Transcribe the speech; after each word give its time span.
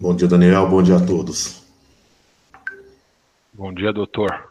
Bom 0.00 0.14
dia, 0.14 0.28
Daniel. 0.28 0.68
Bom 0.68 0.80
dia 0.80 0.96
a 0.96 1.04
todos. 1.04 1.60
Bom 3.52 3.74
dia, 3.74 3.92
doutor. 3.92 4.48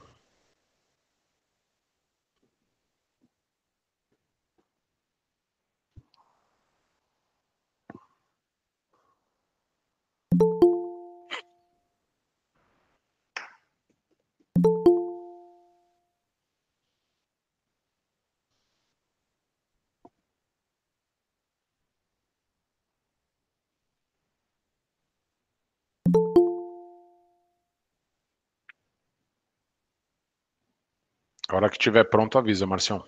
Hora 31.58 31.70
que 31.70 31.78
estiver 31.78 32.04
pronto, 32.04 32.38
avisa, 32.38 32.66
Marcião. 32.66 33.04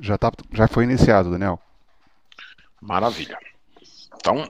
Já, 0.00 0.18
tá, 0.18 0.32
já 0.52 0.66
foi 0.66 0.84
iniciado, 0.84 1.30
Daniel. 1.30 1.60
Maravilha. 2.80 3.38
Então, 4.16 4.44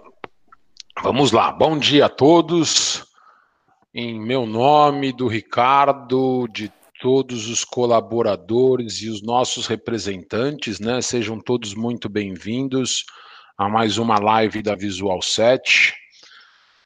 vamos 1.03 1.33
lá. 1.33 1.53
Bom 1.53 1.79
dia 1.79 2.07
a 2.07 2.09
todos. 2.09 3.05
Em 3.93 4.21
meu 4.21 4.47
nome, 4.47 5.13
do 5.13 5.29
Ricardo, 5.29 6.49
de 6.49 6.73
todos 7.01 7.49
os 7.49 7.65
colaboradores 7.65 9.03
e 9.03 9.09
os 9.09 9.23
nossos 9.23 9.67
representantes, 9.67 10.81
né? 10.81 11.01
Sejam 11.01 11.39
todos 11.39 11.75
muito 11.75 12.09
bem-vindos 12.09 13.05
a 13.57 13.69
mais 13.69 13.99
uma 13.99 14.19
live 14.19 14.63
da 14.63 14.75
Visual 14.75 15.21
7. 15.23 16.04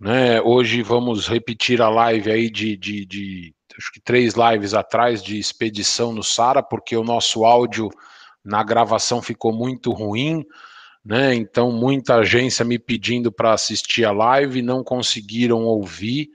Né? 0.00 0.40
Hoje 0.40 0.82
vamos 0.82 1.26
repetir 1.26 1.82
a 1.82 1.88
live 1.88 2.30
aí 2.30 2.50
de, 2.50 2.76
de, 2.76 3.04
de, 3.04 3.54
acho 3.76 3.92
que 3.92 4.00
três 4.00 4.34
lives 4.34 4.72
atrás 4.72 5.22
de 5.22 5.38
expedição 5.38 6.12
no 6.12 6.22
Sara, 6.22 6.62
porque 6.62 6.96
o 6.96 7.02
nosso 7.02 7.44
áudio 7.44 7.90
na 8.44 8.62
gravação 8.62 9.20
ficou 9.20 9.52
muito 9.52 9.90
ruim, 9.92 10.44
né? 11.04 11.34
Então 11.34 11.72
muita 11.72 12.16
agência 12.16 12.64
me 12.64 12.78
pedindo 12.78 13.32
para 13.32 13.52
assistir 13.52 14.04
a 14.04 14.12
live, 14.12 14.62
não 14.62 14.84
conseguiram 14.84 15.64
ouvir. 15.64 16.30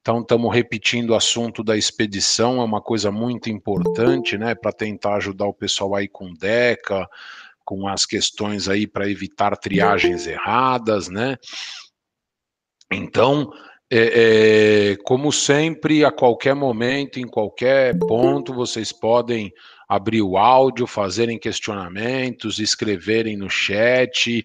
Então 0.00 0.20
estamos 0.20 0.52
repetindo 0.52 1.10
o 1.10 1.14
assunto 1.14 1.62
da 1.62 1.76
expedição, 1.76 2.60
é 2.60 2.64
uma 2.64 2.80
coisa 2.80 3.12
muito 3.12 3.48
importante, 3.48 4.36
né? 4.36 4.54
Para 4.54 4.72
tentar 4.72 5.16
ajudar 5.16 5.46
o 5.46 5.54
pessoal 5.54 5.94
aí 5.94 6.08
com 6.08 6.32
DECA, 6.34 7.08
com 7.64 7.86
as 7.86 8.04
questões 8.04 8.68
aí 8.68 8.86
para 8.86 9.08
evitar 9.08 9.56
triagens 9.56 10.26
erradas, 10.26 11.08
né? 11.08 11.36
Então, 12.92 13.52
é, 13.90 14.92
é, 14.92 14.96
como 15.04 15.30
sempre, 15.30 16.04
a 16.04 16.10
qualquer 16.10 16.54
momento, 16.54 17.20
em 17.20 17.26
qualquer 17.26 17.98
ponto, 17.98 18.54
vocês 18.54 18.90
podem 18.90 19.52
abrir 19.86 20.22
o 20.22 20.38
áudio, 20.38 20.86
fazerem 20.86 21.38
questionamentos, 21.38 22.58
escreverem 22.58 23.36
no 23.36 23.50
chat, 23.50 24.42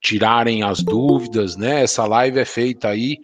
tirarem 0.00 0.64
as 0.64 0.82
dúvidas, 0.82 1.56
né? 1.56 1.82
Essa 1.82 2.04
live 2.06 2.40
é 2.40 2.44
feita 2.44 2.88
aí 2.88 3.18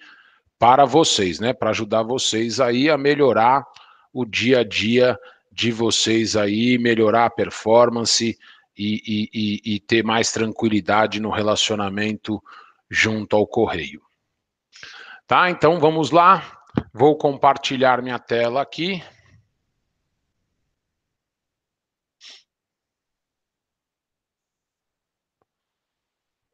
para 0.59 0.85
vocês, 0.85 1.41
né? 1.41 1.53
Para 1.53 1.71
ajudar 1.71 2.05
vocês 2.05 2.61
aí 2.61 2.89
a 2.89 2.97
melhorar 2.97 3.65
o 4.13 4.25
dia 4.25 4.61
a 4.61 4.65
dia 4.65 5.19
de 5.51 5.73
vocês 5.73 6.37
aí, 6.37 6.79
melhorar 6.79 7.27
a 7.27 7.31
performance 7.31 8.39
e, 8.79 9.03
e, 9.07 9.31
e, 9.35 9.75
e 9.75 9.81
ter 9.81 10.05
mais 10.05 10.31
tranquilidade 10.31 11.21
no 11.21 11.31
relacionamento 11.31 12.41
junto 12.89 13.35
ao 13.35 13.47
correio. 13.47 14.04
Tá? 15.27 15.51
Então 15.51 15.81
vamos 15.81 16.11
lá. 16.11 16.61
Vou 16.93 17.17
compartilhar 17.17 18.03
minha 18.03 18.19
tela 18.19 18.61
aqui. 18.61 19.03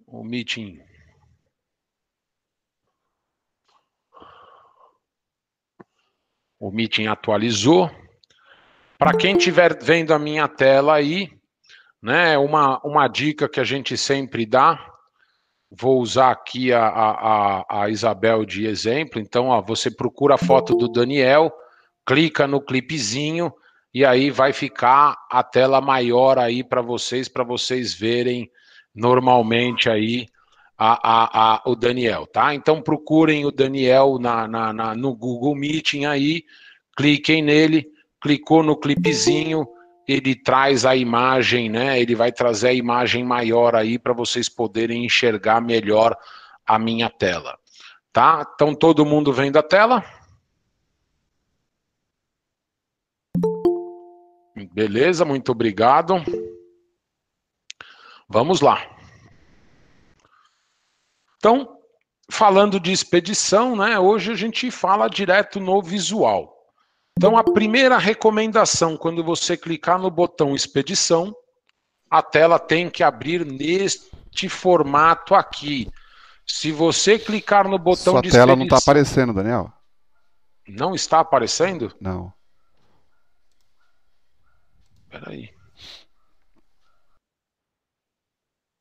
O 0.06 0.24
meeting. 0.24 0.80
O 6.58 6.70
meeting 6.70 7.06
atualizou. 7.06 7.90
Para 8.98 9.16
quem 9.16 9.36
estiver 9.36 9.82
vendo 9.82 10.12
a 10.12 10.18
minha 10.18 10.46
tela 10.46 10.94
aí, 10.94 11.32
né, 12.02 12.36
uma, 12.36 12.78
uma 12.84 13.08
dica 13.08 13.48
que 13.48 13.58
a 13.58 13.64
gente 13.64 13.96
sempre 13.96 14.44
dá 14.44 14.89
Vou 15.70 16.00
usar 16.00 16.32
aqui 16.32 16.72
a, 16.72 16.84
a, 16.84 17.82
a 17.82 17.88
Isabel 17.88 18.44
de 18.44 18.66
exemplo. 18.66 19.20
Então, 19.20 19.46
ó, 19.48 19.62
você 19.62 19.90
procura 19.90 20.34
a 20.34 20.38
foto 20.38 20.74
do 20.74 20.88
Daniel, 20.88 21.52
clica 22.04 22.46
no 22.46 22.60
clipezinho 22.60 23.52
e 23.94 24.04
aí 24.04 24.30
vai 24.30 24.52
ficar 24.52 25.16
a 25.30 25.42
tela 25.42 25.80
maior 25.80 26.38
aí 26.38 26.64
para 26.64 26.82
vocês, 26.82 27.28
para 27.28 27.44
vocês 27.44 27.94
verem 27.94 28.50
normalmente 28.94 29.88
aí 29.88 30.26
a, 30.76 30.94
a, 31.02 31.54
a, 31.54 31.62
o 31.66 31.76
Daniel, 31.76 32.26
tá? 32.26 32.54
Então 32.54 32.80
procurem 32.80 33.44
o 33.44 33.50
Daniel 33.50 34.18
na, 34.18 34.48
na, 34.48 34.72
na, 34.72 34.94
no 34.94 35.14
Google 35.14 35.54
Meeting 35.54 36.06
aí, 36.06 36.44
cliquem 36.96 37.42
nele, 37.42 37.86
clicou 38.20 38.62
no 38.62 38.76
clipezinho, 38.76 39.66
ele 40.12 40.34
traz 40.34 40.84
a 40.84 40.96
imagem, 40.96 41.70
né? 41.70 42.00
Ele 42.00 42.16
vai 42.16 42.32
trazer 42.32 42.68
a 42.68 42.72
imagem 42.72 43.22
maior 43.22 43.76
aí 43.76 43.96
para 43.96 44.12
vocês 44.12 44.48
poderem 44.48 45.04
enxergar 45.04 45.60
melhor 45.60 46.16
a 46.66 46.78
minha 46.80 47.08
tela. 47.08 47.56
Tá? 48.12 48.44
Então 48.54 48.74
todo 48.74 49.06
mundo 49.06 49.32
vendo 49.32 49.56
a 49.56 49.62
tela? 49.62 50.04
Beleza, 54.72 55.24
muito 55.24 55.52
obrigado. 55.52 56.16
Vamos 58.28 58.60
lá. 58.60 58.84
Então, 61.36 61.78
falando 62.30 62.80
de 62.80 62.90
expedição, 62.90 63.76
né? 63.76 63.98
Hoje 63.98 64.32
a 64.32 64.36
gente 64.36 64.70
fala 64.72 65.08
direto 65.08 65.60
no 65.60 65.80
visual. 65.80 66.59
Então, 67.20 67.36
a 67.36 67.44
primeira 67.44 67.98
recomendação, 67.98 68.96
quando 68.96 69.22
você 69.22 69.54
clicar 69.54 69.98
no 69.98 70.10
botão 70.10 70.54
expedição, 70.54 71.36
a 72.10 72.22
tela 72.22 72.58
tem 72.58 72.88
que 72.88 73.02
abrir 73.02 73.44
neste 73.44 74.48
formato 74.48 75.34
aqui. 75.34 75.92
Se 76.46 76.72
você 76.72 77.18
clicar 77.18 77.68
no 77.68 77.78
botão 77.78 78.14
Sua 78.14 78.22
de 78.22 78.30
tela 78.30 78.56
não 78.56 78.64
está 78.64 78.78
aparecendo, 78.78 79.34
Daniel. 79.34 79.70
Não 80.66 80.94
está 80.94 81.20
aparecendo? 81.20 81.94
Não. 82.00 82.32
Espera 85.02 85.30
aí. 85.30 85.50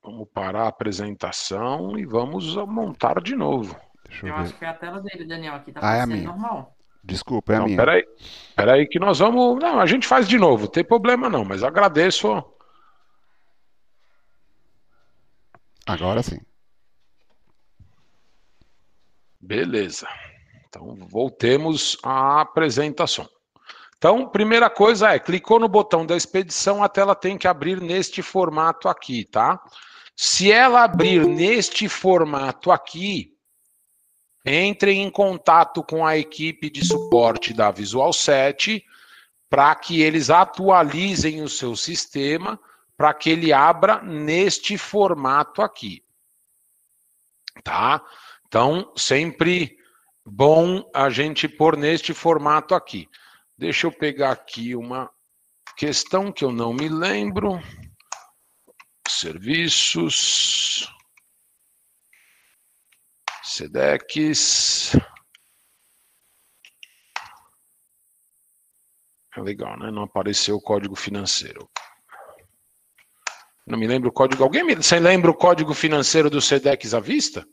Vamos 0.01 0.29
parar 0.33 0.63
a 0.63 0.69
apresentação 0.69 2.00
e 2.00 2.06
vamos 2.06 2.56
montar 2.56 3.21
de 3.21 3.35
novo. 3.35 3.77
Eu, 4.23 4.29
eu 4.29 4.35
acho 4.35 4.57
que 4.57 4.63
é 4.63 4.69
a 4.69 4.73
tela 4.75 5.01
dele, 5.01 5.25
Daniel. 5.25 5.56
Aqui 5.56 5.73
tá 5.73 5.81
ah, 5.83 5.97
é 5.97 6.06
normal. 6.06 6.78
Desculpa, 7.04 7.54
é 7.54 7.58
não, 7.58 7.64
a 7.64 7.68
minha. 7.68 7.78
Peraí, 7.78 8.04
peraí 8.56 8.88
que 8.88 9.00
nós 9.00 9.20
vamos. 9.20 9.60
Não, 9.60 9.80
a 9.80 9.86
gente 9.86 10.08
faz 10.08 10.28
de 10.28 10.38
novo, 10.38 10.64
não 10.64 10.72
tem 10.72 10.84
problema 10.84 11.30
não, 11.30 11.46
mas 11.46 11.64
agradeço. 11.64 12.44
Agora 15.86 16.22
sim. 16.22 16.40
Beleza. 19.40 20.08
Então, 20.68 20.96
voltemos 21.10 21.98
à 22.04 22.42
apresentação. 22.42 23.28
Então, 23.98 24.30
primeira 24.30 24.70
coisa 24.70 25.14
é, 25.14 25.20
clicou 25.20 25.60
no 25.60 25.68
botão 25.68 26.06
da 26.06 26.16
expedição, 26.16 26.84
a 26.84 26.88
tela 26.88 27.16
tem 27.16 27.38
que 27.38 27.48
abrir 27.48 27.81
neste 27.81 28.22
formato 28.22 28.88
aqui, 28.88 29.25
tá? 29.25 29.60
Se 30.16 30.52
ela 30.52 30.84
abrir 30.84 31.25
neste 31.25 31.90
formato 31.90 32.72
aqui, 32.72 33.34
entrem 34.50 35.04
em 35.04 35.12
contato 35.12 35.84
com 35.84 36.06
a 36.06 36.18
equipe 36.18 36.72
de 36.72 36.84
suporte 36.84 37.54
da 37.54 37.69
Visual 37.69 38.12
7 38.12 38.84
para 39.48 39.75
que 39.75 40.01
eles 40.01 40.31
atualizem 40.31 41.42
o 41.42 41.50
seu 41.50 41.75
sistema 41.75 42.60
para 42.98 43.13
que 43.13 43.30
ele 43.30 43.54
abra 43.54 44.01
neste 44.01 44.78
formato 44.78 45.62
aqui. 45.62 46.04
Tá? 47.63 48.04
Então, 48.48 48.92
sempre 48.98 49.78
bom 50.25 50.84
a 50.94 51.10
gente 51.10 51.48
pôr 51.48 51.78
neste 51.78 52.13
formato 52.13 52.75
aqui. 52.75 53.07
Deixa 53.57 53.88
eu 53.88 53.92
pegar 53.92 54.31
aqui 54.31 54.75
uma 54.75 55.10
questão 55.78 56.31
que 56.31 56.44
eu 56.44 56.52
não 56.52 56.74
me 56.74 56.90
lembro. 56.90 57.62
Serviços. 59.07 60.94
SEDEX. 63.50 64.96
É 69.36 69.42
legal, 69.42 69.78
né? 69.80 69.90
Não 69.90 70.04
apareceu 70.04 70.56
o 70.56 70.62
código 70.62 70.96
financeiro. 70.96 71.68
Não 73.66 73.78
me 73.78 73.88
lembro 73.88 74.10
o 74.10 74.13
código. 74.13 74.44
Alguém 74.44 74.63
me... 74.63 74.75
Você 74.75 75.00
lembra 75.00 75.31
o 75.31 75.36
código 75.36 75.74
financeiro 75.74 76.30
do 76.30 76.40
SEDEX 76.40 76.94
à 76.94 77.00
vista? 77.00 77.44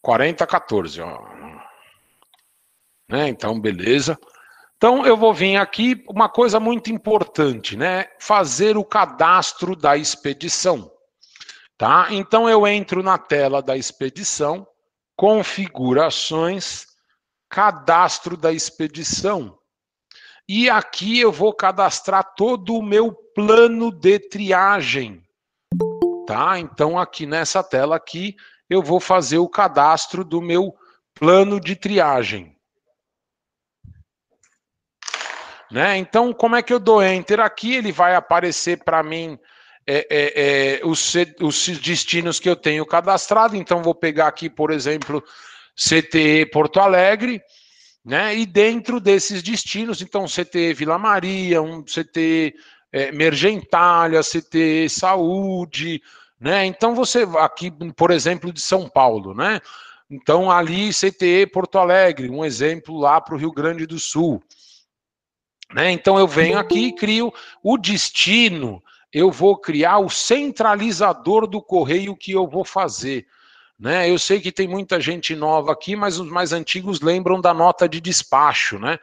4014, 0.00 1.02
ó. 1.02 1.20
Né? 3.08 3.28
Então, 3.28 3.60
beleza. 3.60 4.18
Então, 4.76 5.04
eu 5.04 5.18
vou 5.18 5.34
vir 5.34 5.56
aqui, 5.56 6.02
uma 6.08 6.30
coisa 6.30 6.58
muito 6.58 6.90
importante, 6.90 7.76
né? 7.76 8.10
Fazer 8.18 8.78
o 8.78 8.84
cadastro 8.84 9.76
da 9.76 9.98
expedição. 9.98 10.90
Tá? 11.80 12.08
Então, 12.10 12.46
eu 12.46 12.66
entro 12.66 13.02
na 13.02 13.16
tela 13.16 13.62
da 13.62 13.74
expedição, 13.74 14.68
configurações, 15.16 16.84
cadastro 17.48 18.36
da 18.36 18.52
expedição. 18.52 19.58
E 20.46 20.68
aqui 20.68 21.18
eu 21.18 21.32
vou 21.32 21.54
cadastrar 21.54 22.34
todo 22.34 22.74
o 22.74 22.82
meu 22.82 23.14
plano 23.34 23.90
de 23.90 24.18
triagem. 24.18 25.26
Tá? 26.26 26.58
Então, 26.58 26.98
aqui 26.98 27.24
nessa 27.24 27.64
tela 27.64 27.96
aqui, 27.96 28.36
eu 28.68 28.82
vou 28.82 29.00
fazer 29.00 29.38
o 29.38 29.48
cadastro 29.48 30.22
do 30.22 30.42
meu 30.42 30.74
plano 31.14 31.58
de 31.58 31.74
triagem. 31.74 32.54
Né? 35.70 35.96
Então, 35.96 36.30
como 36.34 36.56
é 36.56 36.62
que 36.62 36.74
eu 36.74 36.78
dou 36.78 37.02
enter 37.02 37.40
aqui? 37.40 37.74
Ele 37.74 37.90
vai 37.90 38.14
aparecer 38.14 38.84
para 38.84 39.02
mim 39.02 39.40
é, 39.86 40.06
é, 40.10 40.78
é, 40.80 40.80
os, 40.84 41.14
os 41.40 41.78
destinos 41.78 42.38
que 42.38 42.48
eu 42.48 42.56
tenho 42.56 42.84
cadastrado. 42.86 43.56
Então, 43.56 43.82
vou 43.82 43.94
pegar 43.94 44.28
aqui, 44.28 44.48
por 44.48 44.70
exemplo, 44.70 45.22
CTE 45.74 46.46
Porto 46.46 46.80
Alegre, 46.80 47.42
né? 48.04 48.36
E 48.36 48.46
dentro 48.46 49.00
desses 49.00 49.42
destinos, 49.42 50.00
então, 50.02 50.26
CTE 50.26 50.74
Vila 50.74 50.98
Maria, 50.98 51.60
um 51.62 51.82
CTE 51.82 52.54
é, 52.92 53.12
Mergentalha, 53.12 54.20
CTE 54.22 54.88
Saúde, 54.88 56.02
né? 56.38 56.64
Então, 56.66 56.94
você 56.94 57.26
aqui, 57.38 57.70
por 57.96 58.10
exemplo, 58.10 58.52
de 58.52 58.60
São 58.60 58.88
Paulo, 58.88 59.34
né? 59.34 59.60
Então, 60.10 60.50
ali, 60.50 60.90
CTE 60.90 61.46
Porto 61.46 61.78
Alegre, 61.78 62.28
um 62.28 62.44
exemplo 62.44 62.98
lá 62.98 63.20
para 63.20 63.34
o 63.34 63.38
Rio 63.38 63.52
Grande 63.52 63.86
do 63.86 63.98
Sul. 63.98 64.42
Né? 65.72 65.90
Então 65.92 66.18
eu 66.18 66.26
venho 66.26 66.58
aqui 66.58 66.86
e 66.86 66.92
crio 66.92 67.32
o 67.62 67.78
destino, 67.78 68.82
eu 69.12 69.30
vou 69.30 69.56
criar 69.56 69.98
o 69.98 70.08
centralizador 70.08 71.46
do 71.46 71.60
correio 71.60 72.16
que 72.16 72.32
eu 72.32 72.46
vou 72.46 72.64
fazer. 72.64 73.26
Né? 73.78 74.08
Eu 74.08 74.18
sei 74.18 74.40
que 74.40 74.52
tem 74.52 74.68
muita 74.68 75.00
gente 75.00 75.34
nova 75.34 75.72
aqui, 75.72 75.96
mas 75.96 76.20
os 76.20 76.30
mais 76.30 76.52
antigos 76.52 77.00
lembram 77.00 77.40
da 77.40 77.52
nota 77.52 77.88
de 77.88 78.00
despacho. 78.00 78.78
Né? 78.78 78.98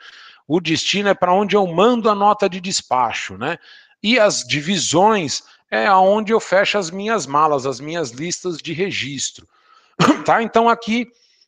O 0.48 0.62
destino 0.62 1.10
é 1.10 1.14
para 1.14 1.34
onde 1.34 1.56
eu 1.56 1.66
mando 1.68 2.10
a 2.10 2.16
nota 2.16 2.48
de 2.48 2.62
despacho. 2.62 3.38
Né? 3.38 3.58
E 4.02 4.20
as 4.20 4.44
divisões 4.44 5.44
é 5.70 5.86
aonde 5.86 6.32
eu 6.32 6.40
fecho 6.40 6.78
as 6.78 6.90
minhas 6.90 7.26
malas, 7.26 7.66
as 7.66 7.80
minhas 7.80 8.12
listas 8.12 8.58
de 8.58 8.74
registro. 8.74 9.48
Tá? 10.24 10.44
Então 10.44 10.70
aqui, 10.70 11.08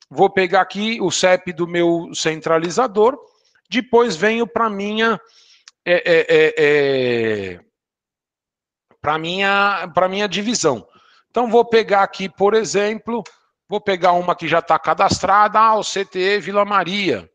vou 0.10 0.30
pegar 0.30 0.62
aqui 0.62 1.00
o 1.02 1.12
CEP 1.12 1.52
do 1.52 1.68
meu 1.68 2.10
centralizador, 2.16 3.18
depois 3.70 4.16
venho 4.16 4.48
para 4.48 4.70
minha 4.70 5.20
é, 5.86 5.94
é, 5.94 6.26
é, 6.30 6.54
é 6.58 7.60
para 9.10 9.18
minha 9.18 9.90
para 9.92 10.08
minha 10.08 10.28
divisão. 10.28 10.88
Então 11.32 11.50
vou 11.50 11.66
pegar 11.66 12.04
aqui, 12.04 12.30
por 12.30 12.54
exemplo, 12.54 13.24
vou 13.68 13.82
pegar 13.82 14.12
uma 14.12 14.36
que 14.36 14.48
já 14.48 14.60
está 14.60 14.78
cadastrada, 14.78 15.60
ah, 15.60 15.80
o 15.80 15.82
CTE 15.82 16.40
Vila 16.40 16.64
Maria, 16.64 17.28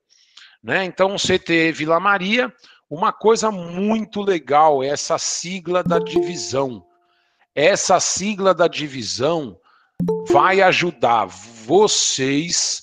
né? 0.62 0.84
Então 0.84 1.16
o 1.16 1.18
CTE 1.18 1.72
Vila 1.72 1.98
Maria, 1.98 2.52
uma 2.88 3.12
coisa 3.12 3.50
muito 3.50 4.22
legal 4.22 4.84
é 4.84 4.88
essa 4.88 5.18
sigla 5.18 5.82
da 5.82 5.98
divisão. 5.98 6.86
Essa 7.56 7.98
sigla 7.98 8.54
da 8.54 8.68
divisão 8.68 9.58
vai 10.28 10.60
ajudar 10.60 11.26
vocês 11.26 12.82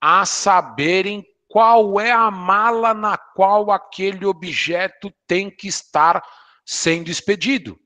a 0.00 0.26
saberem 0.26 1.24
qual 1.46 2.00
é 2.00 2.10
a 2.10 2.28
mala 2.28 2.92
na 2.92 3.16
qual 3.16 3.70
aquele 3.70 4.26
objeto 4.26 5.12
tem 5.28 5.48
que 5.48 5.68
estar 5.68 6.20
sendo 6.64 7.08
expedido. 7.08 7.78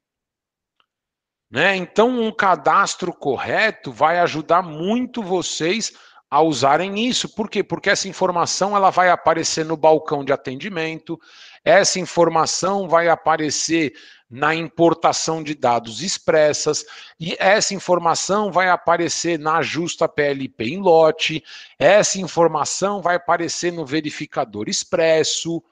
Né? 1.50 1.76
Então, 1.76 2.08
um 2.08 2.32
cadastro 2.32 3.12
correto 3.12 3.93
vai 3.93 4.19
ajudar 4.19 4.62
muito 4.62 5.22
vocês 5.22 5.93
a 6.28 6.43
usarem 6.43 7.06
isso. 7.06 7.28
Por 7.28 7.48
quê? 7.48 7.62
Porque 7.62 7.90
essa 7.90 8.08
informação 8.08 8.76
ela 8.76 8.90
vai 8.90 9.10
aparecer 9.10 9.64
no 9.64 9.76
balcão 9.76 10.25
de 10.25 10.32
atendimento, 10.32 11.19
essa 11.64 12.00
informação 12.00 12.88
vai 12.88 13.08
aparecer 13.08 13.93
na 14.28 14.52
importação 14.52 15.40
de 15.40 15.54
dados 15.54 16.02
expressas, 16.02 16.84
e 17.19 17.37
essa 17.38 17.75
informação 17.75 18.50
vai 18.50 18.69
aparecer 18.69 19.38
na 19.38 19.62
justa 19.62 20.08
PLP 20.08 20.64
em 20.64 20.81
lote, 20.81 21.44
essa 21.78 22.19
informação 22.19 23.00
vai 23.00 23.16
aparecer 23.16 23.72
no 23.72 23.87
verificador 23.87 24.69
expresso, 24.69 25.62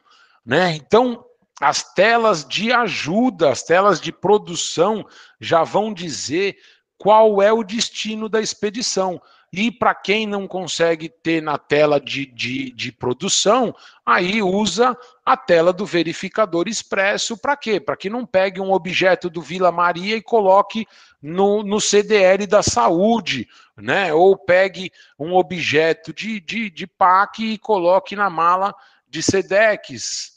né? 0.47 0.73
Então, 0.77 1.25
as 1.61 1.95
telas 1.95 2.45
de 2.45 2.73
ajuda, 2.73 3.51
as 3.51 3.63
telas 3.63 4.01
de 4.01 4.13
produção 4.13 5.07
já 5.41 5.63
vão 5.63 5.93
dizer 5.93 6.57
qual 6.99 7.41
é 7.41 7.53
o 7.53 7.63
destino 7.63 8.29
da 8.29 8.41
expedição. 8.41 9.21
E 9.57 9.71
para 9.71 9.95
quem 9.95 10.27
não 10.27 10.49
consegue 10.49 11.09
ter 11.09 11.41
na 11.41 11.57
tela 11.57 12.01
de, 12.01 12.27
de, 12.27 12.73
de, 12.73 12.91
produção, 12.91 13.73
aí 14.05 14.43
usa 14.43 14.99
a 15.25 15.37
tela 15.37 15.73
do 15.73 15.87
verificador 15.87 16.67
expresso 16.67 17.39
para 17.39 17.57
quê? 17.57 17.79
Para 17.79 17.97
que 17.97 18.11
não 18.11 18.27
pegue 18.27 18.61
um 18.61 18.73
objeto 18.73 19.31
do 19.31 19.41
Vila 19.41 19.71
Maria 19.71 20.17
e 20.17 20.23
coloque 20.23 20.89
no, 21.23 21.63
no 21.63 21.81
CDL 21.81 22.49
da 22.49 22.65
saúde, 22.65 23.47
né? 23.77 24.13
Ou 24.13 24.37
pegue 24.37 24.91
um 25.17 25.35
objeto 25.35 26.13
de, 26.13 26.41
de, 26.41 26.69
de 26.69 26.87
PAC 26.89 27.45
e 27.45 27.59
coloque 27.59 28.17
na 28.17 28.29
mala 28.29 28.75
de 29.09 29.23
SEDEX. 29.23 30.34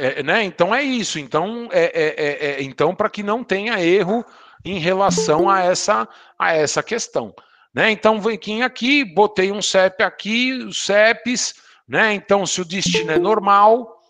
É, 0.00 0.22
né? 0.22 0.42
Então 0.42 0.74
é 0.74 0.82
isso. 0.82 1.18
Então, 1.18 1.68
é, 1.70 1.84
é, 1.84 2.14
é, 2.16 2.50
é 2.52 2.62
então 2.62 2.94
para 2.94 3.10
que 3.10 3.22
não 3.22 3.44
tenha 3.44 3.78
erro 3.84 4.24
em 4.64 4.78
relação 4.78 5.48
a 5.48 5.60
essa, 5.60 6.08
a 6.38 6.54
essa 6.54 6.82
questão. 6.82 7.34
Né? 7.72 7.90
Então, 7.90 8.20
vem 8.20 8.62
aqui, 8.62 9.04
botei 9.04 9.52
um 9.52 9.62
CEP 9.62 10.02
aqui, 10.02 10.52
os 10.52 10.84
CEPs, 10.84 11.54
né? 11.86 12.12
Então, 12.14 12.44
se 12.44 12.60
o 12.60 12.64
destino 12.64 13.12
é 13.12 13.18
normal, 13.18 14.00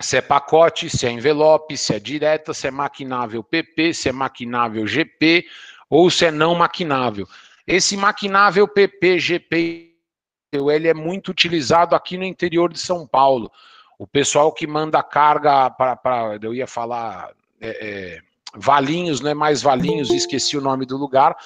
se 0.00 0.16
é 0.16 0.20
pacote, 0.20 0.90
se 0.90 1.06
é 1.06 1.10
envelope, 1.10 1.76
se 1.76 1.94
é 1.94 1.98
direta, 1.98 2.52
se 2.52 2.68
é 2.68 2.70
maquinável 2.70 3.42
PP, 3.42 3.94
se 3.94 4.08
é 4.08 4.12
maquinável 4.12 4.86
GP 4.86 5.46
ou 5.88 6.10
se 6.10 6.26
é 6.26 6.30
não 6.30 6.54
maquinável. 6.54 7.26
Esse 7.66 7.96
maquinável 7.96 8.66
PP, 8.66 9.18
GP, 9.18 9.92
ele 10.52 10.88
é 10.88 10.94
muito 10.94 11.30
utilizado 11.30 11.94
aqui 11.94 12.16
no 12.16 12.24
interior 12.24 12.72
de 12.72 12.78
São 12.78 13.06
Paulo. 13.06 13.50
O 14.02 14.06
pessoal 14.08 14.50
que 14.50 14.66
manda 14.66 15.00
carga 15.00 15.70
para, 15.70 16.36
eu 16.42 16.52
ia 16.52 16.66
falar, 16.66 17.30
é, 17.60 17.68
é, 17.68 18.18
Valinhos, 18.52 19.20
não 19.20 19.30
é 19.30 19.34
mais 19.34 19.62
Valinhos, 19.62 20.10
esqueci 20.10 20.58
o 20.58 20.60
nome 20.60 20.84
do 20.84 20.96
lugar, 20.96 21.36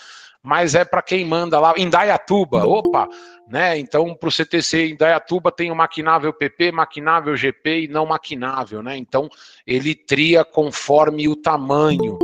mas 0.42 0.74
é 0.74 0.82
para 0.82 1.02
quem 1.02 1.22
manda 1.22 1.60
lá, 1.60 1.74
em 1.76 1.90
Dayatuba, 1.90 2.64
opa, 2.66 3.10
né? 3.46 3.78
Então, 3.78 4.14
para 4.14 4.30
o 4.30 4.32
CTC 4.32 4.86
em 4.86 4.96
Dayatuba 4.96 5.52
tem 5.52 5.70
o 5.70 5.76
maquinável 5.76 6.32
PP, 6.32 6.72
maquinável 6.72 7.36
GP 7.36 7.80
e 7.82 7.88
não 7.88 8.06
maquinável, 8.06 8.82
né? 8.82 8.96
Então, 8.96 9.28
ele 9.66 9.94
tria 9.94 10.42
conforme 10.42 11.28
o 11.28 11.36
tamanho, 11.36 12.18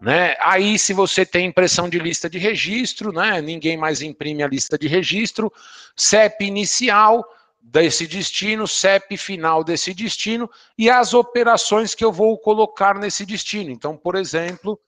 né? 0.00 0.34
Aí, 0.40 0.78
se 0.78 0.94
você 0.94 1.26
tem 1.26 1.44
impressão 1.44 1.90
de 1.90 1.98
lista 1.98 2.30
de 2.30 2.38
registro, 2.38 3.12
né? 3.12 3.42
Ninguém 3.42 3.76
mais 3.76 4.00
imprime 4.00 4.42
a 4.42 4.48
lista 4.48 4.78
de 4.78 4.88
registro, 4.88 5.52
CEP 5.94 6.46
inicial, 6.46 7.22
desse 7.60 8.06
destino, 8.06 8.66
CEP 8.66 9.16
final 9.16 9.62
desse 9.62 9.92
destino 9.92 10.50
e 10.76 10.88
as 10.88 11.12
operações 11.12 11.94
que 11.94 12.04
eu 12.04 12.12
vou 12.12 12.38
colocar 12.38 12.98
nesse 12.98 13.26
destino. 13.26 13.70
Então, 13.70 13.96
por 13.96 14.14
exemplo, 14.14 14.80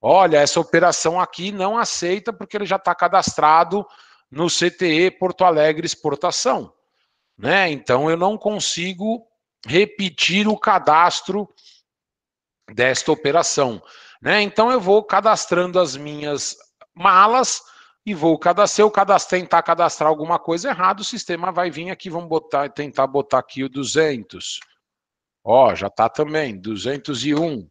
olha, 0.00 0.38
essa 0.38 0.58
operação 0.58 1.20
aqui 1.20 1.52
não 1.52 1.76
aceita 1.76 2.32
porque 2.32 2.56
ele 2.56 2.66
já 2.66 2.76
está 2.76 2.94
cadastrado 2.94 3.86
no 4.30 4.46
CTE 4.46 5.10
Porto 5.18 5.44
Alegre 5.44 5.86
Exportação. 5.86 6.72
Né? 7.36 7.70
Então, 7.70 8.10
eu 8.10 8.16
não 8.16 8.36
consigo 8.36 9.26
repetir 9.66 10.48
o 10.48 10.58
cadastro 10.58 11.48
desta 12.72 13.12
operação. 13.12 13.82
Né? 14.20 14.42
Então, 14.42 14.70
eu 14.70 14.80
vou 14.80 15.04
cadastrando 15.04 15.78
as 15.78 15.96
minhas 15.96 16.56
malas 16.94 17.62
e 18.04 18.14
vou 18.14 18.38
cadastrar. 18.38 18.84
Eu 18.86 18.90
cadastrar, 18.90 19.40
tentar 19.40 19.62
cadastrar 19.62 20.08
alguma 20.08 20.38
coisa 20.38 20.70
errada, 20.70 21.02
o 21.02 21.04
sistema 21.04 21.52
vai 21.52 21.70
vir 21.70 21.90
aqui, 21.90 22.08
vamos 22.08 22.28
botar, 22.28 22.68
tentar 22.70 23.06
botar 23.06 23.38
aqui 23.38 23.64
o 23.64 23.68
200. 23.68 24.60
Ó, 25.44 25.74
já 25.74 25.86
está 25.86 26.08
também, 26.08 26.58
201. 26.58 27.68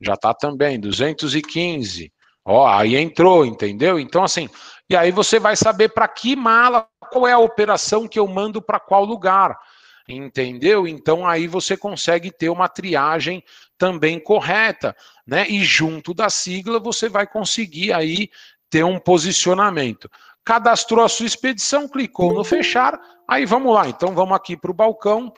Já 0.00 0.14
está 0.14 0.34
também, 0.34 0.78
215. 0.78 2.12
Ó, 2.44 2.66
aí 2.66 2.96
entrou, 2.96 3.46
entendeu? 3.46 3.98
Então, 3.98 4.22
assim, 4.22 4.48
e 4.88 4.94
aí 4.94 5.10
você 5.10 5.38
vai 5.38 5.56
saber 5.56 5.88
para 5.90 6.06
que 6.06 6.36
mala, 6.36 6.86
qual 7.10 7.26
é 7.26 7.32
a 7.32 7.38
operação 7.38 8.06
que 8.06 8.18
eu 8.18 8.26
mando 8.26 8.60
para 8.60 8.78
qual 8.78 9.04
lugar. 9.04 9.58
Entendeu? 10.06 10.86
Então 10.86 11.26
aí 11.26 11.46
você 11.46 11.78
consegue 11.78 12.30
ter 12.30 12.50
uma 12.50 12.68
triagem 12.68 13.42
também 13.78 14.20
correta, 14.20 14.94
né? 15.26 15.48
E 15.48 15.64
junto 15.64 16.12
da 16.12 16.28
sigla 16.28 16.78
você 16.78 17.08
vai 17.08 17.26
conseguir 17.26 17.90
aí 17.90 18.28
ter 18.70 18.84
um 18.84 18.98
posicionamento. 18.98 20.10
Cadastrou 20.44 21.04
a 21.04 21.08
sua 21.08 21.26
expedição, 21.26 21.88
clicou 21.88 22.34
no 22.34 22.44
fechar, 22.44 23.00
aí 23.26 23.46
vamos 23.46 23.74
lá. 23.74 23.88
Então 23.88 24.14
vamos 24.14 24.36
aqui 24.36 24.56
para 24.56 24.70
o 24.70 24.74
balcão. 24.74 25.32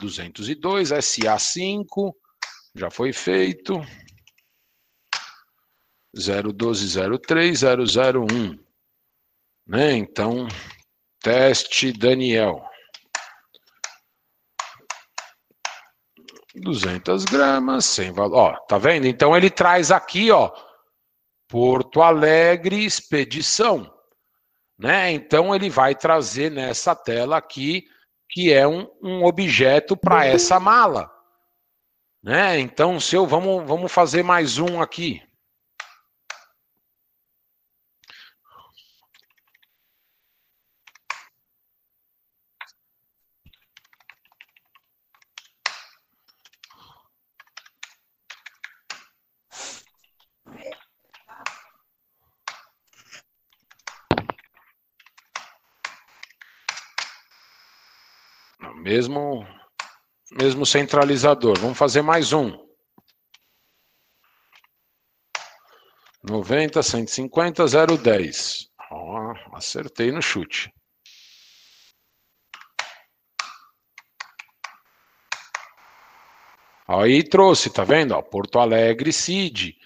202, 0.00 0.90
SA5, 0.90 2.12
já 2.74 2.90
foi 2.90 3.12
feito. 3.12 3.80
01203 6.14 7.62
001. 7.62 8.58
Né? 9.66 9.92
Então, 9.92 10.48
teste 11.20 11.92
Daniel. 11.92 12.62
200 16.54 17.24
gramas, 17.24 17.84
sem 17.86 18.12
valor. 18.12 18.36
Ó, 18.36 18.66
tá 18.66 18.78
vendo? 18.78 19.06
Então 19.06 19.36
ele 19.36 19.48
traz 19.48 19.90
aqui, 19.90 20.30
ó, 20.30 20.52
Porto 21.52 22.00
Alegre 22.00 22.82
Expedição. 22.82 23.92
Né? 24.78 25.12
Então 25.12 25.54
ele 25.54 25.68
vai 25.68 25.94
trazer 25.94 26.50
nessa 26.50 26.94
tela 26.94 27.36
aqui, 27.36 27.84
que 28.30 28.50
é 28.50 28.66
um, 28.66 28.88
um 29.02 29.22
objeto 29.22 29.94
para 29.94 30.24
essa 30.24 30.58
mala. 30.58 31.12
Né? 32.22 32.58
Então, 32.58 32.98
se 32.98 33.14
eu 33.14 33.26
vamos, 33.26 33.68
vamos 33.68 33.92
fazer 33.92 34.22
mais 34.22 34.56
um 34.56 34.80
aqui. 34.80 35.22
Mesmo, 58.82 59.46
mesmo 60.32 60.66
centralizador. 60.66 61.56
Vamos 61.56 61.78
fazer 61.78 62.02
mais 62.02 62.32
um. 62.32 62.50
90, 66.24 66.82
150, 66.82 67.64
010. 67.96 68.68
Ó, 68.90 69.34
acertei 69.52 70.10
no 70.10 70.20
chute. 70.20 70.74
Aí 76.88 77.22
trouxe, 77.22 77.70
tá 77.70 77.84
vendo? 77.84 78.16
Ó, 78.16 78.20
Porto 78.20 78.58
Alegre 78.58 79.12
CID. 79.12 79.76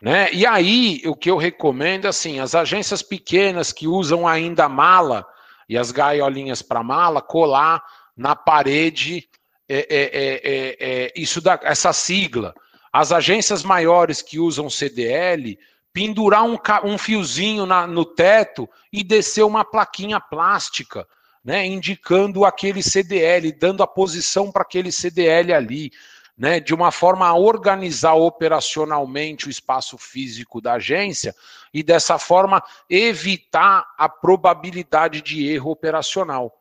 Né? 0.00 0.32
E 0.32 0.46
aí, 0.46 1.02
o 1.04 1.16
que 1.16 1.28
eu 1.28 1.36
recomendo, 1.36 2.06
assim, 2.06 2.38
as 2.38 2.54
agências 2.54 3.02
pequenas 3.02 3.72
que 3.72 3.88
usam 3.88 4.24
ainda 4.26 4.68
mala 4.68 5.26
e 5.68 5.76
as 5.76 5.90
gaiolinhas 5.90 6.62
para 6.62 6.84
mala, 6.84 7.20
colar 7.20 7.82
na 8.16 8.34
parede 8.34 9.28
é, 9.68 9.78
é, 9.78 9.86
é, 10.00 10.76
é, 10.80 11.12
isso 11.16 11.40
da, 11.40 11.58
essa 11.62 11.92
sigla. 11.92 12.54
As 12.92 13.12
agências 13.12 13.62
maiores 13.62 14.22
que 14.22 14.38
usam 14.38 14.70
CDL, 14.70 15.58
pendurar 15.92 16.44
um, 16.44 16.56
um 16.84 16.96
fiozinho 16.96 17.66
na, 17.66 17.86
no 17.86 18.04
teto 18.04 18.68
e 18.92 19.02
descer 19.02 19.42
uma 19.42 19.64
plaquinha 19.64 20.20
plástica, 20.20 21.06
né, 21.44 21.66
indicando 21.66 22.44
aquele 22.44 22.82
CDL, 22.82 23.52
dando 23.52 23.82
a 23.82 23.86
posição 23.86 24.50
para 24.50 24.62
aquele 24.62 24.90
CDL 24.90 25.52
ali. 25.52 25.90
Né, 26.38 26.60
de 26.60 26.74
uma 26.74 26.90
forma 26.90 27.26
a 27.26 27.34
organizar 27.34 28.12
operacionalmente 28.12 29.46
o 29.46 29.50
espaço 29.50 29.96
físico 29.96 30.60
da 30.60 30.74
agência 30.74 31.34
e 31.72 31.82
dessa 31.82 32.18
forma 32.18 32.62
evitar 32.90 33.86
a 33.96 34.06
probabilidade 34.06 35.22
de 35.22 35.48
erro 35.48 35.70
operacional 35.70 36.52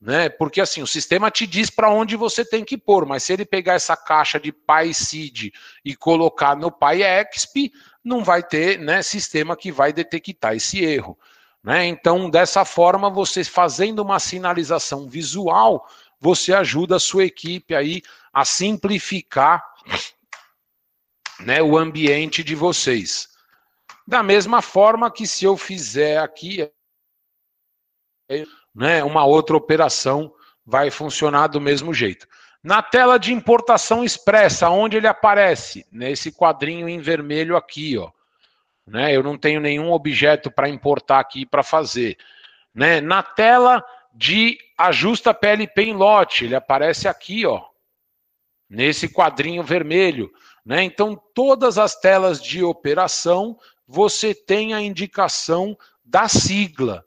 né? 0.00 0.28
Porque 0.30 0.60
assim, 0.60 0.82
o 0.82 0.86
sistema 0.86 1.30
te 1.30 1.46
diz 1.46 1.68
para 1.68 1.90
onde 1.90 2.16
você 2.16 2.44
tem 2.44 2.64
que 2.64 2.78
pôr, 2.78 3.04
mas 3.04 3.22
se 3.22 3.32
ele 3.32 3.44
pegar 3.44 3.74
essa 3.74 3.96
caixa 3.96 4.40
de 4.40 4.50
PySeed 4.50 5.52
e 5.84 5.94
colocar 5.94 6.56
no 6.56 6.72
PyExp, 6.72 7.70
não 8.02 8.24
vai 8.24 8.42
ter, 8.42 8.78
né, 8.78 9.02
sistema 9.02 9.54
que 9.54 9.70
vai 9.70 9.92
detectar 9.92 10.54
esse 10.54 10.82
erro, 10.82 11.18
né? 11.62 11.84
Então, 11.84 12.30
dessa 12.30 12.64
forma, 12.64 13.10
você 13.10 13.44
fazendo 13.44 13.98
uma 14.00 14.18
sinalização 14.18 15.06
visual, 15.06 15.86
você 16.18 16.54
ajuda 16.54 16.96
a 16.96 17.00
sua 17.00 17.24
equipe 17.24 17.74
aí 17.74 18.00
a 18.32 18.44
simplificar, 18.44 19.62
né, 21.40 21.62
o 21.62 21.76
ambiente 21.76 22.42
de 22.42 22.54
vocês. 22.54 23.28
Da 24.06 24.22
mesma 24.22 24.62
forma 24.62 25.10
que 25.10 25.26
se 25.26 25.44
eu 25.44 25.56
fizer 25.58 26.18
aqui 26.18 26.70
né, 28.74 29.02
uma 29.02 29.24
outra 29.24 29.56
operação 29.56 30.32
vai 30.64 30.90
funcionar 30.90 31.48
do 31.48 31.60
mesmo 31.60 31.92
jeito. 31.92 32.26
Na 32.62 32.82
tela 32.82 33.18
de 33.18 33.32
importação 33.32 34.04
expressa, 34.04 34.68
onde 34.68 34.96
ele 34.96 35.06
aparece? 35.06 35.86
Nesse 35.90 36.30
quadrinho 36.30 36.88
em 36.88 37.00
vermelho 37.00 37.56
aqui, 37.56 37.96
ó. 37.96 38.10
Né, 38.86 39.14
eu 39.14 39.22
não 39.22 39.38
tenho 39.38 39.60
nenhum 39.60 39.92
objeto 39.92 40.50
para 40.50 40.68
importar 40.68 41.20
aqui 41.20 41.46
para 41.46 41.62
fazer. 41.62 42.16
Né, 42.74 43.00
na 43.00 43.22
tela 43.22 43.84
de 44.12 44.58
ajusta 44.76 45.32
PLP 45.32 45.82
em 45.82 45.94
lote, 45.94 46.44
ele 46.44 46.54
aparece 46.54 47.08
aqui, 47.08 47.46
ó. 47.46 47.62
Nesse 48.68 49.08
quadrinho 49.08 49.62
vermelho. 49.62 50.30
Né? 50.64 50.82
Então, 50.82 51.20
todas 51.34 51.78
as 51.78 51.96
telas 51.96 52.42
de 52.42 52.62
operação, 52.62 53.58
você 53.86 54.34
tem 54.34 54.74
a 54.74 54.80
indicação 54.80 55.76
da 56.04 56.28
sigla 56.28 57.04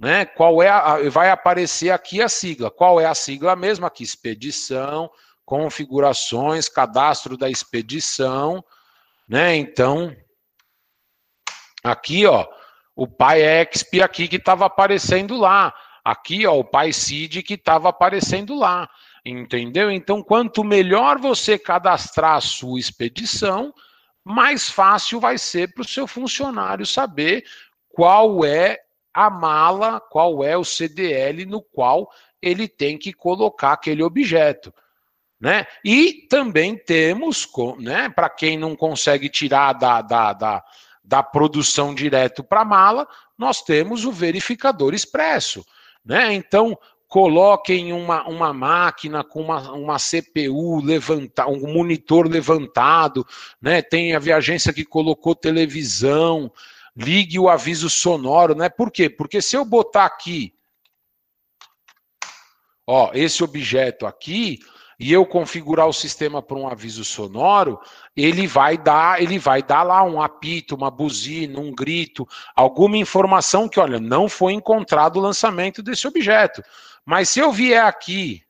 né? 0.00 0.24
Qual 0.24 0.62
é 0.62 0.68
a, 0.70 0.96
vai 1.10 1.28
aparecer 1.30 1.90
aqui 1.90 2.22
a 2.22 2.28
sigla. 2.28 2.70
Qual 2.70 2.98
é 2.98 3.04
a 3.04 3.14
sigla 3.14 3.54
mesmo? 3.54 3.84
Aqui, 3.84 4.02
expedição, 4.02 5.10
configurações, 5.44 6.70
cadastro 6.70 7.36
da 7.36 7.50
expedição, 7.50 8.64
né? 9.28 9.54
Então, 9.56 10.16
aqui, 11.84 12.24
ó, 12.24 12.48
o 12.96 13.06
PyExp 13.06 14.00
aqui 14.02 14.26
que 14.26 14.36
estava 14.36 14.64
aparecendo 14.64 15.36
lá. 15.36 15.74
Aqui, 16.02 16.46
ó, 16.46 16.58
o 16.58 16.64
PySeed 16.64 17.42
que 17.42 17.54
estava 17.54 17.90
aparecendo 17.90 18.58
lá. 18.58 18.88
Entendeu? 19.22 19.90
Então, 19.90 20.22
quanto 20.22 20.64
melhor 20.64 21.18
você 21.18 21.58
cadastrar 21.58 22.36
a 22.36 22.40
sua 22.40 22.80
expedição, 22.80 23.74
mais 24.24 24.70
fácil 24.70 25.20
vai 25.20 25.36
ser 25.36 25.74
para 25.74 25.82
o 25.82 25.88
seu 25.88 26.06
funcionário 26.06 26.86
saber 26.86 27.44
qual 27.90 28.42
é 28.46 28.78
a 29.12 29.28
mala, 29.28 30.00
qual 30.00 30.44
é 30.44 30.56
o 30.56 30.64
CDL 30.64 31.44
no 31.46 31.60
qual 31.60 32.10
ele 32.40 32.66
tem 32.68 32.96
que 32.96 33.12
colocar 33.12 33.72
aquele 33.72 34.02
objeto. 34.02 34.72
Né? 35.40 35.66
E 35.84 36.26
também 36.28 36.76
temos, 36.76 37.48
né, 37.78 38.08
para 38.10 38.28
quem 38.28 38.58
não 38.58 38.76
consegue 38.76 39.28
tirar 39.28 39.72
da, 39.72 40.02
da, 40.02 40.32
da, 40.32 40.64
da 41.02 41.22
produção 41.22 41.94
direto 41.94 42.44
para 42.44 42.60
a 42.60 42.64
mala, 42.64 43.08
nós 43.38 43.62
temos 43.62 44.04
o 44.04 44.12
verificador 44.12 44.92
expresso. 44.92 45.64
Né? 46.04 46.34
Então, 46.34 46.78
coloquem 47.08 47.92
uma, 47.92 48.28
uma 48.28 48.52
máquina 48.52 49.24
com 49.24 49.42
uma, 49.42 49.72
uma 49.72 49.96
CPU 49.96 50.80
levantada, 50.82 51.50
um 51.50 51.72
monitor 51.72 52.28
levantado, 52.28 53.26
né? 53.60 53.80
tem 53.80 54.14
a 54.14 54.18
viagência 54.18 54.72
que 54.72 54.84
colocou 54.84 55.34
televisão, 55.34 56.52
ligue 56.96 57.38
o 57.38 57.48
aviso 57.48 57.88
sonoro, 57.88 58.54
né? 58.54 58.68
Por 58.68 58.90
quê? 58.90 59.08
Porque 59.08 59.40
se 59.40 59.56
eu 59.56 59.64
botar 59.64 60.04
aqui, 60.04 60.54
ó, 62.86 63.10
esse 63.14 63.42
objeto 63.42 64.06
aqui, 64.06 64.60
e 65.00 65.10
eu 65.10 65.24
configurar 65.24 65.86
o 65.88 65.94
sistema 65.94 66.42
para 66.42 66.58
um 66.58 66.68
aviso 66.68 67.06
sonoro, 67.06 67.80
ele 68.14 68.46
vai 68.46 68.76
dar, 68.76 69.22
ele 69.22 69.38
vai 69.38 69.62
dar 69.62 69.82
lá 69.82 70.02
um 70.02 70.20
apito, 70.20 70.74
uma 70.74 70.90
buzina, 70.90 71.58
um 71.58 71.74
grito, 71.74 72.28
alguma 72.54 72.98
informação 72.98 73.66
que, 73.66 73.80
olha, 73.80 73.98
não 73.98 74.28
foi 74.28 74.52
encontrado 74.52 75.16
o 75.16 75.20
lançamento 75.20 75.82
desse 75.82 76.06
objeto. 76.06 76.62
Mas 77.02 77.30
se 77.30 77.40
eu 77.40 77.50
vier 77.50 77.82
aqui 77.82 78.42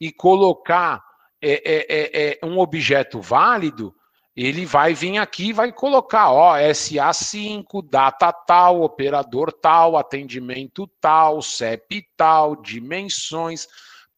e 0.00 0.10
colocar 0.10 1.00
é, 1.40 1.52
é, 1.64 1.86
é, 1.88 2.38
é 2.42 2.46
um 2.46 2.58
objeto 2.58 3.20
válido, 3.20 3.94
ele 4.36 4.66
vai 4.66 4.92
vir 4.92 5.16
aqui 5.16 5.48
e 5.48 5.52
vai 5.52 5.72
colocar, 5.72 6.30
ó, 6.30 6.56
SA5, 6.58 7.82
data 7.88 8.30
tal, 8.30 8.82
operador 8.82 9.50
tal, 9.50 9.96
atendimento 9.96 10.86
tal, 11.00 11.40
CEP 11.40 12.06
tal, 12.14 12.54
dimensões, 12.54 13.66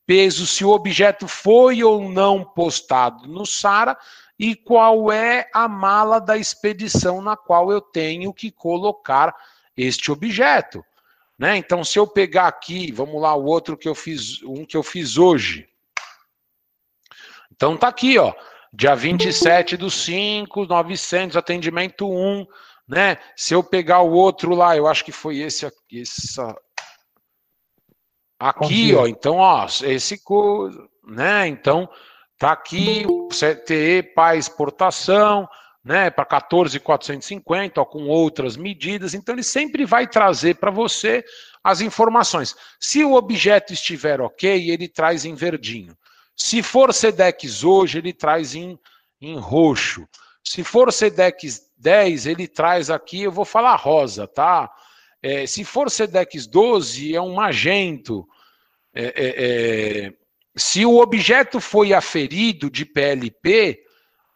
peso, 0.04 0.44
se 0.44 0.64
o 0.64 0.70
objeto 0.70 1.28
foi 1.28 1.84
ou 1.84 2.08
não 2.08 2.44
postado 2.44 3.28
no 3.28 3.46
SARA 3.46 3.96
e 4.36 4.56
qual 4.56 5.12
é 5.12 5.48
a 5.54 5.68
mala 5.68 6.20
da 6.20 6.36
expedição 6.36 7.22
na 7.22 7.36
qual 7.36 7.70
eu 7.70 7.80
tenho 7.80 8.34
que 8.34 8.50
colocar 8.50 9.32
este 9.76 10.10
objeto. 10.10 10.84
Né? 11.38 11.56
Então, 11.56 11.84
se 11.84 11.96
eu 11.96 12.06
pegar 12.06 12.48
aqui, 12.48 12.90
vamos 12.90 13.22
lá, 13.22 13.36
o 13.36 13.44
outro 13.44 13.76
que 13.76 13.88
eu 13.88 13.94
fiz, 13.94 14.42
um 14.42 14.64
que 14.64 14.76
eu 14.76 14.82
fiz 14.82 15.16
hoje. 15.16 15.68
Então 17.52 17.76
tá 17.76 17.86
aqui, 17.86 18.18
ó. 18.18 18.34
Dia 18.72 18.94
27 18.94 19.76
do 19.76 19.90
5, 19.90 20.66
900, 20.66 21.36
atendimento 21.36 22.10
1, 22.10 22.46
né? 22.86 23.18
Se 23.36 23.54
eu 23.54 23.62
pegar 23.62 24.00
o 24.00 24.12
outro 24.12 24.54
lá, 24.54 24.76
eu 24.76 24.86
acho 24.86 25.04
que 25.04 25.12
foi 25.12 25.38
esse 25.38 25.66
aqui, 25.66 26.02
essa... 26.02 26.54
aqui, 28.38 28.94
ó. 28.94 29.06
Então, 29.06 29.36
ó, 29.36 29.66
esse 29.82 30.20
né? 31.06 31.48
Então, 31.48 31.88
tá 32.38 32.52
aqui 32.52 33.04
CTE 33.30 34.02
para 34.14 34.36
exportação, 34.36 35.48
né, 35.84 36.10
para 36.10 36.24
14,450, 36.24 37.84
com 37.86 38.06
outras 38.08 38.56
medidas. 38.56 39.14
Então, 39.14 39.34
ele 39.34 39.42
sempre 39.42 39.84
vai 39.84 40.06
trazer 40.06 40.56
para 40.56 40.70
você 40.70 41.24
as 41.64 41.80
informações. 41.80 42.54
Se 42.78 43.02
o 43.04 43.14
objeto 43.14 43.72
estiver 43.72 44.20
ok, 44.20 44.70
ele 44.70 44.88
traz 44.88 45.24
em 45.24 45.34
verdinho. 45.34 45.96
Se 46.38 46.62
for 46.62 46.94
SEDEX 46.94 47.64
hoje, 47.64 47.98
ele 47.98 48.12
traz 48.12 48.54
em, 48.54 48.78
em 49.20 49.36
roxo. 49.36 50.08
Se 50.42 50.62
for 50.62 50.92
SEDEX 50.92 51.68
10, 51.76 52.26
ele 52.26 52.46
traz 52.46 52.88
aqui, 52.88 53.22
eu 53.22 53.32
vou 53.32 53.44
falar 53.44 53.74
rosa, 53.74 54.26
tá? 54.26 54.70
É, 55.20 55.46
se 55.46 55.64
for 55.64 55.90
SEDEX 55.90 56.46
12, 56.46 57.14
é 57.14 57.20
um 57.20 57.34
magento. 57.34 58.26
É, 58.94 59.04
é, 59.04 59.12
é, 60.06 60.12
se 60.56 60.86
o 60.86 60.98
objeto 60.98 61.60
foi 61.60 61.92
aferido 61.92 62.70
de 62.70 62.84
PLP, 62.84 63.80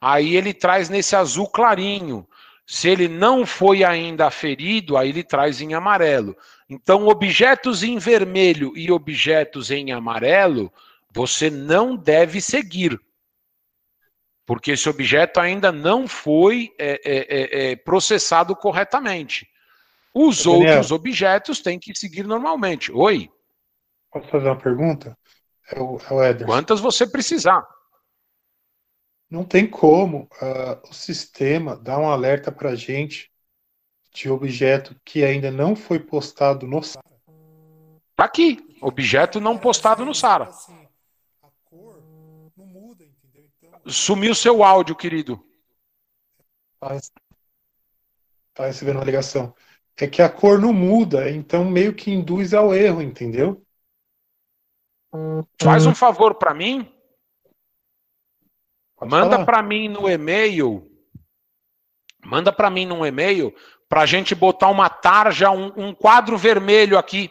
aí 0.01 0.37
ele 0.37 0.53
traz 0.53 0.89
nesse 0.89 1.15
azul 1.15 1.49
clarinho. 1.49 2.27
Se 2.67 2.89
ele 2.89 3.07
não 3.07 3.47
foi 3.47 3.85
ainda 3.85 4.27
aferido, 4.27 4.97
aí 4.97 5.11
ele 5.11 5.23
traz 5.23 5.61
em 5.61 5.73
amarelo. 5.75 6.37
Então, 6.69 7.07
objetos 7.07 7.83
em 7.83 7.99
vermelho 7.99 8.73
e 8.77 8.91
objetos 8.91 9.71
em 9.71 9.93
amarelo, 9.93 10.73
você 11.15 11.51
não 11.51 11.97
deve 11.97 12.41
seguir. 12.41 12.99
Porque 14.47 14.73
esse 14.73 14.89
objeto 14.89 15.39
ainda 15.39 15.71
não 15.71 16.09
foi 16.09 16.75
é, 16.79 17.01
é, 17.05 17.69
é, 17.69 17.73
é 17.73 17.77
processado 17.77 18.57
corretamente. 18.57 19.49
Os 20.15 20.45
Daniel, 20.45 20.61
outros 20.61 20.91
objetos 20.91 21.61
têm 21.61 21.79
que 21.79 21.95
seguir 21.95 22.25
normalmente. 22.27 22.93
Oi? 22.93 23.31
Posso 24.11 24.29
fazer 24.29 24.47
uma 24.47 24.59
pergunta? 24.59 25.17
É 25.71 25.81
o, 25.81 25.99
é 25.99 26.31
o. 26.43 26.47
Quantas 26.47 26.81
você 26.81 27.07
precisar. 27.07 27.67
Não 29.31 29.45
tem 29.45 29.67
como 29.67 30.29
uh, 30.43 30.91
o 30.91 30.93
sistema 30.93 31.75
dar 31.75 31.99
um 31.99 32.11
alerta 32.11 32.53
para 32.53 32.71
a 32.71 32.77
gente 32.77 33.31
de 34.13 34.29
objeto 34.29 34.95
que 35.03 35.25
ainda 35.25 35.51
não 35.51 35.75
foi 35.75 35.99
postado 35.99 36.67
no 36.67 36.83
SARA. 36.83 37.03
Tá 38.15 38.25
aqui, 38.25 38.77
objeto 38.83 39.41
não 39.41 39.57
postado 39.57 40.05
no 40.05 40.15
SARA. 40.15 40.51
Sumiu 43.87 44.35
seu 44.35 44.63
áudio, 44.63 44.95
querido. 44.95 45.45
Tá, 46.79 46.99
tá 48.55 48.67
recebendo 48.67 48.97
uma 48.97 49.05
ligação. 49.05 49.55
É 49.97 50.07
que 50.07 50.23
a 50.23 50.29
cor 50.29 50.59
não 50.59 50.73
muda, 50.73 51.31
então 51.31 51.65
meio 51.65 51.95
que 51.95 52.11
induz 52.11 52.55
ao 52.55 52.75
erro, 52.75 53.03
entendeu? 53.03 53.65
Faz 55.61 55.85
um 55.87 55.95
favor 55.95 56.35
para 56.35 56.55
mim. 56.55 56.91
Pode 58.97 59.11
manda 59.11 59.45
para 59.45 59.63
mim 59.63 59.89
no 59.89 60.09
e-mail. 60.09 60.89
Manda 62.25 62.53
para 62.53 62.71
mim 62.71 62.87
no 62.87 63.05
e-mail 63.05 63.55
para 63.89 64.03
a 64.03 64.07
gente 64.07 64.35
botar 64.35 64.71
uma 64.71 64.89
tarja, 64.89 65.51
um, 65.51 65.71
um 65.77 65.95
quadro 65.95 66.39
vermelho 66.39 66.97
aqui. 66.97 67.31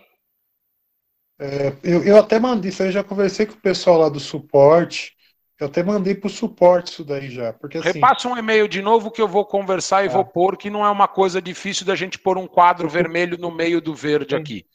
É, 1.39 1.75
eu, 1.81 2.03
eu 2.03 2.17
até 2.17 2.39
mandei, 2.39 2.69
isso 2.69 2.83
aí 2.83 2.91
já 2.91 3.03
conversei 3.03 3.47
com 3.47 3.53
o 3.53 3.61
pessoal 3.61 3.97
lá 3.97 4.09
do 4.09 4.19
suporte. 4.19 5.17
Eu 5.61 5.67
até 5.67 5.83
mandei 5.83 6.15
para 6.15 6.25
o 6.25 6.31
suporte 6.31 6.91
isso 6.91 7.05
daí 7.05 7.29
já. 7.29 7.53
Porque, 7.53 7.77
assim, 7.77 7.89
Repassa 7.89 8.27
um 8.27 8.35
e-mail 8.35 8.67
de 8.67 8.81
novo 8.81 9.11
que 9.11 9.21
eu 9.21 9.27
vou 9.27 9.45
conversar 9.45 10.03
e 10.03 10.07
é. 10.07 10.09
vou 10.09 10.25
pôr, 10.25 10.57
que 10.57 10.71
não 10.71 10.83
é 10.83 10.89
uma 10.89 11.07
coisa 11.07 11.39
difícil 11.39 11.85
da 11.85 11.95
gente 11.95 12.17
pôr 12.17 12.35
um 12.35 12.47
quadro 12.47 12.89
vermelho 12.89 13.37
no 13.37 13.51
meio 13.51 13.79
do 13.79 13.93
verde 13.93 14.35
aqui. 14.35 14.65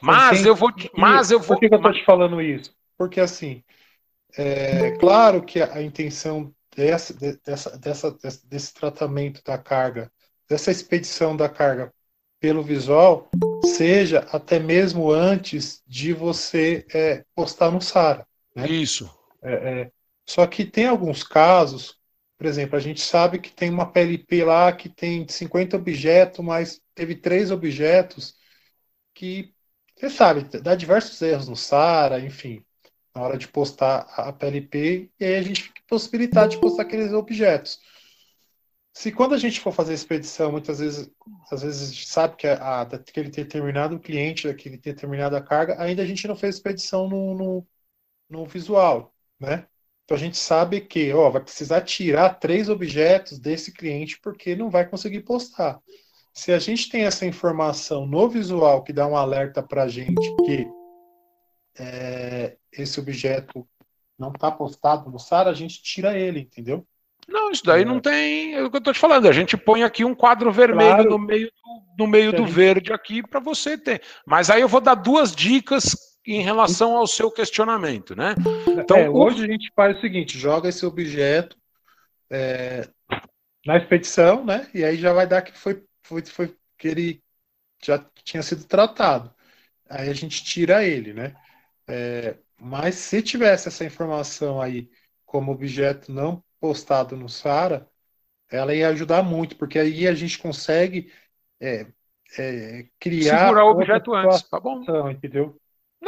Mas 0.00 0.46
eu 0.46 0.54
vou. 0.54 0.72
Mas 0.96 1.32
eu 1.32 1.40
vou. 1.40 1.56
Por 1.56 1.60
que, 1.60 1.68
que 1.68 1.74
eu 1.74 1.78
estou 1.78 1.92
te 1.92 2.04
falando 2.04 2.40
isso? 2.40 2.72
Porque 2.96 3.18
assim, 3.18 3.64
é 4.36 4.92
claro 4.92 5.42
que 5.42 5.60
a, 5.60 5.82
intenção 5.82 6.54
dessa, 6.76 7.12
dessa, 7.44 7.76
dessa, 7.76 8.16
desse 8.44 8.74
tratamento 8.74 9.42
da 9.42 9.58
carga, 9.58 10.08
dessa 10.48 10.70
expedição 10.70 11.36
da 11.36 11.48
carga 11.48 11.92
pelo 12.38 12.62
visual, 12.62 13.28
seja 13.64 14.20
até 14.30 14.60
mesmo 14.60 15.10
antes 15.10 15.82
de 15.84 16.12
você 16.12 16.86
é, 16.94 17.24
postar 17.34 17.72
no 17.72 17.80
SARA. 17.80 18.24
Né? 18.54 18.68
Isso. 18.68 19.12
É, 19.42 19.52
é, 19.52 19.90
só 20.28 20.46
que 20.46 20.64
tem 20.64 20.86
alguns 20.86 21.22
casos, 21.22 21.98
por 22.36 22.46
exemplo, 22.46 22.76
a 22.76 22.80
gente 22.80 23.00
sabe 23.00 23.38
que 23.40 23.50
tem 23.50 23.70
uma 23.70 23.90
PLP 23.90 24.44
lá 24.44 24.72
que 24.72 24.88
tem 24.88 25.26
50 25.28 25.76
objetos, 25.76 26.44
mas 26.44 26.80
teve 26.94 27.16
três 27.16 27.50
objetos 27.50 28.36
que, 29.14 29.54
você 29.96 30.10
sabe, 30.10 30.44
dá 30.60 30.74
diversos 30.74 31.20
erros 31.22 31.48
no 31.48 31.56
SARA, 31.56 32.20
enfim 32.20 32.64
na 33.18 33.22
hora 33.24 33.38
de 33.38 33.48
postar 33.48 34.00
a 34.16 34.32
PLP, 34.32 35.10
e 35.18 35.24
aí 35.24 35.34
a 35.36 35.42
gente 35.42 35.64
fica 35.64 35.82
possibilitado 35.88 36.50
de 36.50 36.60
postar 36.60 36.82
aqueles 36.82 37.12
objetos. 37.12 37.80
Se 38.92 39.12
quando 39.12 39.34
a 39.34 39.38
gente 39.38 39.60
for 39.60 39.72
fazer 39.72 39.92
a 39.92 39.94
expedição, 39.94 40.52
muitas 40.52 40.78
vezes, 40.78 41.10
às 41.50 41.62
vezes 41.62 41.82
a 41.82 41.92
gente 41.92 42.06
sabe 42.08 42.36
que 42.36 42.46
a, 42.46 42.80
a, 42.80 42.84
determinado 42.84 43.98
cliente, 43.98 44.46
daquele 44.46 44.76
determinada 44.76 45.40
carga, 45.42 45.80
ainda 45.80 46.02
a 46.02 46.06
gente 46.06 46.26
não 46.28 46.36
fez 46.36 46.56
expedição 46.56 47.08
no, 47.08 47.34
no, 47.34 47.66
no 48.28 48.46
visual, 48.46 49.14
né? 49.38 49.66
Então 50.08 50.16
a 50.16 50.20
gente 50.20 50.38
sabe 50.38 50.80
que, 50.80 51.12
ó, 51.12 51.28
vai 51.28 51.42
precisar 51.42 51.82
tirar 51.82 52.40
três 52.40 52.70
objetos 52.70 53.38
desse 53.38 53.70
cliente 53.70 54.18
porque 54.22 54.56
não 54.56 54.70
vai 54.70 54.88
conseguir 54.88 55.20
postar. 55.20 55.78
Se 56.32 56.50
a 56.50 56.58
gente 56.58 56.88
tem 56.88 57.04
essa 57.04 57.26
informação 57.26 58.06
no 58.06 58.26
visual 58.26 58.82
que 58.82 58.90
dá 58.90 59.06
um 59.06 59.14
alerta 59.14 59.62
para 59.62 59.82
a 59.82 59.88
gente 59.88 60.34
que 60.46 60.66
é, 61.78 62.56
esse 62.72 62.98
objeto 62.98 63.68
não 64.18 64.30
está 64.30 64.50
postado 64.50 65.10
no 65.10 65.18
SAR, 65.18 65.46
a 65.46 65.52
gente 65.52 65.82
tira 65.82 66.18
ele, 66.18 66.40
entendeu? 66.40 66.86
Não, 67.28 67.50
isso 67.50 67.62
daí 67.62 67.82
é. 67.82 67.84
não 67.84 68.00
tem. 68.00 68.54
É 68.54 68.62
o 68.62 68.70
que 68.70 68.76
eu 68.76 68.78
estou 68.78 68.94
te 68.94 68.98
falando. 68.98 69.28
A 69.28 69.32
gente 69.32 69.58
põe 69.58 69.82
aqui 69.82 70.06
um 70.06 70.14
quadro 70.14 70.50
vermelho 70.50 70.94
claro. 70.94 71.10
no 71.10 71.18
meio 71.18 71.48
do, 71.48 72.04
no 72.04 72.06
meio 72.06 72.32
do 72.32 72.46
verde 72.46 72.94
aqui 72.94 73.22
para 73.22 73.40
você 73.40 73.76
ter. 73.76 74.00
Mas 74.26 74.48
aí 74.48 74.62
eu 74.62 74.68
vou 74.68 74.80
dar 74.80 74.94
duas 74.94 75.36
dicas 75.36 76.07
em 76.34 76.42
relação 76.42 76.96
ao 76.96 77.06
seu 77.06 77.30
questionamento, 77.30 78.14
né? 78.14 78.34
Então, 78.68 78.98
é, 78.98 79.08
hoje 79.08 79.44
a 79.44 79.46
gente 79.46 79.72
faz 79.74 79.96
o 79.96 80.00
seguinte: 80.00 80.38
joga 80.38 80.68
esse 80.68 80.84
objeto 80.84 81.56
é, 82.30 82.88
na 83.64 83.78
expedição, 83.78 84.44
né? 84.44 84.68
E 84.74 84.84
aí 84.84 84.96
já 84.96 85.12
vai 85.12 85.26
dar 85.26 85.42
que 85.42 85.56
foi, 85.56 85.82
foi, 86.02 86.24
foi 86.26 86.56
que 86.76 86.88
ele 86.88 87.22
já 87.82 87.98
tinha 88.22 88.42
sido 88.42 88.64
tratado. 88.64 89.32
Aí 89.88 90.10
a 90.10 90.14
gente 90.14 90.44
tira 90.44 90.84
ele, 90.84 91.14
né? 91.14 91.34
É, 91.86 92.36
mas 92.60 92.96
se 92.96 93.22
tivesse 93.22 93.68
essa 93.68 93.84
informação 93.84 94.60
aí 94.60 94.90
como 95.24 95.52
objeto 95.52 96.12
não 96.12 96.44
postado 96.60 97.16
no 97.16 97.28
SARA, 97.28 97.88
ela 98.50 98.74
ia 98.74 98.88
ajudar 98.88 99.22
muito, 99.22 99.56
porque 99.56 99.78
aí 99.78 100.06
a 100.06 100.14
gente 100.14 100.38
consegue 100.38 101.10
é, 101.60 101.86
é, 102.38 102.86
criar. 102.98 103.40
Segurar 103.40 103.64
o 103.64 103.70
objeto 103.70 104.14
antes, 104.14 104.42
tá 104.42 104.60
bom? 104.60 104.82
Entendeu? 105.10 105.58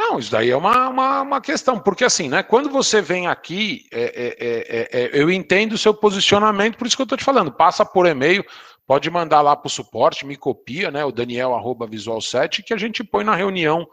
Não, 0.01 0.17
isso 0.17 0.31
daí 0.31 0.49
é 0.49 0.57
uma, 0.57 0.89
uma, 0.89 1.21
uma, 1.21 1.39
questão, 1.39 1.79
porque 1.79 2.03
assim, 2.03 2.27
né? 2.27 2.41
Quando 2.41 2.71
você 2.71 3.03
vem 3.03 3.27
aqui, 3.27 3.85
é, 3.91 4.35
é, 4.39 4.99
é, 4.99 5.09
eu 5.13 5.29
entendo 5.29 5.73
o 5.73 5.77
seu 5.77 5.93
posicionamento, 5.93 6.75
por 6.75 6.87
isso 6.87 6.95
que 6.95 7.03
eu 7.03 7.05
estou 7.05 7.17
te 7.17 7.23
falando, 7.23 7.51
passa 7.51 7.85
por 7.85 8.07
e-mail, 8.07 8.43
pode 8.87 9.11
mandar 9.11 9.41
lá 9.41 9.55
para 9.55 9.67
o 9.67 9.69
suporte, 9.69 10.25
me 10.25 10.35
copia, 10.35 10.89
né? 10.89 11.05
O 11.05 11.11
Daniel 11.11 11.53
arroba 11.53 11.85
Visual 11.85 12.19
7, 12.19 12.63
que 12.63 12.73
a 12.73 12.77
gente 12.77 13.03
põe 13.03 13.23
na 13.23 13.35
reunião 13.35 13.87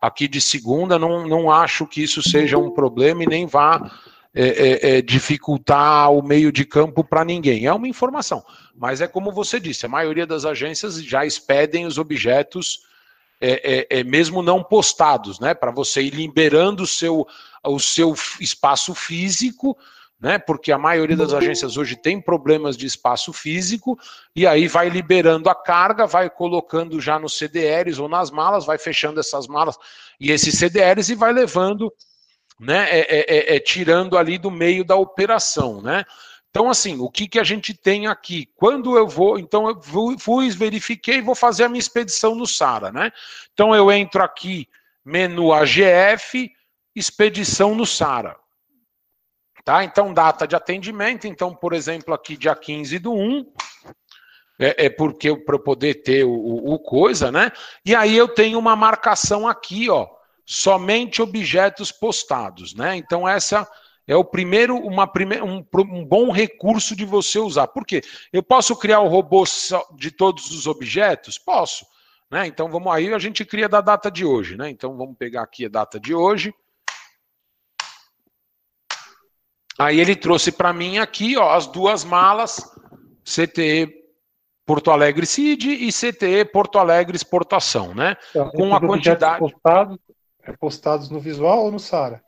aqui 0.00 0.26
de 0.26 0.40
segunda, 0.40 0.98
não, 0.98 1.28
não 1.28 1.48
acho 1.48 1.86
que 1.86 2.02
isso 2.02 2.20
seja 2.28 2.58
um 2.58 2.72
problema 2.72 3.22
e 3.22 3.26
nem 3.28 3.46
vá 3.46 3.88
é, 4.34 4.46
é, 4.46 4.96
é, 4.96 5.02
dificultar 5.02 6.10
o 6.10 6.22
meio 6.22 6.50
de 6.50 6.64
campo 6.64 7.04
para 7.04 7.24
ninguém. 7.24 7.66
É 7.66 7.72
uma 7.72 7.86
informação. 7.86 8.44
Mas 8.74 9.00
é 9.00 9.06
como 9.06 9.30
você 9.30 9.60
disse, 9.60 9.86
a 9.86 9.88
maioria 9.88 10.26
das 10.26 10.44
agências 10.44 11.00
já 11.02 11.24
expedem 11.24 11.86
os 11.86 11.98
objetos 11.98 12.80
é, 13.42 13.86
é, 13.90 14.00
é 14.00 14.04
mesmo 14.04 14.42
não 14.42 14.62
postados, 14.62 15.40
né? 15.40 15.52
Para 15.52 15.70
você 15.70 16.02
ir 16.02 16.14
liberando 16.14 16.84
o 16.84 16.86
seu, 16.86 17.26
o 17.64 17.78
seu 17.78 18.14
espaço 18.40 18.94
físico 18.94 19.76
né? 20.22 20.38
Porque 20.38 20.70
a 20.70 20.78
maioria 20.78 21.16
das 21.16 21.34
agências 21.34 21.76
hoje 21.76 21.96
tem 21.96 22.20
problemas 22.20 22.76
de 22.76 22.86
espaço 22.86 23.32
físico 23.32 23.98
e 24.36 24.46
aí 24.46 24.68
vai 24.68 24.88
liberando 24.88 25.50
a 25.50 25.54
carga, 25.54 26.06
vai 26.06 26.30
colocando 26.30 27.00
já 27.00 27.18
nos 27.18 27.36
CDRs 27.36 27.98
ou 27.98 28.08
nas 28.08 28.30
malas, 28.30 28.64
vai 28.64 28.78
fechando 28.78 29.18
essas 29.18 29.48
malas 29.48 29.76
e 30.20 30.30
esses 30.30 30.56
CDRs 30.56 31.08
e 31.08 31.16
vai 31.16 31.32
levando, 31.32 31.92
né? 32.60 32.88
É, 32.88 33.00
é, 33.00 33.36
é, 33.36 33.56
é, 33.56 33.58
tirando 33.58 34.16
ali 34.16 34.38
do 34.38 34.48
meio 34.48 34.84
da 34.84 34.94
operação, 34.94 35.82
né? 35.82 36.04
Então, 36.52 36.68
assim, 36.68 37.00
o 37.00 37.08
que, 37.08 37.26
que 37.26 37.40
a 37.40 37.44
gente 37.44 37.72
tem 37.72 38.06
aqui? 38.06 38.46
Quando 38.54 38.94
eu 38.98 39.08
vou, 39.08 39.38
então 39.38 39.66
eu 39.70 39.80
fui, 40.18 40.50
verifiquei 40.50 41.16
e 41.16 41.22
vou 41.22 41.34
fazer 41.34 41.64
a 41.64 41.68
minha 41.68 41.80
expedição 41.80 42.34
no 42.34 42.46
SARA, 42.46 42.92
né? 42.92 43.10
Então 43.54 43.74
eu 43.74 43.90
entro 43.90 44.22
aqui, 44.22 44.68
menu 45.02 45.50
AGF, 45.50 46.52
expedição 46.94 47.74
no 47.74 47.86
SARA. 47.86 48.36
Tá? 49.64 49.82
Então, 49.82 50.12
data 50.12 50.46
de 50.46 50.54
atendimento, 50.54 51.26
então, 51.26 51.54
por 51.54 51.72
exemplo, 51.72 52.12
aqui 52.12 52.36
dia 52.36 52.54
15 52.54 52.98
do 52.98 53.14
1, 53.14 53.50
é, 54.58 54.86
é 54.86 54.90
porque 54.90 55.34
para 55.34 55.54
eu 55.54 55.60
poder 55.60 56.02
ter 56.02 56.22
o, 56.22 56.34
o, 56.34 56.74
o 56.74 56.78
coisa, 56.78 57.32
né? 57.32 57.50
E 57.82 57.94
aí 57.94 58.14
eu 58.14 58.28
tenho 58.28 58.58
uma 58.58 58.76
marcação 58.76 59.48
aqui, 59.48 59.88
ó, 59.88 60.06
somente 60.44 61.22
objetos 61.22 61.90
postados, 61.90 62.74
né? 62.74 62.94
Então 62.94 63.26
essa 63.26 63.66
é 64.06 64.16
o 64.16 64.24
primeiro, 64.24 64.76
uma 64.76 65.06
primeira, 65.06 65.44
um, 65.44 65.64
um, 65.74 66.04
bom 66.04 66.30
recurso 66.30 66.96
de 66.96 67.04
você 67.04 67.38
usar. 67.38 67.68
Por 67.68 67.86
quê? 67.86 68.02
Eu 68.32 68.42
posso 68.42 68.74
criar 68.76 69.00
o 69.00 69.08
robô 69.08 69.44
de 69.94 70.10
todos 70.10 70.50
os 70.50 70.66
objetos? 70.66 71.38
Posso. 71.38 71.86
Né? 72.30 72.46
Então 72.46 72.68
vamos 72.68 72.92
aí, 72.92 73.12
a 73.12 73.18
gente 73.18 73.44
cria 73.44 73.68
da 73.68 73.80
data 73.80 74.10
de 74.10 74.24
hoje. 74.24 74.56
Né? 74.56 74.70
Então 74.70 74.96
vamos 74.96 75.16
pegar 75.16 75.42
aqui 75.42 75.66
a 75.66 75.68
data 75.68 76.00
de 76.00 76.14
hoje. 76.14 76.52
Aí 79.78 79.98
ele 80.00 80.14
trouxe 80.14 80.52
para 80.52 80.72
mim 80.72 80.98
aqui 80.98 81.36
ó, 81.36 81.54
as 81.54 81.66
duas 81.66 82.04
malas, 82.04 82.60
CTE 83.24 84.02
Porto 84.64 84.90
Alegre 84.90 85.26
CID 85.26 85.86
e 85.86 85.92
CTE 85.92 86.44
Porto 86.44 86.78
Alegre 86.78 87.16
Exportação, 87.16 87.94
né? 87.94 88.16
Então, 88.30 88.50
com 88.50 88.74
a 88.74 88.80
quantidade. 88.80 89.38
Postados, 89.38 89.98
é 90.42 90.52
postados 90.52 91.10
no 91.10 91.20
visual 91.20 91.64
ou 91.64 91.72
no 91.72 91.80
SARA? 91.80 92.22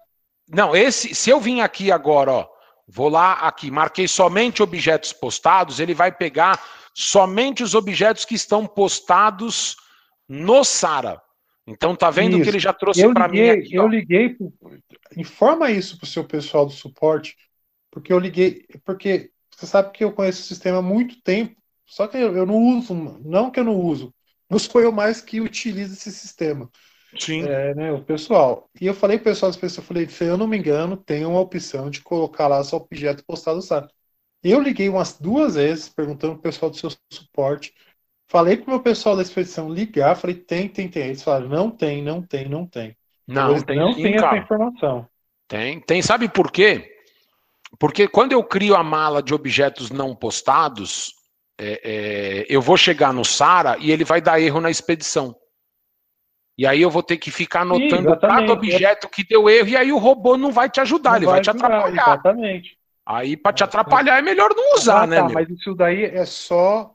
Não, 0.49 0.75
esse, 0.77 1.15
se 1.15 1.31
eu 1.31 1.41
vim 1.41 1.61
aqui 1.61 1.91
agora, 1.91 2.31
ó, 2.31 2.49
vou 2.87 3.09
lá 3.09 3.35
aqui, 3.35 3.71
marquei 3.71 4.07
somente 4.07 4.63
objetos 4.63 5.13
postados, 5.13 5.81
ele 5.81 5.95
vai 5.95 6.13
pegar 6.13 6.63
somente 6.93 7.63
os 7.63 7.75
objetos 7.75 8.25
que 8.25 8.35
estão 8.35 8.67
postados 8.67 9.77
no 10.29 10.63
SARA. 10.65 11.21
Então 11.67 11.97
tá 11.97 12.11
vendo 12.11 12.37
isso. 12.37 12.43
que 12.43 12.51
ele 12.51 12.59
já 12.59 12.73
trouxe 12.73 13.09
para 13.13 13.29
mim 13.29 13.49
aqui. 13.49 13.75
Eu 13.75 13.85
ó. 13.85 13.87
liguei, 13.87 14.37
informa 15.17 15.71
isso 15.71 15.99
pro 15.99 16.07
seu 16.07 16.25
pessoal 16.25 16.67
do 16.67 16.73
suporte, 16.73 17.37
porque 17.91 18.13
eu 18.13 18.19
liguei, 18.19 18.67
porque 18.85 19.31
você 19.51 19.67
sabe 19.67 19.91
que 19.93 20.05
eu 20.05 20.13
conheço 20.13 20.43
o 20.43 20.47
sistema 20.47 20.79
há 20.79 20.83
muito 20.83 21.23
tempo, 21.23 21.57
só 21.87 22.07
que 22.07 22.19
eu, 22.19 22.37
eu 22.37 22.45
não 22.45 22.57
uso, 22.57 22.95
não 23.25 23.51
que 23.51 23.61
eu 23.61 23.65
não 23.65 23.77
uso, 23.77 24.15
não 24.49 24.59
sou 24.59 24.81
eu 24.81 24.93
mais 24.93 25.21
que 25.21 25.41
utilizo 25.41 25.95
esse 25.95 26.13
sistema. 26.13 26.71
Sim. 27.19 27.47
É, 27.47 27.75
né, 27.75 27.93
o 27.93 28.03
pessoal. 28.03 28.69
E 28.81 28.87
eu 28.87 28.95
falei 28.95 29.19
pro 29.19 29.31
pessoal 29.31 29.51
das 29.51 29.61
pessoas, 29.61 29.79
eu 29.79 29.85
falei, 29.85 30.09
se 30.09 30.25
eu 30.25 30.37
não 30.37 30.47
me 30.47 30.57
engano, 30.57 30.97
tem 30.97 31.25
uma 31.25 31.41
opção 31.41 31.91
de 31.91 32.01
colocar 32.01 32.49
lá 32.49 32.63
só 32.65 32.77
objeto 32.77 33.25
postado 33.25 33.59
no 33.59 33.89
Eu 34.43 34.61
liguei 34.61 34.89
umas 34.89 35.19
duas 35.19 35.55
vezes, 35.55 35.89
perguntando 35.89 36.35
pro 36.35 36.43
pessoal 36.43 36.71
do 36.71 36.77
seu 36.77 36.91
suporte. 37.11 37.75
Falei 38.27 38.57
pro 38.57 38.71
meu 38.71 38.81
pessoal 38.81 39.17
da 39.17 39.23
expedição 39.23 39.69
ligar, 39.73 40.17
falei, 40.17 40.37
tem, 40.37 40.69
tem, 40.69 40.89
tem. 40.89 41.09
Eles 41.09 41.23
falaram, 41.23 41.49
não 41.49 41.71
tem, 41.71 42.03
não 42.03 42.23
tem, 42.23 42.49
não 42.49 42.67
tem. 42.67 42.97
Não, 43.27 43.51
Eles 43.51 43.63
tem, 43.63 43.79
não 43.79 43.93
sim, 43.95 44.03
tem 44.03 44.17
cara. 44.17 44.37
essa 44.37 44.45
informação. 44.45 45.09
Tem, 45.47 45.81
tem. 45.81 46.03
Sabe 46.03 46.29
por 46.29 46.51
quê? 46.51 46.91
Porque 47.79 48.09
quando 48.09 48.33
eu 48.33 48.43
crio 48.43 48.75
a 48.75 48.83
mala 48.83 49.23
de 49.23 49.35
objetos 49.35 49.91
não 49.91 50.15
postados, 50.15 51.15
é, 51.59 51.81
é, 51.85 52.47
eu 52.49 52.61
vou 52.61 52.77
chegar 52.77 53.13
no 53.13 53.25
SARA 53.25 53.77
e 53.79 53.91
ele 53.91 54.05
vai 54.05 54.21
dar 54.21 54.41
erro 54.41 54.61
na 54.61 54.71
expedição. 54.71 55.35
E 56.57 56.67
aí 56.67 56.81
eu 56.81 56.91
vou 56.91 57.03
ter 57.03 57.17
que 57.17 57.31
ficar 57.31 57.63
anotando 57.63 58.11
Sim, 58.11 58.21
cada 58.21 58.53
objeto 58.53 59.09
que 59.09 59.25
deu 59.25 59.51
erro, 59.51 59.69
e 59.69 59.77
aí 59.77 59.93
o 59.93 59.99
robô 59.99 60.37
não 60.37 60.53
vai 60.53 60.71
te 60.71 60.81
ajudar, 60.81 61.11
não 61.11 61.17
ele 61.17 61.27
vai, 61.27 61.35
vai 61.35 61.43
te 61.43 61.51
atrapalhar. 61.51 62.09
Exatamente. 62.09 62.79
Aí, 63.07 63.37
para 63.37 63.53
te 63.53 63.65
atrapalhar, 63.65 64.19
é 64.19 64.23
melhor 64.23 64.55
não 64.57 64.77
usar, 64.77 65.03
ah, 65.03 65.07
né? 65.07 65.17
Tá, 65.17 65.29
mas 65.29 65.51
isso 65.51 65.75
daí 65.75 66.05
é 66.05 66.25
só 66.25 66.95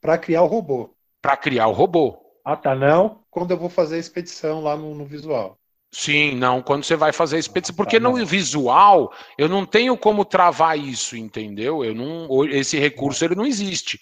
para 0.00 0.18
criar 0.18 0.42
o 0.42 0.46
robô. 0.46 0.94
Para 1.22 1.36
criar 1.36 1.68
o 1.68 1.72
robô. 1.72 2.18
Ah, 2.44 2.56
tá. 2.56 2.74
Não 2.74 3.20
quando 3.30 3.52
eu 3.52 3.56
vou 3.56 3.68
fazer 3.70 3.96
a 3.96 3.98
expedição 3.98 4.60
lá 4.60 4.76
no, 4.76 4.94
no 4.94 5.06
visual. 5.06 5.56
Sim, 5.92 6.36
não, 6.36 6.62
quando 6.62 6.84
você 6.84 6.94
vai 6.94 7.12
fazer 7.12 7.36
a 7.36 7.38
expedição. 7.40 7.74
Porque 7.74 7.98
tá, 7.98 8.08
no 8.08 8.24
visual, 8.24 9.12
eu 9.36 9.48
não 9.48 9.66
tenho 9.66 9.96
como 9.96 10.24
travar 10.24 10.78
isso, 10.78 11.16
entendeu? 11.16 11.84
Eu 11.84 11.94
não, 11.94 12.44
esse 12.46 12.78
recurso 12.78 13.24
ele 13.24 13.34
não 13.34 13.46
existe. 13.46 14.00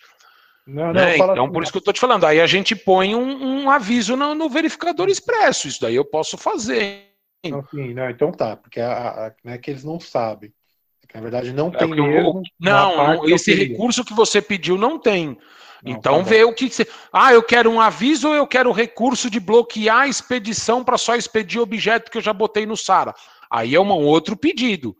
Não, 0.68 0.88
não, 0.88 0.92
né? 0.92 1.16
Então, 1.16 1.32
assim, 1.32 1.52
por 1.52 1.62
isso 1.62 1.72
que 1.72 1.78
eu 1.78 1.80
estou 1.80 1.94
te 1.94 2.00
falando. 2.00 2.24
Aí 2.24 2.38
a 2.38 2.46
gente 2.46 2.76
põe 2.76 3.14
um, 3.14 3.62
um 3.62 3.70
aviso 3.70 4.14
no, 4.14 4.34
no, 4.34 4.50
verificador 4.50 5.08
expresso. 5.08 5.66
Isso 5.66 5.80
daí 5.80 5.94
eu 5.94 6.04
posso 6.04 6.36
fazer. 6.36 7.06
Não, 7.42 7.64
sim, 7.70 7.94
não, 7.94 8.10
então 8.10 8.30
tá, 8.30 8.54
porque 8.54 8.78
a, 8.78 9.28
a, 9.28 9.32
não 9.42 9.54
é 9.54 9.58
que 9.58 9.70
eles 9.70 9.82
não 9.82 9.98
sabem. 9.98 10.52
É 11.02 11.06
que, 11.06 11.14
na 11.14 11.22
verdade, 11.22 11.52
não 11.54 11.68
é 11.68 11.78
tem 11.78 11.88
mesmo. 11.88 12.42
Não, 12.60 13.26
esse 13.26 13.54
recurso 13.54 14.04
que 14.04 14.12
você 14.12 14.42
pediu 14.42 14.76
não 14.76 14.98
tem. 14.98 15.38
Então 15.82 16.22
tá 16.22 16.28
vê 16.28 16.44
o 16.44 16.52
que 16.52 16.68
você. 16.68 16.86
Ah, 17.10 17.32
eu 17.32 17.42
quero 17.42 17.70
um 17.70 17.80
aviso 17.80 18.28
ou 18.28 18.34
eu 18.34 18.46
quero 18.46 18.68
o 18.68 18.74
recurso 18.74 19.30
de 19.30 19.40
bloquear 19.40 20.00
a 20.00 20.08
expedição 20.08 20.84
para 20.84 20.98
só 20.98 21.14
expedir 21.14 21.62
objeto 21.62 22.10
que 22.10 22.18
eu 22.18 22.22
já 22.22 22.34
botei 22.34 22.66
no 22.66 22.76
SARA. 22.76 23.14
Aí 23.50 23.74
é 23.74 23.80
um 23.80 23.90
outro 23.90 24.36
pedido. 24.36 24.94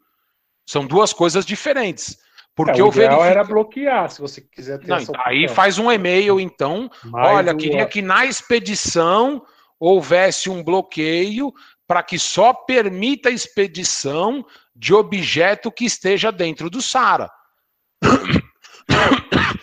São 0.65 0.87
duas 0.87 1.13
coisas 1.13 1.45
diferentes. 1.45 2.17
Porque 2.59 2.81
é, 2.81 2.83
o 2.83 2.89
ideal 2.89 3.21
verifico... 3.21 3.23
era 3.23 3.45
bloquear, 3.45 4.11
se 4.11 4.21
você 4.21 4.41
quiser 4.41 4.81
ter 4.81 4.89
Não, 4.89 4.97
essa 4.97 5.13
Aí 5.25 5.47
faz 5.47 5.79
um 5.79 5.93
e-mail, 5.93 6.41
então. 6.41 6.91
Mais 7.05 7.37
Olha, 7.37 7.53
uma... 7.53 7.59
queria 7.59 7.87
que 7.87 8.03
na 8.03 8.27
expedição 8.27 9.41
houvesse 9.79 10.51
um 10.51 10.61
bloqueio 10.61 11.55
para 11.87 12.03
que 12.03 12.19
só 12.19 12.53
permita 12.53 13.29
a 13.29 13.33
expedição 13.33 14.45
de 14.75 14.93
objeto 14.93 15.71
que 15.71 15.85
esteja 15.85 16.33
dentro 16.33 16.69
do 16.69 16.83
SARA. 16.83 17.31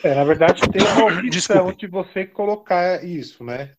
É, 0.01 0.15
na 0.15 0.23
verdade, 0.23 0.62
tem 0.69 0.81
uma 0.81 1.08
opção 1.19 1.73
de 1.73 1.88
você 1.88 2.25
colocar 2.25 3.03
isso, 3.03 3.43
né? 3.43 3.73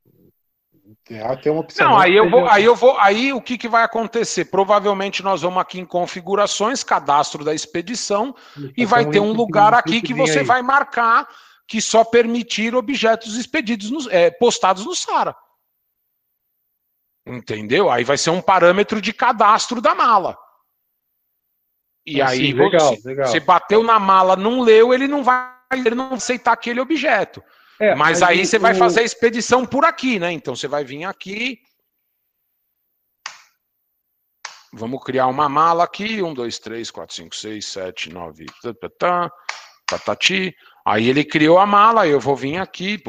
Tem 1.06 1.52
uma 1.52 1.60
opção. 1.60 1.90
Não, 1.90 1.98
aí 1.98 2.16
eu 2.16 2.28
vou, 2.28 2.48
aí 2.48 2.64
eu 2.64 2.74
vou, 2.74 2.98
aí 2.98 3.32
o 3.32 3.40
que, 3.40 3.56
que 3.56 3.68
vai 3.68 3.84
acontecer? 3.84 4.46
Provavelmente 4.46 5.22
nós 5.22 5.42
vamos 5.42 5.60
aqui 5.60 5.78
em 5.78 5.84
configurações, 5.84 6.82
cadastro 6.82 7.44
da 7.44 7.54
expedição, 7.54 8.34
e 8.76 8.84
vai 8.84 9.08
ter 9.08 9.20
um 9.20 9.32
lugar 9.32 9.72
aqui 9.72 10.02
que 10.02 10.12
você 10.12 10.42
vai 10.42 10.62
marcar 10.62 11.28
que 11.68 11.80
só 11.80 12.04
permitir 12.04 12.74
objetos 12.74 13.36
expedidos, 13.36 13.90
no, 13.90 14.10
é, 14.10 14.30
postados 14.30 14.84
no 14.84 14.94
SARA. 14.94 15.36
Entendeu? 17.26 17.90
Aí 17.90 18.04
vai 18.04 18.16
ser 18.16 18.30
um 18.30 18.40
parâmetro 18.40 19.00
de 19.00 19.12
cadastro 19.12 19.80
da 19.80 19.94
mala. 19.94 20.38
E 22.04 22.22
ah, 22.22 22.28
aí 22.28 22.38
sim, 22.38 22.52
legal, 22.52 22.94
você, 22.94 23.08
legal. 23.08 23.26
você 23.26 23.40
bateu 23.40 23.82
na 23.82 23.98
mala, 23.98 24.36
não 24.36 24.60
leu, 24.60 24.94
ele 24.94 25.08
não 25.08 25.24
vai, 25.24 25.52
ele 25.72 25.96
não 25.96 26.14
aceitar 26.14 26.52
aquele 26.52 26.80
objeto. 26.80 27.42
É, 27.78 27.94
mas 27.94 28.22
aí 28.22 28.44
você 28.44 28.56
o... 28.56 28.60
vai 28.60 28.74
fazer 28.74 29.00
a 29.00 29.04
expedição 29.04 29.64
por 29.66 29.84
aqui, 29.84 30.18
né? 30.18 30.32
Então 30.32 30.56
você 30.56 30.66
vai 30.66 30.84
vir 30.84 31.04
aqui. 31.04 31.60
Vamos 34.72 35.02
criar 35.04 35.26
uma 35.26 35.48
mala 35.48 35.84
aqui. 35.84 36.22
Um, 36.22 36.34
dois, 36.34 36.58
três, 36.58 36.90
quatro, 36.90 37.14
cinco, 37.14 37.34
seis, 37.34 37.66
sete, 37.66 38.12
nove. 38.12 38.46
Tá, 38.98 39.30
patati. 39.88 40.54
Aí 40.84 41.08
ele 41.08 41.24
criou 41.24 41.58
a 41.58 41.66
mala, 41.66 42.06
eu 42.06 42.20
vou 42.20 42.36
vir 42.36 42.58
aqui. 42.58 43.02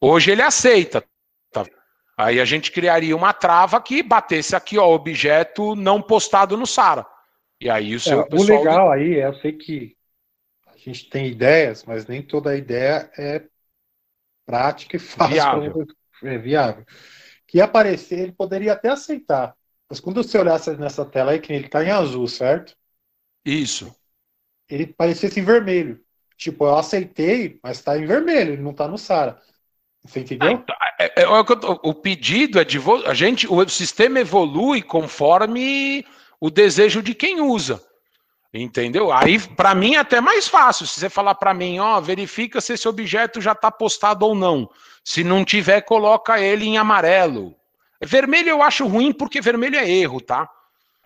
Hoje 0.00 0.30
ele 0.30 0.42
aceita. 0.42 1.04
Tá? 1.50 1.64
Aí 2.16 2.40
a 2.40 2.44
gente 2.44 2.70
criaria 2.70 3.16
uma 3.16 3.32
trava 3.32 3.80
que 3.80 4.02
batesse 4.02 4.54
aqui, 4.54 4.78
ó, 4.78 4.86
objeto 4.86 5.74
não 5.74 6.00
postado 6.00 6.56
no 6.56 6.66
SARA. 6.66 7.06
E 7.60 7.68
aí 7.68 7.94
o 7.94 8.00
seu 8.00 8.20
é, 8.20 8.24
pessoal. 8.28 8.58
O 8.58 8.64
legal 8.64 8.92
aí, 8.92 9.18
é, 9.18 9.26
eu 9.26 9.34
sei 9.36 9.52
que 9.52 9.96
a 10.90 10.92
gente 10.92 11.08
tem 11.08 11.26
ideias, 11.26 11.84
mas 11.84 12.06
nem 12.06 12.22
toda 12.22 12.56
ideia 12.56 13.10
é 13.16 13.44
prática 14.46 14.96
e 14.96 14.98
fácil. 14.98 15.34
Viável. 15.34 15.86
É 16.22 16.38
viável. 16.38 16.84
Que 17.46 17.60
aparecer, 17.60 18.20
ele 18.20 18.32
poderia 18.32 18.72
até 18.72 18.88
aceitar. 18.88 19.54
Mas 19.88 20.00
quando 20.00 20.22
você 20.22 20.38
olhasse 20.38 20.76
nessa 20.76 21.04
tela 21.04 21.32
aí, 21.32 21.40
que 21.40 21.52
ele 21.52 21.66
está 21.66 21.84
em 21.84 21.90
azul, 21.90 22.26
certo? 22.26 22.74
Isso. 23.44 23.94
Ele 24.68 24.86
parecesse 24.86 25.40
em 25.40 25.44
vermelho. 25.44 26.02
Tipo, 26.36 26.64
eu 26.64 26.76
aceitei, 26.76 27.58
mas 27.62 27.78
está 27.78 27.96
em 27.96 28.06
vermelho, 28.06 28.54
ele 28.54 28.62
não 28.62 28.72
está 28.72 28.88
no 28.88 28.98
SARA. 28.98 29.40
Você 30.04 30.20
entendeu? 30.20 30.48
Ah, 30.48 30.52
então, 30.52 30.76
é, 30.98 31.22
é, 31.22 31.22
é, 31.22 31.28
o 31.82 31.94
pedido 31.94 32.58
é 32.58 32.64
de. 32.64 32.78
A 33.06 33.14
gente, 33.14 33.46
o 33.46 33.66
sistema 33.68 34.20
evolui 34.20 34.82
conforme 34.82 36.04
o 36.40 36.50
desejo 36.50 37.02
de 37.02 37.14
quem 37.14 37.40
usa. 37.40 37.82
Entendeu? 38.56 39.12
Aí, 39.12 39.36
para 39.40 39.74
mim, 39.74 39.96
é 39.96 39.98
até 39.98 40.20
mais 40.20 40.46
fácil. 40.46 40.86
Se 40.86 41.00
você 41.00 41.10
falar 41.10 41.34
para 41.34 41.52
mim, 41.52 41.80
ó, 41.80 42.00
verifica 42.00 42.60
se 42.60 42.74
esse 42.74 42.86
objeto 42.86 43.40
já 43.40 43.50
está 43.50 43.68
postado 43.68 44.24
ou 44.24 44.32
não. 44.32 44.70
Se 45.02 45.24
não 45.24 45.44
tiver, 45.44 45.80
coloca 45.80 46.40
ele 46.40 46.64
em 46.64 46.78
amarelo. 46.78 47.56
Vermelho 48.00 48.50
eu 48.50 48.62
acho 48.62 48.86
ruim 48.86 49.12
porque 49.12 49.40
vermelho 49.40 49.76
é 49.76 49.90
erro, 49.90 50.20
tá? 50.20 50.48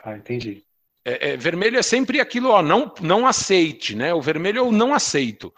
Ah, 0.04 0.14
entendi. 0.14 0.62
É, 1.02 1.30
é, 1.30 1.37
vermelho 1.38 1.78
é 1.78 1.82
sempre 1.82 2.20
aquilo, 2.20 2.50
ó, 2.50 2.61
não, 2.61 2.92
não 3.00 3.26
aceite, 3.26 3.96
né? 3.96 4.12
O 4.12 4.20
vermelho 4.20 4.58
eu 4.58 4.70
não 4.70 4.92
aceito. 4.92 5.52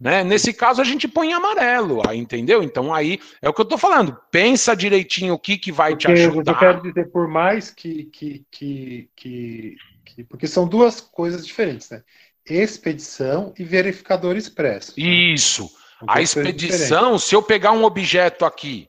Né? 0.00 0.24
Nesse 0.24 0.52
caso, 0.52 0.82
a 0.82 0.84
gente 0.84 1.06
põe 1.06 1.30
em 1.30 1.32
amarelo, 1.32 2.02
aí, 2.06 2.18
entendeu? 2.18 2.60
Então 2.62 2.92
aí 2.92 3.20
é 3.40 3.48
o 3.48 3.52
que 3.52 3.60
eu 3.60 3.64
estou 3.64 3.78
falando. 3.78 4.18
Pensa 4.32 4.74
direitinho 4.74 5.34
o 5.34 5.38
que, 5.38 5.56
que 5.56 5.70
vai 5.70 5.92
porque 5.92 6.12
te 6.12 6.26
ajudar. 6.26 6.52
Eu 6.52 6.58
quero 6.58 6.82
dizer, 6.82 7.10
por 7.10 7.28
mais 7.28 7.70
que, 7.70 8.04
que, 8.04 8.44
que, 8.50 9.08
que 9.14 9.76
aqui, 10.06 10.24
porque 10.24 10.46
são 10.46 10.68
duas 10.68 11.00
coisas 11.00 11.44
diferentes, 11.44 11.90
né? 11.90 12.02
Expedição 12.48 13.52
e 13.58 13.64
verificador 13.64 14.36
expresso. 14.36 14.92
Isso. 14.96 15.68
A 16.06 16.20
expedição, 16.20 17.18
se 17.18 17.34
eu 17.34 17.42
pegar 17.42 17.72
um 17.72 17.82
objeto 17.82 18.44
aqui, 18.44 18.88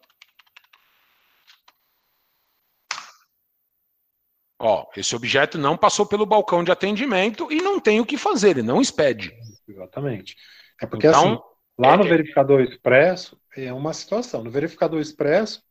ó, 4.59 4.85
esse 4.95 5.15
objeto 5.15 5.57
não 5.57 5.77
passou 5.77 6.05
pelo 6.05 6.25
balcão 6.25 6.63
de 6.63 6.71
atendimento 6.71 7.51
e 7.51 7.61
não 7.61 7.79
tem 7.79 7.99
o 7.99 8.05
que 8.05 8.17
fazer, 8.17 8.51
ele 8.51 8.63
não 8.63 8.81
expede. 8.81 9.33
Exatamente. 9.67 10.35
É 10.81 10.85
porque 10.85 11.07
então, 11.07 11.33
assim, 11.33 11.41
lá 11.79 11.97
no 11.97 12.05
é... 12.05 12.09
verificador 12.09 12.61
expresso 12.61 13.39
é 13.55 13.73
uma 13.73 13.93
situação. 13.93 14.43
No 14.43 14.51
verificador 14.51 14.99
expresso, 14.99 15.63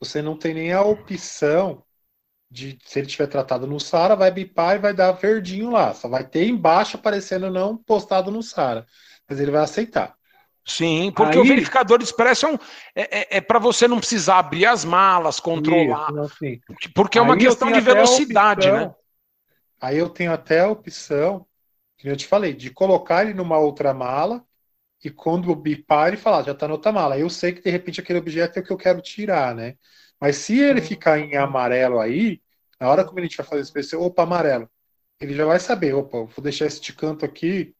você 0.00 0.22
não 0.22 0.36
tem 0.36 0.54
nem 0.54 0.72
a 0.72 0.82
opção 0.82 1.84
de 2.50 2.78
se 2.84 2.98
ele 2.98 3.08
tiver 3.08 3.26
tratado 3.26 3.66
no 3.66 3.78
SARA, 3.78 4.16
vai 4.16 4.30
bipar 4.30 4.76
e 4.76 4.78
vai 4.78 4.94
dar 4.94 5.12
verdinho 5.12 5.70
lá. 5.70 5.92
Só 5.92 6.08
vai 6.08 6.24
ter 6.24 6.46
embaixo 6.46 6.96
aparecendo 6.96 7.50
não 7.50 7.76
postado 7.76 8.30
no 8.30 8.42
SARA. 8.42 8.86
Mas 9.28 9.38
ele 9.38 9.50
vai 9.50 9.62
aceitar. 9.62 10.16
Sim, 10.64 11.10
porque 11.16 11.38
Aí, 11.38 11.42
o 11.42 11.48
verificador 11.48 12.02
expresso 12.02 12.46
é, 12.46 12.50
um, 12.50 12.54
é, 12.94 13.20
é, 13.20 13.36
é 13.38 13.40
para 13.40 13.58
você 13.58 13.88
não 13.88 13.98
precisar 13.98 14.38
abrir 14.38 14.66
as 14.66 14.84
malas, 14.84 15.40
controlar. 15.40 16.10
Isso, 16.10 16.20
assim. 16.20 16.60
Porque 16.94 17.18
é 17.18 17.22
uma 17.22 17.34
Aí 17.34 17.40
questão 17.40 17.72
de 17.72 17.80
velocidade, 17.80 18.68
opção, 18.68 18.88
né? 18.88 18.94
Aí 19.80 19.96
eu 19.96 20.10
tenho 20.10 20.30
até 20.30 20.60
a 20.60 20.68
opção, 20.68 21.46
que 21.96 22.08
eu 22.08 22.16
te 22.16 22.26
falei, 22.26 22.52
de 22.52 22.70
colocar 22.70 23.24
ele 23.24 23.32
numa 23.32 23.56
outra 23.56 23.94
mala 23.94 24.44
e 25.02 25.10
quando 25.10 25.54
bipar 25.54 26.08
ele 26.08 26.16
falar, 26.16 26.42
já 26.42 26.52
está 26.52 26.66
na 26.66 26.74
outra 26.74 26.92
mala. 26.92 27.18
Eu 27.18 27.30
sei 27.30 27.52
que 27.52 27.62
de 27.62 27.70
repente 27.70 28.00
aquele 28.00 28.18
objeto 28.18 28.58
é 28.58 28.60
o 28.60 28.64
que 28.64 28.72
eu 28.72 28.76
quero 28.76 29.00
tirar, 29.00 29.54
né? 29.54 29.74
Mas 30.20 30.36
se 30.36 30.58
ele 30.58 30.80
ficar 30.80 31.18
em 31.18 31.36
amarelo 31.36 32.00
aí, 32.00 32.40
na 32.80 32.88
hora 32.88 33.06
que 33.06 33.18
a 33.18 33.22
gente 33.22 33.36
vai 33.36 33.46
fazer 33.46 33.78
esse 33.80 33.96
opa, 33.96 34.22
amarelo, 34.22 34.68
ele 35.20 35.34
já 35.34 35.44
vai 35.44 35.58
saber, 35.60 35.94
opa, 35.94 36.24
vou 36.24 36.42
deixar 36.42 36.66
este 36.66 36.92
canto 36.92 37.24
aqui, 37.24 37.74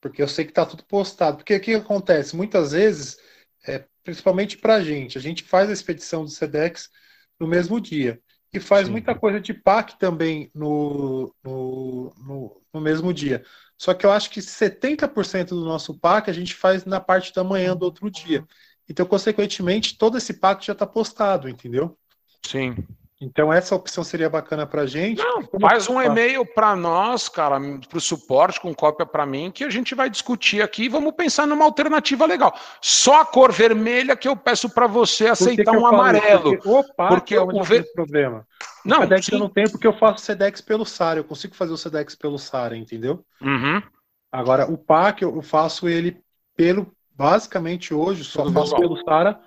porque 0.00 0.22
eu 0.22 0.28
sei 0.28 0.44
que 0.44 0.50
está 0.50 0.66
tudo 0.66 0.84
postado. 0.84 1.38
Porque 1.38 1.56
o 1.56 1.60
que 1.60 1.74
acontece? 1.74 2.36
Muitas 2.36 2.72
vezes, 2.72 3.18
é, 3.66 3.84
principalmente 4.02 4.58
para 4.58 4.76
a 4.76 4.82
gente, 4.82 5.18
a 5.18 5.20
gente 5.20 5.42
faz 5.42 5.68
a 5.70 5.72
expedição 5.72 6.24
do 6.24 6.30
SEDEX 6.30 6.90
no 7.38 7.46
mesmo 7.46 7.80
dia. 7.80 8.20
E 8.52 8.60
faz 8.60 8.86
Sim. 8.86 8.92
muita 8.92 9.14
coisa 9.16 9.40
de 9.40 9.52
PAC 9.52 9.98
também 9.98 10.48
no, 10.54 11.34
no, 11.42 12.14
no, 12.16 12.62
no 12.72 12.80
mesmo 12.80 13.12
dia. 13.12 13.44
Só 13.76 13.92
que 13.92 14.06
eu 14.06 14.12
acho 14.12 14.30
que 14.30 14.40
70% 14.40 15.48
do 15.48 15.64
nosso 15.64 15.98
PAC 15.98 16.30
a 16.30 16.32
gente 16.32 16.54
faz 16.54 16.84
na 16.84 17.00
parte 17.00 17.34
da 17.34 17.42
manhã 17.42 17.76
do 17.76 17.84
outro 17.84 18.08
dia. 18.08 18.46
Então, 18.88 19.06
consequentemente, 19.06 19.96
todo 19.96 20.18
esse 20.18 20.34
PAC 20.34 20.66
já 20.66 20.72
está 20.72 20.86
postado, 20.86 21.48
entendeu? 21.48 21.96
Sim. 22.42 22.76
Então, 23.20 23.52
essa 23.52 23.74
opção 23.74 24.04
seria 24.04 24.28
bacana 24.28 24.66
para 24.66 24.82
a 24.82 24.86
gente. 24.86 25.22
Não, 25.22 25.42
faz 25.60 25.88
um 25.88 26.02
e-mail 26.02 26.44
para 26.44 26.76
nós, 26.76 27.28
cara, 27.28 27.58
para 27.88 27.96
o 27.96 28.00
suporte, 28.00 28.60
com 28.60 28.74
cópia 28.74 29.06
para 29.06 29.24
mim, 29.24 29.50
que 29.50 29.64
a 29.64 29.70
gente 29.70 29.94
vai 29.94 30.10
discutir 30.10 30.60
aqui 30.60 30.84
e 30.84 30.88
vamos 30.88 31.12
pensar 31.14 31.46
numa 31.46 31.64
alternativa 31.64 32.26
legal. 32.26 32.54
Só 32.82 33.22
a 33.22 33.24
cor 33.24 33.50
vermelha 33.50 34.16
que 34.16 34.28
eu 34.28 34.36
peço 34.36 34.68
para 34.68 34.86
você 34.86 35.28
aceitar 35.28 35.72
um 35.72 35.86
amarelo. 35.86 36.56
Porque, 36.58 36.68
opa, 36.68 37.08
porque 37.08 37.34
é 37.34 37.40
o 37.40 37.62
ver... 37.62 37.90
problema. 37.94 38.46
Não, 38.84 38.98
o 38.98 39.02
SEDEX 39.02 39.26
sim. 39.26 39.34
eu 39.34 39.38
não 39.38 39.48
tenho 39.48 39.70
porque 39.70 39.86
eu 39.86 39.96
faço 39.96 40.24
SEDEX 40.24 40.60
pelo 40.60 40.84
SAR. 40.84 41.16
Eu 41.16 41.24
consigo 41.24 41.54
fazer 41.54 41.72
o 41.72 41.78
SEDEX 41.78 42.14
pelo 42.14 42.38
SAR, 42.38 42.74
entendeu? 42.74 43.24
Uhum. 43.40 43.82
Agora, 44.30 44.70
o 44.70 44.76
PAC 44.76 45.22
eu 45.22 45.40
faço 45.40 45.88
ele 45.88 46.20
pelo. 46.56 46.92
Basicamente 47.14 47.94
hoje, 47.94 48.24
só 48.24 48.42
Tudo 48.42 48.54
faço 48.54 48.76
pelo 48.76 48.96
SARA 49.04 49.40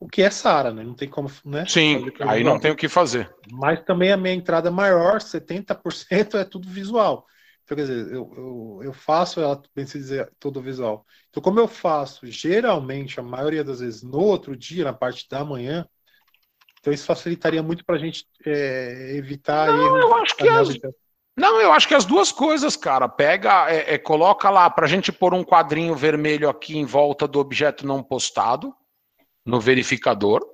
o 0.00 0.08
que 0.08 0.22
é 0.22 0.30
Sara, 0.30 0.72
né? 0.72 0.82
Não 0.82 0.94
tem 0.94 1.08
como, 1.08 1.30
né? 1.44 1.66
Sim, 1.68 2.10
aí 2.20 2.42
não 2.42 2.58
tem 2.58 2.70
o 2.70 2.76
que 2.76 2.88
fazer. 2.88 3.30
Mas 3.52 3.84
também 3.84 4.10
a 4.10 4.16
minha 4.16 4.34
entrada 4.34 4.70
maior, 4.70 5.20
70% 5.20 6.38
é 6.38 6.44
tudo 6.44 6.70
visual. 6.70 7.26
Então, 7.62 7.76
quer 7.76 7.82
dizer, 7.82 8.06
eu, 8.14 8.32
eu, 8.34 8.80
eu 8.84 8.92
faço 8.94 9.40
ela, 9.40 9.60
bem 9.76 9.86
se 9.86 9.98
dizer, 9.98 10.32
todo 10.40 10.62
visual. 10.62 11.04
Então, 11.28 11.42
como 11.42 11.60
eu 11.60 11.68
faço 11.68 12.26
geralmente, 12.26 13.20
a 13.20 13.22
maioria 13.22 13.62
das 13.62 13.80
vezes, 13.80 14.02
no 14.02 14.18
outro 14.18 14.56
dia, 14.56 14.84
na 14.84 14.94
parte 14.94 15.28
da 15.28 15.44
manhã, 15.44 15.86
então 16.80 16.92
isso 16.92 17.04
facilitaria 17.04 17.62
muito 17.62 17.84
para 17.84 17.96
a 17.96 17.98
gente 17.98 18.24
é, 18.46 19.14
evitar 19.16 19.68
não, 19.68 19.98
Eu 19.98 20.14
acho 20.14 20.34
que 20.34 20.48
as... 20.48 20.68
Não, 21.40 21.58
eu 21.58 21.72
acho 21.72 21.88
que 21.88 21.94
as 21.94 22.04
duas 22.04 22.30
coisas, 22.30 22.76
cara. 22.76 23.08
Pega, 23.08 23.70
é, 23.70 23.94
é, 23.94 23.98
coloca 23.98 24.50
lá 24.50 24.68
para 24.68 24.84
a 24.84 24.88
gente 24.88 25.10
pôr 25.10 25.32
um 25.32 25.42
quadrinho 25.42 25.94
vermelho 25.94 26.50
aqui 26.50 26.76
em 26.76 26.84
volta 26.84 27.26
do 27.26 27.40
objeto 27.40 27.86
não 27.86 28.02
postado 28.02 28.74
no 29.44 29.58
verificador. 29.58 30.46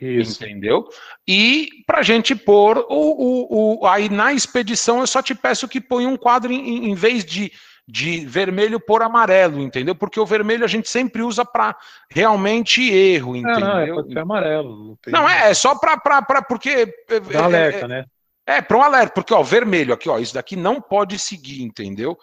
Isso. 0.00 0.44
Entendeu? 0.44 0.88
E 1.26 1.68
para 1.86 1.98
a 1.98 2.02
gente 2.02 2.36
pôr 2.36 2.78
o, 2.78 2.84
o, 2.88 3.80
o, 3.82 3.86
Aí 3.86 4.08
na 4.08 4.32
expedição 4.32 5.00
eu 5.00 5.08
só 5.08 5.20
te 5.20 5.34
peço 5.34 5.68
que 5.68 5.80
põe 5.80 6.06
um 6.06 6.16
quadro 6.16 6.52
em, 6.52 6.90
em 6.90 6.94
vez 6.94 7.24
de, 7.24 7.52
de 7.86 8.24
vermelho 8.24 8.78
por 8.78 9.02
amarelo, 9.02 9.60
entendeu? 9.60 9.94
Porque 9.94 10.20
o 10.20 10.26
vermelho 10.26 10.64
a 10.64 10.68
gente 10.68 10.88
sempre 10.88 11.22
usa 11.22 11.44
para 11.44 11.76
realmente 12.08 12.82
erro, 12.88 13.34
entendeu? 13.34 13.60
Não, 13.60 13.74
não, 13.74 13.80
é, 13.80 13.92
pode 13.92 14.12
ser 14.12 14.18
amarelo. 14.20 14.86
Não, 14.86 14.96
tem... 15.02 15.12
não 15.12 15.28
é, 15.28 15.50
é 15.50 15.54
só 15.54 15.74
para. 15.76 16.42
Porque. 16.42 16.86
Dá 17.30 17.40
é, 17.40 17.42
alerta, 17.42 17.84
é, 17.86 17.88
né? 17.88 18.04
É, 18.46 18.60
para 18.60 18.76
um 18.76 18.82
alerta, 18.82 19.14
porque 19.14 19.32
ó, 19.32 19.42
vermelho 19.42 19.94
aqui, 19.94 20.08
ó, 20.08 20.18
isso 20.18 20.34
daqui 20.34 20.56
não 20.56 20.80
pode 20.80 21.18
seguir, 21.18 21.62
entendeu? 21.62 22.18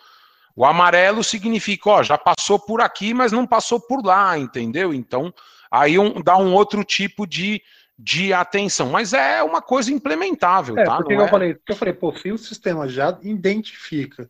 O 0.55 0.65
amarelo 0.65 1.23
significa, 1.23 1.89
ó, 1.89 2.03
já 2.03 2.17
passou 2.17 2.59
por 2.59 2.81
aqui, 2.81 3.13
mas 3.13 3.31
não 3.31 3.47
passou 3.47 3.79
por 3.79 4.03
lá, 4.03 4.37
entendeu? 4.37 4.93
Então, 4.93 5.33
aí 5.71 5.97
um, 5.97 6.21
dá 6.21 6.37
um 6.37 6.53
outro 6.53 6.83
tipo 6.83 7.25
de, 7.25 7.61
de 7.97 8.33
atenção. 8.33 8.89
Mas 8.89 9.13
é 9.13 9.41
uma 9.41 9.61
coisa 9.61 9.93
implementável, 9.93 10.77
é, 10.77 10.83
tá? 10.83 10.97
Porque 10.97 11.13
não 11.13 11.21
eu 11.21 11.27
é... 11.27 11.29
falei, 11.29 11.57
eu 11.67 11.75
falei, 11.75 11.93
pô, 11.93 12.13
se 12.13 12.31
o 12.31 12.37
sistema 12.37 12.89
já 12.89 13.17
identifica 13.21 14.29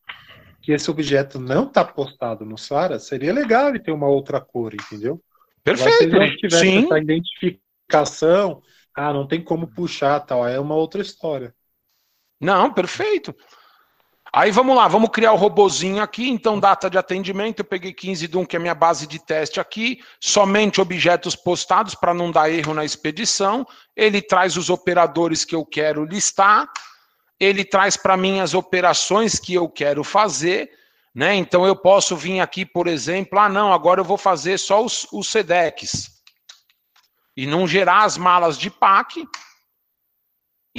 que 0.62 0.72
esse 0.72 0.92
objeto 0.92 1.40
não 1.40 1.64
está 1.64 1.84
postado 1.84 2.46
no 2.46 2.58
SARA, 2.58 3.00
seria 3.00 3.34
legal 3.34 3.70
ele 3.70 3.80
ter 3.80 3.92
uma 3.92 4.08
outra 4.08 4.40
cor, 4.40 4.74
entendeu? 4.76 5.20
Perfeito. 5.64 6.16
Agora, 6.16 6.26
se 6.26 6.30
não 6.30 6.38
tivesse 6.38 6.64
Sim. 6.64 6.86
essa 6.86 7.00
identificação, 7.00 8.62
ah, 8.96 9.12
não 9.12 9.28
tem 9.28 9.42
como 9.42 9.66
puxar, 9.66 10.20
tal, 10.20 10.48
é 10.48 10.60
uma 10.60 10.76
outra 10.76 11.02
história. 11.02 11.56
Não, 12.40 12.72
perfeito. 12.72 13.36
Aí 14.32 14.52
vamos 14.52 14.76
lá, 14.76 14.88
vamos 14.88 15.10
criar 15.10 15.34
o 15.34 15.38
robozinho 15.38 16.04
aqui. 16.04 16.30
Então, 16.30 16.60
data 16.60 16.88
de 16.90 16.98
atendimento, 16.98 17.60
eu 17.60 17.66
peguei 17.66 17.92
15 17.92 18.28
de 18.28 18.38
1, 18.38 18.46
que 18.46 18.56
é 18.56 18.60
minha 18.60 18.76
base 18.76 19.08
de 19.08 19.18
teste 19.18 19.60
aqui. 19.60 20.00
Somente 20.20 20.80
objetos 20.80 21.36
postados 21.36 21.96
para 21.96 22.14
não 22.14 22.32
dar 22.32 22.50
erro 22.50 22.74
na 22.74 22.86
expedição. 22.86 23.66
Ele 23.96 24.22
traz 24.22 24.56
os 24.56 24.70
operadores 24.70 25.44
que 25.44 25.56
eu 25.56 25.66
quero 25.66 26.06
listar. 26.06 26.70
Ele 27.40 27.66
traz 27.66 27.98
para 27.98 28.16
mim 28.16 28.40
as 28.40 28.54
operações 28.54 29.40
que 29.40 29.56
eu 29.56 29.68
quero 29.68 30.04
fazer. 30.04 30.70
Né? 31.14 31.34
Então, 31.34 31.66
eu 31.66 31.76
posso 31.76 32.16
vir 32.16 32.40
aqui, 32.40 32.64
por 32.64 32.88
exemplo, 32.88 33.40
ah, 33.40 33.50
não, 33.50 33.74
agora 33.74 34.00
eu 34.00 34.06
vou 34.06 34.18
fazer 34.18 34.60
só 34.60 34.86
os, 34.86 35.08
os 35.12 35.28
SEDEX. 35.28 36.08
E 37.36 37.48
não 37.48 37.68
gerar 37.68 38.04
as 38.04 38.16
malas 38.16 38.60
de 38.60 38.70
PAC. 38.70 39.26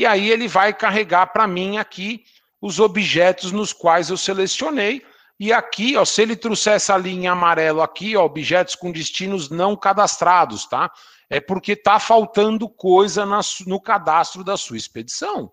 E 0.01 0.07
aí 0.07 0.31
ele 0.31 0.49
vai 0.49 0.73
carregar 0.73 1.27
para 1.27 1.47
mim 1.47 1.77
aqui 1.77 2.25
os 2.59 2.81
objetos 2.81 3.53
nos 3.53 3.71
quais 3.71 4.09
eu 4.09 4.17
selecionei. 4.17 5.05
E 5.39 5.53
aqui, 5.53 5.95
ó, 5.95 6.07
se 6.07 6.23
ele 6.23 6.35
trouxer 6.35 6.73
essa 6.73 6.97
linha 6.97 7.33
amarelo 7.33 7.83
aqui, 7.83 8.17
ó, 8.17 8.25
objetos 8.25 8.75
com 8.75 8.91
destinos 8.91 9.51
não 9.51 9.77
cadastrados, 9.77 10.65
tá? 10.65 10.91
É 11.29 11.39
porque 11.39 11.77
tá 11.77 11.99
faltando 11.99 12.67
coisa 12.67 13.27
na, 13.27 13.41
no 13.67 13.79
cadastro 13.79 14.43
da 14.43 14.57
sua 14.57 14.79
expedição. 14.79 15.53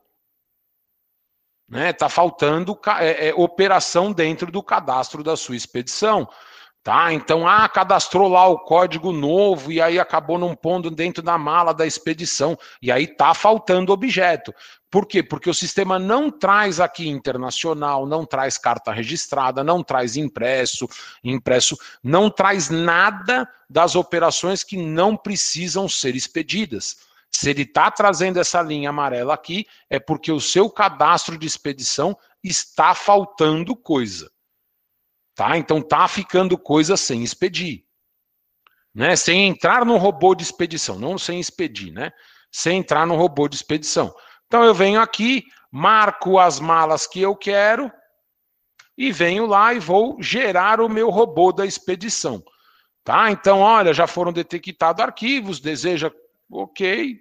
Né? 1.67 1.91
Tá 1.91 2.07
faltando 2.07 2.79
é, 3.01 3.27
é, 3.27 3.33
operação 3.36 4.13
dentro 4.13 4.49
do 4.49 4.63
cadastro 4.63 5.25
da 5.25 5.36
sua 5.36 5.57
expedição. 5.57 6.25
Tá? 6.88 7.12
Então, 7.12 7.45
ah, 7.45 7.67
cadastrou 7.67 8.30
lá 8.30 8.47
o 8.47 8.60
código 8.60 9.12
novo 9.12 9.73
e 9.73 9.82
aí 9.82 10.00
acabou 10.00 10.39
não 10.39 10.56
pondo 10.56 10.89
dentro 10.89 11.21
da 11.21 11.38
mala 11.38 11.73
da 11.73 11.86
expedição. 11.86 12.58
E 12.82 12.89
aí 12.89 13.06
tá 13.06 13.34
faltando 13.34 13.91
objeto. 13.91 14.56
Por 14.89 15.06
quê? 15.06 15.21
Porque 15.21 15.50
o 15.50 15.54
sistema 15.54 16.00
não 16.00 16.32
traz 16.32 16.80
aqui 16.80 17.10
internacional, 17.10 18.08
não 18.08 18.26
traz 18.26 18.58
carta 18.58 18.93
registrada, 18.93 19.65
não 19.65 19.84
traz 19.84 20.15
impresso, 20.15 20.88
impresso, 21.21 21.78
não 22.02 22.30
traz 22.30 22.69
nada 22.69 23.45
das 23.69 23.97
operações 23.97 24.63
que 24.63 24.78
não 24.78 25.17
precisam 25.17 25.89
ser 25.89 26.15
expedidas. 26.15 27.00
Se 27.30 27.50
ele 27.50 27.63
está 27.63 27.91
trazendo 27.91 28.39
essa 28.39 28.62
linha 28.62 28.91
amarela 28.91 29.34
aqui, 29.34 29.65
é 29.89 30.00
porque 30.00 30.32
o 30.32 30.39
seu 30.39 30.69
cadastro 30.69 31.38
de 31.38 31.45
expedição 31.45 32.17
está 32.41 32.95
faltando 32.95 33.76
coisa. 33.76 34.32
Tá? 35.38 35.56
Então 35.56 35.84
tá 35.84 36.08
ficando 36.08 36.58
coisa 36.58 36.97
sem 36.97 37.21
expedir. 37.21 37.84
Né? 38.93 39.15
Sem 39.15 39.47
entrar 39.47 39.86
no 39.86 39.95
robô 39.95 40.34
de 40.34 40.41
expedição, 40.41 40.97
não 40.97 41.15
sem 41.15 41.39
expedir, 41.39 41.93
né? 41.93 42.12
Sem 42.52 42.80
entrar 42.80 43.06
no 43.06 43.15
robô 43.15 43.47
de 43.47 43.56
expedição. 43.56 44.12
Então 44.47 44.63
eu 44.63 44.73
venho 44.73 45.00
aqui, 45.00 45.43
marco 45.71 46.39
as 46.39 46.60
malas 46.60 47.06
que 47.06 47.21
eu 47.21 47.36
quero 47.36 47.91
e 48.97 49.12
venho 49.12 49.45
lá 49.45 49.76
e 49.76 49.80
vou 49.80 50.19
gerar 50.19 50.82
o 50.82 50.89
meu 50.89 51.12
robô 51.12 51.52
da 51.52 51.67
expedição. 51.67 52.43
Tá? 53.04 53.30
Então, 53.30 53.60
olha, 53.60 53.93
já 53.93 54.08
foram 54.08 54.34
detectados 54.34 55.04
arquivos, 55.04 55.60
deseja, 55.60 56.12
ok, 56.52 57.15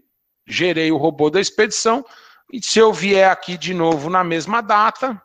gerei 0.47 0.91
o 0.91 0.97
robô 0.97 1.29
da 1.29 1.39
expedição. 1.39 2.03
E 2.51 2.63
se 2.63 2.79
eu 2.79 2.95
vier 2.95 3.31
aqui 3.31 3.59
de 3.59 3.75
novo 3.75 4.09
na 4.09 4.25
mesma 4.25 4.63
data, 4.63 5.21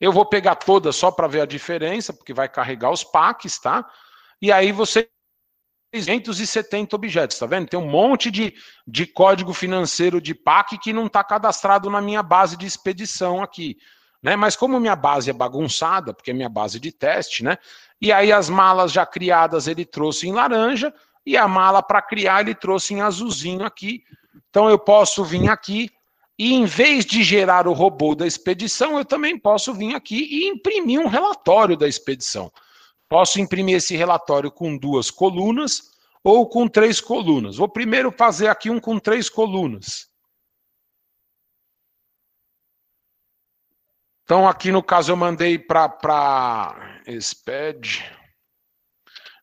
Eu 0.00 0.12
vou 0.12 0.26
pegar 0.26 0.56
todas 0.56 0.96
só 0.96 1.10
para 1.10 1.26
ver 1.26 1.42
a 1.42 1.46
diferença, 1.46 2.12
porque 2.12 2.34
vai 2.34 2.48
carregar 2.48 2.90
os 2.90 3.04
packs, 3.04 3.58
tá? 3.58 3.88
E 4.40 4.52
aí 4.52 4.72
você 4.72 5.08
370 6.02 6.96
objetos, 6.96 7.38
tá 7.38 7.46
vendo? 7.46 7.68
Tem 7.68 7.78
um 7.78 7.88
monte 7.88 8.28
de, 8.28 8.52
de 8.84 9.06
código 9.06 9.54
financeiro 9.54 10.20
de 10.20 10.34
PAC 10.34 10.76
que 10.78 10.92
não 10.92 11.06
está 11.06 11.22
cadastrado 11.22 11.88
na 11.88 12.00
minha 12.00 12.20
base 12.20 12.56
de 12.56 12.66
expedição 12.66 13.40
aqui. 13.40 13.76
Né? 14.20 14.34
Mas 14.34 14.56
como 14.56 14.80
minha 14.80 14.96
base 14.96 15.30
é 15.30 15.32
bagunçada, 15.32 16.12
porque 16.12 16.32
é 16.32 16.34
minha 16.34 16.48
base 16.48 16.80
de 16.80 16.90
teste, 16.90 17.44
né? 17.44 17.58
E 18.00 18.10
aí 18.12 18.32
as 18.32 18.48
malas 18.48 18.90
já 18.90 19.06
criadas 19.06 19.68
ele 19.68 19.84
trouxe 19.84 20.26
em 20.26 20.32
laranja, 20.32 20.92
e 21.24 21.36
a 21.36 21.46
mala 21.46 21.80
para 21.80 22.02
criar 22.02 22.40
ele 22.40 22.56
trouxe 22.56 22.94
em 22.94 23.00
azulzinho 23.00 23.64
aqui. 23.64 24.02
Então 24.50 24.68
eu 24.68 24.78
posso 24.78 25.24
vir 25.24 25.48
aqui 25.48 25.90
e 26.38 26.52
em 26.52 26.64
vez 26.64 27.04
de 27.04 27.22
gerar 27.22 27.68
o 27.68 27.72
robô 27.72 28.14
da 28.14 28.26
expedição, 28.26 28.98
eu 28.98 29.04
também 29.04 29.38
posso 29.38 29.72
vir 29.72 29.94
aqui 29.94 30.16
e 30.16 30.48
imprimir 30.48 31.00
um 31.00 31.06
relatório 31.06 31.76
da 31.76 31.86
expedição. 31.86 32.52
Posso 33.08 33.40
imprimir 33.40 33.76
esse 33.76 33.96
relatório 33.96 34.50
com 34.50 34.76
duas 34.76 35.10
colunas 35.10 35.92
ou 36.24 36.48
com 36.48 36.66
três 36.66 37.00
colunas. 37.00 37.56
Vou 37.56 37.68
primeiro 37.68 38.10
fazer 38.10 38.48
aqui 38.48 38.70
um 38.70 38.80
com 38.80 38.98
três 38.98 39.28
colunas. 39.28 40.08
Então, 44.24 44.48
aqui 44.48 44.72
no 44.72 44.82
caso, 44.82 45.12
eu 45.12 45.16
mandei 45.16 45.58
para 45.58 47.02
SPED. 47.20 48.02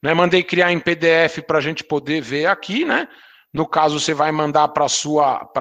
Né, 0.03 0.15
mandei 0.15 0.43
criar 0.43 0.71
em 0.71 0.79
PDF 0.79 1.45
para 1.45 1.59
a 1.59 1.61
gente 1.61 1.83
poder 1.83 2.21
ver 2.21 2.47
aqui, 2.47 2.83
né? 2.83 3.07
No 3.53 3.67
caso, 3.67 3.99
você 3.99 4.13
vai 4.13 4.31
mandar 4.31 4.69
para 4.69 4.85
a 4.85 4.89
sua, 4.89 5.51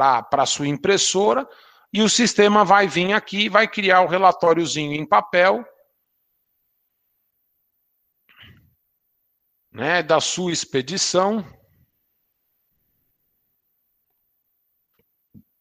sua 0.46 0.68
impressora 0.68 1.48
e 1.92 2.02
o 2.02 2.08
sistema 2.08 2.64
vai 2.64 2.86
vir 2.86 3.12
aqui 3.12 3.48
vai 3.48 3.66
criar 3.66 4.02
o 4.02 4.06
relatóriozinho 4.06 4.94
em 4.94 5.04
papel 5.04 5.64
né, 9.72 10.02
da 10.02 10.20
sua 10.20 10.52
expedição. 10.52 11.44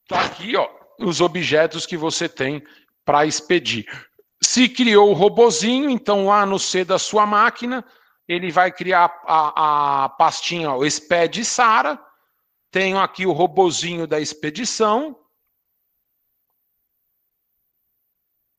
Tá 0.08 0.26
aqui, 0.26 0.56
ó, 0.56 0.68
os 1.00 1.22
objetos 1.22 1.86
que 1.86 1.96
você 1.96 2.28
tem 2.28 2.64
para 3.06 3.26
expedir. 3.26 3.86
Se 4.42 4.68
criou 4.68 5.10
o 5.10 5.14
robozinho, 5.14 5.90
então 5.90 6.28
lá 6.28 6.46
no 6.46 6.58
C 6.58 6.84
da 6.84 6.98
sua 6.98 7.26
máquina, 7.26 7.86
ele 8.28 8.52
vai 8.52 8.72
criar 8.72 9.06
a, 9.26 10.06
a 10.06 10.10
pastinha, 10.10 10.72
o 10.74 10.86
exped 10.86 11.44
Sara. 11.46 12.00
Tenho 12.72 13.00
aqui 13.00 13.26
o 13.26 13.32
robozinho 13.32 14.06
da 14.06 14.20
expedição. 14.20 15.16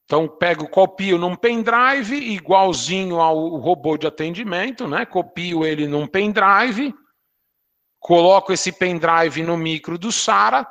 Então, 0.05 0.27
pego, 0.27 0.69
copio 0.69 1.17
num 1.17 1.37
pendrive, 1.37 2.17
igualzinho 2.17 3.21
ao 3.21 3.57
robô 3.57 3.97
de 3.97 4.09
atendimento, 4.09 4.89
né? 4.89 5.07
Copio 5.07 5.65
ele 5.65 5.87
num 5.87 6.05
pendrive, 6.05 6.93
coloco 8.01 8.53
esse 8.53 8.73
pendrive 8.73 9.45
no 9.45 9.57
micro 9.57 9.97
do 9.97 10.11
Sara, 10.11 10.67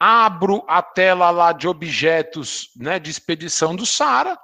abro 0.00 0.64
a 0.66 0.82
tela 0.82 1.30
lá 1.30 1.52
de 1.52 1.68
objetos 1.68 2.72
né, 2.74 2.98
de 2.98 3.08
expedição 3.08 3.76
do 3.76 3.86
Sara, 3.86 4.36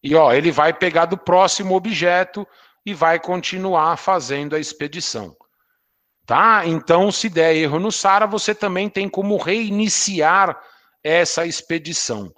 E 0.01 0.15
ó, 0.15 0.31
ele 0.33 0.51
vai 0.51 0.73
pegar 0.73 1.05
do 1.05 1.17
próximo 1.17 1.75
objeto 1.75 2.47
e 2.85 2.93
vai 2.93 3.19
continuar 3.19 3.97
fazendo 3.97 4.55
a 4.55 4.59
expedição. 4.59 5.35
Tá? 6.25 6.65
Então, 6.65 7.11
se 7.11 7.29
der 7.29 7.55
erro 7.55 7.79
no 7.79 7.91
SARA, 7.91 8.25
você 8.25 8.55
também 8.55 8.89
tem 8.89 9.09
como 9.09 9.37
reiniciar 9.37 10.57
essa 11.03 11.45
expedição. 11.45 12.33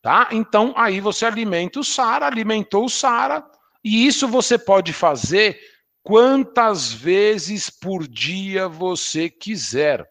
Tá? 0.00 0.28
Então, 0.32 0.72
aí 0.76 1.00
você 1.00 1.26
alimenta 1.26 1.80
o 1.80 1.84
Sara, 1.84 2.26
alimentou 2.26 2.86
o 2.86 2.90
Sara, 2.90 3.44
e 3.84 4.06
isso 4.06 4.26
você 4.26 4.58
pode 4.58 4.92
fazer 4.92 5.58
quantas 6.02 6.92
vezes 6.92 7.68
por 7.68 8.06
dia 8.08 8.68
você 8.68 9.28
quiser. 9.28 10.08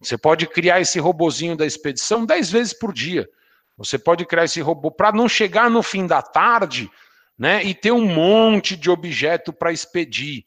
Você 0.00 0.18
pode 0.18 0.46
criar 0.46 0.80
esse 0.80 0.98
robozinho 0.98 1.56
da 1.56 1.64
expedição 1.64 2.26
10 2.26 2.50
vezes 2.50 2.72
por 2.72 2.92
dia. 2.92 3.28
Você 3.76 3.98
pode 3.98 4.24
criar 4.26 4.44
esse 4.44 4.60
robô 4.60 4.90
para 4.90 5.12
não 5.12 5.28
chegar 5.28 5.70
no 5.70 5.82
fim 5.82 6.06
da 6.06 6.20
tarde, 6.20 6.90
né, 7.38 7.64
e 7.64 7.74
ter 7.74 7.92
um 7.92 8.06
monte 8.06 8.76
de 8.76 8.90
objeto 8.90 9.52
para 9.52 9.72
expedir, 9.72 10.44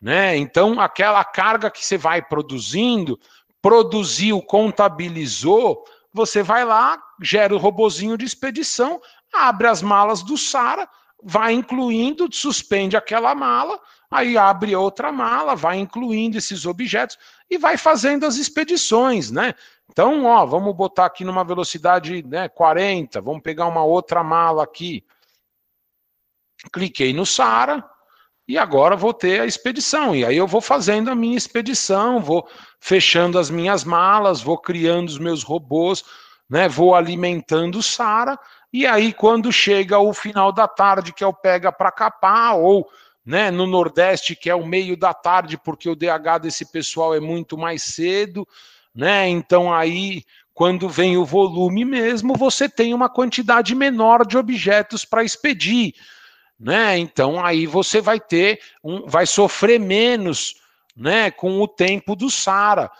né? 0.00 0.36
Então, 0.36 0.80
aquela 0.80 1.24
carga 1.24 1.70
que 1.70 1.84
você 1.84 1.98
vai 1.98 2.22
produzindo, 2.22 3.18
produziu, 3.60 4.40
contabilizou, 4.40 5.84
você 6.12 6.42
vai 6.42 6.64
lá, 6.64 6.98
gera 7.20 7.54
o 7.54 7.58
robozinho 7.58 8.16
de 8.16 8.24
expedição, 8.24 9.00
abre 9.32 9.66
as 9.66 9.82
malas 9.82 10.22
do 10.22 10.38
Sara, 10.38 10.88
vai 11.22 11.52
incluindo, 11.52 12.28
suspende 12.32 12.96
aquela 12.96 13.34
mala, 13.34 13.78
aí 14.10 14.38
abre 14.38 14.74
outra 14.74 15.10
mala, 15.10 15.56
vai 15.56 15.78
incluindo 15.78 16.38
esses 16.38 16.64
objetos 16.64 17.18
e 17.50 17.58
vai 17.58 17.76
fazendo 17.76 18.24
as 18.24 18.36
expedições, 18.36 19.30
né? 19.30 19.54
Então, 19.90 20.24
ó, 20.26 20.46
vamos 20.46 20.74
botar 20.76 21.06
aqui 21.06 21.24
numa 21.24 21.42
velocidade 21.42 22.22
né, 22.22 22.48
40, 22.48 23.20
vamos 23.20 23.42
pegar 23.42 23.66
uma 23.66 23.82
outra 23.82 24.22
mala 24.22 24.62
aqui. 24.62 25.04
Cliquei 26.72 27.12
no 27.12 27.24
Sara, 27.24 27.84
e 28.48 28.56
agora 28.56 28.96
vou 28.96 29.12
ter 29.12 29.42
a 29.42 29.46
expedição. 29.46 30.16
E 30.16 30.24
aí 30.24 30.36
eu 30.36 30.46
vou 30.46 30.62
fazendo 30.62 31.10
a 31.10 31.14
minha 31.14 31.36
expedição, 31.36 32.18
vou 32.18 32.48
fechando 32.80 33.38
as 33.38 33.50
minhas 33.50 33.84
malas, 33.84 34.40
vou 34.40 34.56
criando 34.56 35.08
os 35.08 35.18
meus 35.18 35.42
robôs, 35.42 36.02
né? 36.48 36.66
Vou 36.66 36.94
alimentando 36.94 37.78
o 37.78 37.82
Sara. 37.82 38.38
E 38.72 38.86
aí 38.86 39.12
quando 39.12 39.52
chega 39.52 39.98
o 39.98 40.14
final 40.14 40.50
da 40.50 40.66
tarde, 40.66 41.12
que 41.12 41.22
é 41.22 41.26
o 41.26 41.32
pega 41.32 41.70
para 41.70 41.92
capar, 41.92 42.56
ou 42.56 42.88
né, 43.24 43.50
no 43.50 43.66
Nordeste, 43.66 44.34
que 44.34 44.48
é 44.48 44.54
o 44.54 44.66
meio 44.66 44.96
da 44.96 45.12
tarde, 45.12 45.58
porque 45.58 45.86
o 45.90 45.94
DH 45.94 46.40
desse 46.40 46.72
pessoal 46.72 47.14
é 47.14 47.20
muito 47.20 47.58
mais 47.58 47.82
cedo, 47.82 48.48
né? 48.94 49.28
Então 49.28 49.70
aí 49.70 50.22
quando 50.54 50.88
vem 50.88 51.18
o 51.18 51.24
volume 51.24 51.84
mesmo, 51.84 52.34
você 52.34 52.68
tem 52.68 52.92
uma 52.92 53.08
quantidade 53.08 53.74
menor 53.74 54.26
de 54.26 54.38
objetos 54.38 55.04
para 55.04 55.22
expedir 55.22 55.92
né? 56.58 56.98
Então 56.98 57.44
aí 57.44 57.66
você 57.66 58.00
vai 58.00 58.18
ter 58.18 58.60
um, 58.82 59.06
vai 59.06 59.26
sofrer 59.26 59.78
menos, 59.78 60.56
né? 60.96 61.30
Com 61.30 61.60
o 61.60 61.68
tempo 61.68 62.16
do 62.16 62.30
Sara. 62.30 62.90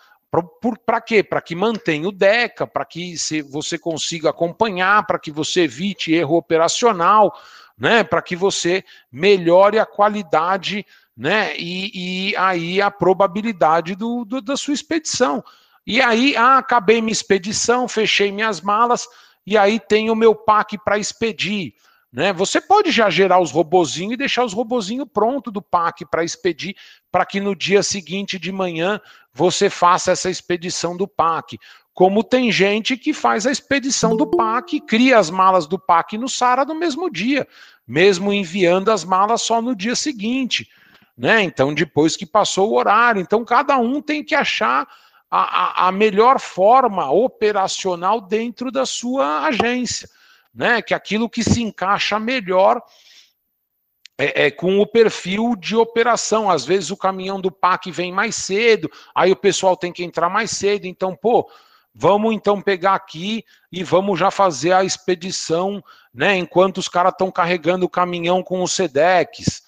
Para 0.85 1.01
quê? 1.01 1.23
Para 1.23 1.41
que 1.41 1.55
mantenha 1.55 2.07
o 2.07 2.13
DECA, 2.13 2.67
para 2.67 2.85
que 2.85 3.17
se, 3.17 3.41
você 3.41 3.79
consiga 3.79 4.31
acompanhar, 4.31 5.07
para 5.07 5.19
que 5.19 5.31
você 5.31 5.63
evite 5.63 6.13
erro 6.13 6.37
operacional, 6.37 7.35
né? 7.77 8.05
Para 8.05 8.21
que 8.21 8.37
você 8.37 8.85
melhore 9.11 9.79
a 9.79 9.87
qualidade, 9.87 10.85
né? 11.17 11.57
E, 11.57 12.31
e 12.31 12.37
aí 12.37 12.81
a 12.81 12.91
probabilidade 12.91 13.95
do, 13.95 14.25
do, 14.25 14.41
da 14.41 14.57
sua 14.57 14.75
expedição. 14.75 15.43
E 15.87 16.03
aí, 16.03 16.37
ah, 16.37 16.59
acabei 16.59 17.01
minha 17.01 17.13
expedição, 17.13 17.89
fechei 17.89 18.31
minhas 18.31 18.61
malas, 18.61 19.09
e 19.47 19.57
aí 19.57 19.81
tem 19.81 20.11
o 20.11 20.15
meu 20.15 20.35
PAC 20.35 20.77
para 20.85 20.99
expedir. 20.99 21.73
Né? 22.13 22.33
Você 22.33 22.61
pode 22.61 22.91
já 22.91 23.11
gerar 23.11 23.39
os 23.39 23.51
robozinhos 23.51 24.15
e 24.15 24.17
deixar 24.17 24.45
os 24.45 24.55
robozinhos 24.55 25.09
pronto 25.13 25.51
do 25.51 25.61
PAC 25.61 26.07
para 26.07 26.25
expedir, 26.25 26.75
para 27.13 27.27
que 27.27 27.39
no 27.39 27.55
dia 27.55 27.83
seguinte 27.83 28.39
de 28.39 28.51
manhã 28.51 29.01
você 29.33 29.69
faça 29.69 30.13
essa 30.13 30.31
expedição 30.31 30.97
do 30.97 31.07
PAC. 31.07 31.59
como 31.93 32.23
tem 32.23 32.53
gente 32.53 32.97
que 32.97 33.13
faz 33.13 33.45
a 33.45 33.51
expedição 33.51 34.17
do 34.17 34.25
PAC, 34.25 34.81
cria 34.81 35.19
as 35.19 35.31
malas 35.31 35.67
do 35.67 35.77
PAC 35.79 36.17
no 36.17 36.29
Sara 36.29 36.65
no 36.65 36.75
mesmo 36.75 37.11
dia, 37.11 37.47
mesmo 37.87 38.33
enviando 38.33 38.91
as 38.91 39.03
malas 39.03 39.43
só 39.43 39.61
no 39.61 39.75
dia 39.75 39.97
seguinte, 39.97 40.69
né? 41.17 41.43
Então, 41.43 41.75
depois 41.75 42.17
que 42.17 42.25
passou 42.25 42.71
o 42.71 42.77
horário. 42.77 43.21
Então, 43.21 43.45
cada 43.45 43.77
um 43.79 44.01
tem 44.01 44.23
que 44.23 44.37
achar 44.37 44.87
a, 45.29 45.85
a, 45.85 45.89
a 45.89 45.93
melhor 45.93 46.39
forma 46.39 47.11
operacional 47.11 48.21
dentro 48.21 48.71
da 48.71 48.87
sua 48.87 49.47
agência, 49.47 50.09
né? 50.59 50.83
Que 50.83 50.93
aquilo 50.93 51.31
que 51.31 51.45
se 51.45 51.63
encaixa 51.63 52.19
melhor 52.19 52.83
é, 54.19 54.47
é, 54.47 54.51
com 54.51 54.81
o 54.81 54.87
perfil 54.87 55.55
de 55.55 55.77
operação. 55.77 56.51
Às 56.51 56.67
vezes 56.67 56.91
o 56.91 56.97
caminhão 56.97 57.41
do 57.41 57.53
PAC 57.53 57.93
vem 57.93 58.11
mais 58.11 58.35
cedo, 58.35 58.91
aí 59.15 59.31
o 59.31 59.37
pessoal 59.37 59.77
tem 59.77 59.93
que 59.93 60.03
entrar 60.03 60.29
mais 60.29 60.51
cedo. 60.51 60.87
Então, 60.87 61.15
pô, 61.15 61.49
vamos 61.95 62.35
então 62.35 62.61
pegar 62.61 62.95
aqui 62.95 63.45
e 63.71 63.85
vamos 63.85 64.19
já 64.19 64.33
fazer 64.33 64.73
a 64.73 64.83
expedição, 64.83 65.81
né? 66.13 66.37
Enquanto 66.37 66.79
os 66.79 66.89
caras 66.89 67.13
estão 67.13 67.31
carregando 67.31 67.87
o 67.87 67.91
caminhão 67.91 68.43
com 68.43 68.61
os 68.61 68.73
SEDEX. 68.73 69.63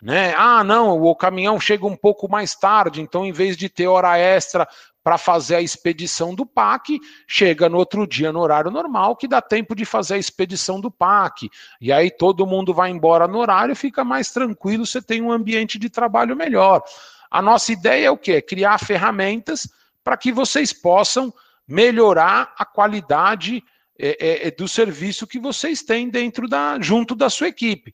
Né? 0.00 0.32
Ah, 0.36 0.62
não, 0.62 1.02
o 1.02 1.16
caminhão 1.16 1.58
chega 1.58 1.86
um 1.86 1.96
pouco 1.96 2.30
mais 2.30 2.54
tarde, 2.54 3.00
então 3.00 3.26
em 3.26 3.32
vez 3.32 3.56
de 3.56 3.68
ter 3.68 3.88
hora 3.88 4.16
extra 4.16 4.68
para 5.06 5.18
fazer 5.18 5.54
a 5.54 5.62
expedição 5.62 6.34
do 6.34 6.44
PAC, 6.44 6.98
chega 7.28 7.68
no 7.68 7.78
outro 7.78 8.08
dia 8.08 8.32
no 8.32 8.40
horário 8.40 8.72
normal, 8.72 9.14
que 9.14 9.28
dá 9.28 9.40
tempo 9.40 9.72
de 9.72 9.84
fazer 9.84 10.14
a 10.14 10.18
expedição 10.18 10.80
do 10.80 10.90
PAC. 10.90 11.48
E 11.80 11.92
aí 11.92 12.10
todo 12.10 12.44
mundo 12.44 12.74
vai 12.74 12.90
embora 12.90 13.28
no 13.28 13.38
horário, 13.38 13.76
fica 13.76 14.02
mais 14.02 14.32
tranquilo, 14.32 14.84
você 14.84 15.00
tem 15.00 15.22
um 15.22 15.30
ambiente 15.30 15.78
de 15.78 15.88
trabalho 15.88 16.34
melhor. 16.34 16.82
A 17.30 17.40
nossa 17.40 17.72
ideia 17.72 18.06
é 18.06 18.10
o 18.10 18.18
quê? 18.18 18.42
Criar 18.42 18.78
ferramentas 18.78 19.68
para 20.02 20.16
que 20.16 20.32
vocês 20.32 20.72
possam 20.72 21.32
melhorar 21.68 22.52
a 22.58 22.64
qualidade 22.64 23.62
é, 23.96 24.08
é, 24.08 24.48
é, 24.48 24.50
do 24.50 24.66
serviço 24.66 25.24
que 25.24 25.38
vocês 25.38 25.84
têm 25.84 26.10
dentro 26.10 26.48
da, 26.48 26.80
junto 26.80 27.14
da 27.14 27.30
sua 27.30 27.46
equipe. 27.46 27.92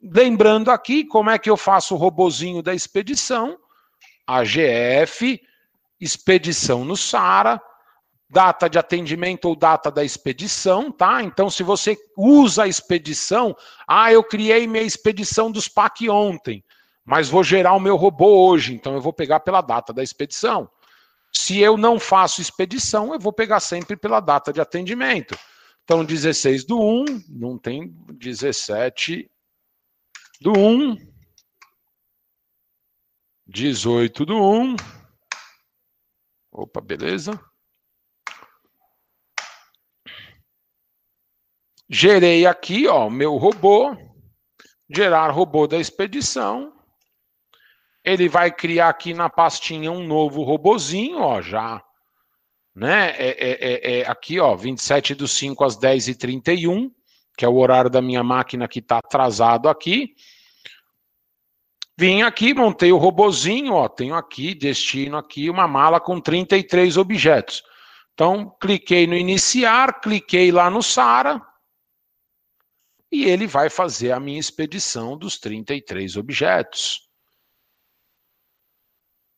Lembrando 0.00 0.70
aqui 0.70 1.04
como 1.04 1.28
é 1.28 1.40
que 1.40 1.50
eu 1.50 1.56
faço 1.56 1.96
o 1.96 1.98
robozinho 1.98 2.62
da 2.62 2.72
expedição, 2.72 3.58
AGF, 4.24 5.42
expedição 6.02 6.84
no 6.84 6.96
SARA, 6.96 7.62
data 8.28 8.68
de 8.68 8.78
atendimento 8.78 9.44
ou 9.44 9.54
data 9.54 9.90
da 9.90 10.02
expedição, 10.02 10.90
tá? 10.90 11.22
Então, 11.22 11.48
se 11.48 11.62
você 11.62 11.96
usa 12.16 12.64
a 12.64 12.68
expedição, 12.68 13.54
ah, 13.86 14.12
eu 14.12 14.24
criei 14.24 14.66
minha 14.66 14.82
expedição 14.82 15.50
dos 15.50 15.68
PAC 15.68 16.08
ontem, 16.08 16.64
mas 17.04 17.28
vou 17.28 17.44
gerar 17.44 17.74
o 17.74 17.80
meu 17.80 17.94
robô 17.94 18.48
hoje, 18.48 18.74
então 18.74 18.94
eu 18.94 19.00
vou 19.00 19.12
pegar 19.12 19.40
pela 19.40 19.60
data 19.60 19.92
da 19.92 20.02
expedição. 20.02 20.68
Se 21.32 21.58
eu 21.58 21.76
não 21.76 22.00
faço 22.00 22.40
expedição, 22.40 23.12
eu 23.12 23.20
vou 23.20 23.32
pegar 23.32 23.60
sempre 23.60 23.96
pela 23.96 24.18
data 24.18 24.52
de 24.52 24.60
atendimento. 24.60 25.38
Então, 25.84 26.04
16 26.04 26.64
do 26.64 26.80
1, 26.80 27.04
não 27.28 27.58
tem 27.58 27.94
17 28.12 29.30
do 30.40 30.52
1, 30.52 30.96
18 33.46 34.24
do 34.24 34.36
1, 34.36 34.76
Opa, 36.52 36.80
beleza. 36.80 37.40
Gerei 41.88 42.46
aqui, 42.46 42.86
ó, 42.86 43.10
meu 43.10 43.36
robô, 43.36 43.96
gerar 44.88 45.30
robô 45.30 45.66
da 45.66 45.78
expedição. 45.78 46.72
Ele 48.04 48.28
vai 48.28 48.50
criar 48.50 48.88
aqui 48.88 49.14
na 49.14 49.28
pastinha 49.28 49.90
um 49.90 50.06
novo 50.06 50.42
robozinho, 50.42 51.18
ó, 51.18 51.40
já, 51.40 51.82
né? 52.74 53.10
É, 53.10 53.28
é, 53.28 53.50
é, 53.50 54.00
é 54.00 54.06
aqui, 54.06 54.38
ó, 54.38 54.54
27 54.54 55.14
do 55.14 55.26
5 55.26 55.64
às 55.64 55.76
10 55.76 56.08
e 56.08 56.14
31 56.14 56.92
que 57.36 57.44
é 57.44 57.48
o 57.48 57.56
horário 57.56 57.90
da 57.90 58.02
minha 58.02 58.22
máquina 58.22 58.68
que 58.68 58.78
está 58.78 58.98
atrasado 58.98 59.68
aqui. 59.68 60.14
Vim 61.98 62.22
aqui, 62.22 62.54
montei 62.54 62.90
o 62.92 62.96
robozinho, 62.96 63.74
ó, 63.74 63.88
tenho 63.88 64.14
aqui, 64.14 64.54
destino 64.54 65.16
aqui, 65.16 65.50
uma 65.50 65.68
mala 65.68 66.00
com 66.00 66.20
33 66.20 66.96
objetos. 66.96 67.62
Então, 68.14 68.54
cliquei 68.60 69.06
no 69.06 69.14
iniciar, 69.14 70.00
cliquei 70.00 70.50
lá 70.50 70.70
no 70.70 70.82
Sara, 70.82 71.40
e 73.10 73.24
ele 73.26 73.46
vai 73.46 73.68
fazer 73.68 74.12
a 74.12 74.18
minha 74.18 74.40
expedição 74.40 75.18
dos 75.18 75.38
33 75.38 76.16
objetos. 76.16 77.02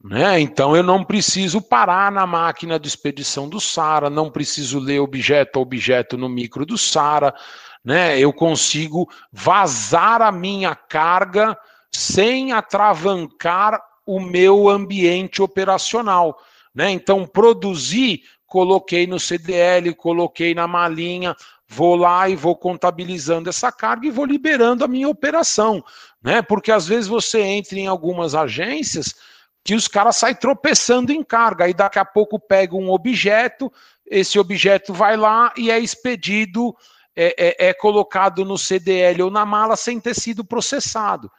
Né? 0.02 0.38
Então 0.38 0.76
eu 0.76 0.82
não 0.82 1.02
preciso 1.02 1.62
parar 1.62 2.12
na 2.12 2.26
máquina 2.26 2.78
de 2.78 2.86
expedição 2.86 3.48
do 3.48 3.58
Sara, 3.58 4.10
não 4.10 4.30
preciso 4.30 4.78
ler 4.78 5.00
objeto 5.00 5.58
a 5.58 5.62
objeto 5.62 6.18
no 6.18 6.28
micro 6.28 6.66
do 6.66 6.76
Sara, 6.76 7.34
né? 7.82 8.18
Eu 8.18 8.30
consigo 8.30 9.08
vazar 9.32 10.20
a 10.20 10.30
minha 10.30 10.74
carga 10.74 11.58
sem 11.96 12.52
atravancar 12.52 13.80
o 14.06 14.20
meu 14.20 14.68
ambiente 14.68 15.40
operacional. 15.40 16.38
Né? 16.74 16.90
Então, 16.90 17.26
produzir, 17.26 18.22
coloquei 18.46 19.06
no 19.06 19.20
CDL, 19.20 19.94
coloquei 19.94 20.54
na 20.54 20.66
malinha, 20.66 21.36
vou 21.68 21.96
lá 21.96 22.28
e 22.28 22.36
vou 22.36 22.56
contabilizando 22.56 23.48
essa 23.48 23.70
carga 23.70 24.06
e 24.06 24.10
vou 24.10 24.24
liberando 24.24 24.84
a 24.84 24.88
minha 24.88 25.08
operação. 25.08 25.82
Né? 26.22 26.42
Porque 26.42 26.72
às 26.72 26.86
vezes 26.86 27.06
você 27.06 27.40
entra 27.40 27.78
em 27.78 27.86
algumas 27.86 28.34
agências 28.34 29.14
que 29.62 29.74
os 29.74 29.88
caras 29.88 30.16
saem 30.16 30.34
tropeçando 30.34 31.10
em 31.10 31.22
carga, 31.22 31.64
aí 31.64 31.72
daqui 31.72 31.98
a 31.98 32.04
pouco 32.04 32.38
pega 32.38 32.76
um 32.76 32.90
objeto, 32.90 33.72
esse 34.06 34.38
objeto 34.38 34.92
vai 34.92 35.16
lá 35.16 35.54
e 35.56 35.70
é 35.70 35.78
expedido, 35.78 36.76
é, 37.16 37.66
é, 37.66 37.68
é 37.68 37.72
colocado 37.72 38.44
no 38.44 38.58
CDL 38.58 39.22
ou 39.22 39.30
na 39.30 39.46
mala 39.46 39.74
sem 39.74 39.98
ter 39.98 40.14
sido 40.14 40.44
processado. 40.44 41.30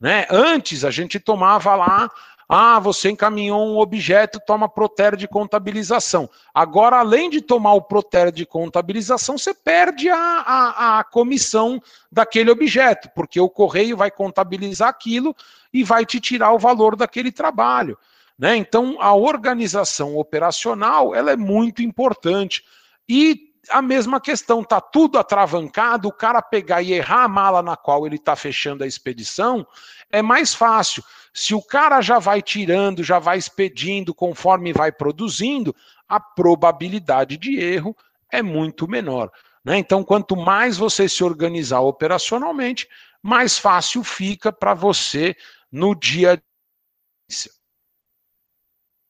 Né? 0.00 0.26
Antes 0.30 0.84
a 0.84 0.90
gente 0.90 1.18
tomava 1.18 1.74
lá, 1.74 2.10
ah, 2.48 2.78
você 2.78 3.10
encaminhou 3.10 3.66
um 3.66 3.78
objeto, 3.78 4.40
toma 4.46 4.68
Proter 4.68 5.16
de 5.16 5.28
contabilização. 5.28 6.30
Agora, 6.54 6.98
além 6.98 7.28
de 7.28 7.42
tomar 7.42 7.74
o 7.74 7.82
Proter 7.82 8.32
de 8.32 8.46
contabilização, 8.46 9.36
você 9.36 9.52
perde 9.52 10.08
a, 10.08 10.16
a, 10.16 10.98
a 11.00 11.04
comissão 11.04 11.78
daquele 12.10 12.50
objeto, 12.50 13.10
porque 13.14 13.38
o 13.38 13.50
correio 13.50 13.98
vai 13.98 14.10
contabilizar 14.10 14.88
aquilo 14.88 15.36
e 15.72 15.84
vai 15.84 16.06
te 16.06 16.18
tirar 16.20 16.52
o 16.52 16.58
valor 16.58 16.96
daquele 16.96 17.30
trabalho. 17.30 17.98
Né? 18.38 18.56
Então, 18.56 18.96
a 18.98 19.14
organização 19.14 20.16
operacional 20.16 21.14
ela 21.14 21.30
é 21.32 21.36
muito 21.36 21.82
importante. 21.82 22.64
E 23.06 23.47
a 23.70 23.82
mesma 23.82 24.20
questão, 24.20 24.64
tá 24.64 24.80
tudo 24.80 25.18
atravancado, 25.18 26.08
o 26.08 26.12
cara 26.12 26.42
pegar 26.42 26.82
e 26.82 26.92
errar 26.92 27.24
a 27.24 27.28
mala 27.28 27.62
na 27.62 27.76
qual 27.76 28.06
ele 28.06 28.16
está 28.16 28.34
fechando 28.36 28.84
a 28.84 28.86
expedição, 28.86 29.66
é 30.10 30.22
mais 30.22 30.54
fácil. 30.54 31.02
Se 31.32 31.54
o 31.54 31.62
cara 31.62 32.00
já 32.00 32.18
vai 32.18 32.42
tirando, 32.42 33.02
já 33.04 33.18
vai 33.18 33.38
expedindo 33.38 34.14
conforme 34.14 34.72
vai 34.72 34.90
produzindo, 34.90 35.74
a 36.08 36.18
probabilidade 36.18 37.36
de 37.36 37.58
erro 37.58 37.96
é 38.30 38.42
muito 38.42 38.88
menor. 38.88 39.30
Né? 39.64 39.78
Então, 39.78 40.02
quanto 40.02 40.36
mais 40.36 40.76
você 40.76 41.08
se 41.08 41.22
organizar 41.22 41.80
operacionalmente, 41.80 42.88
mais 43.22 43.58
fácil 43.58 44.02
fica 44.02 44.52
para 44.52 44.74
você 44.74 45.36
no 45.70 45.94
dia 45.94 46.32
a 46.32 46.36
dia. 46.36 46.44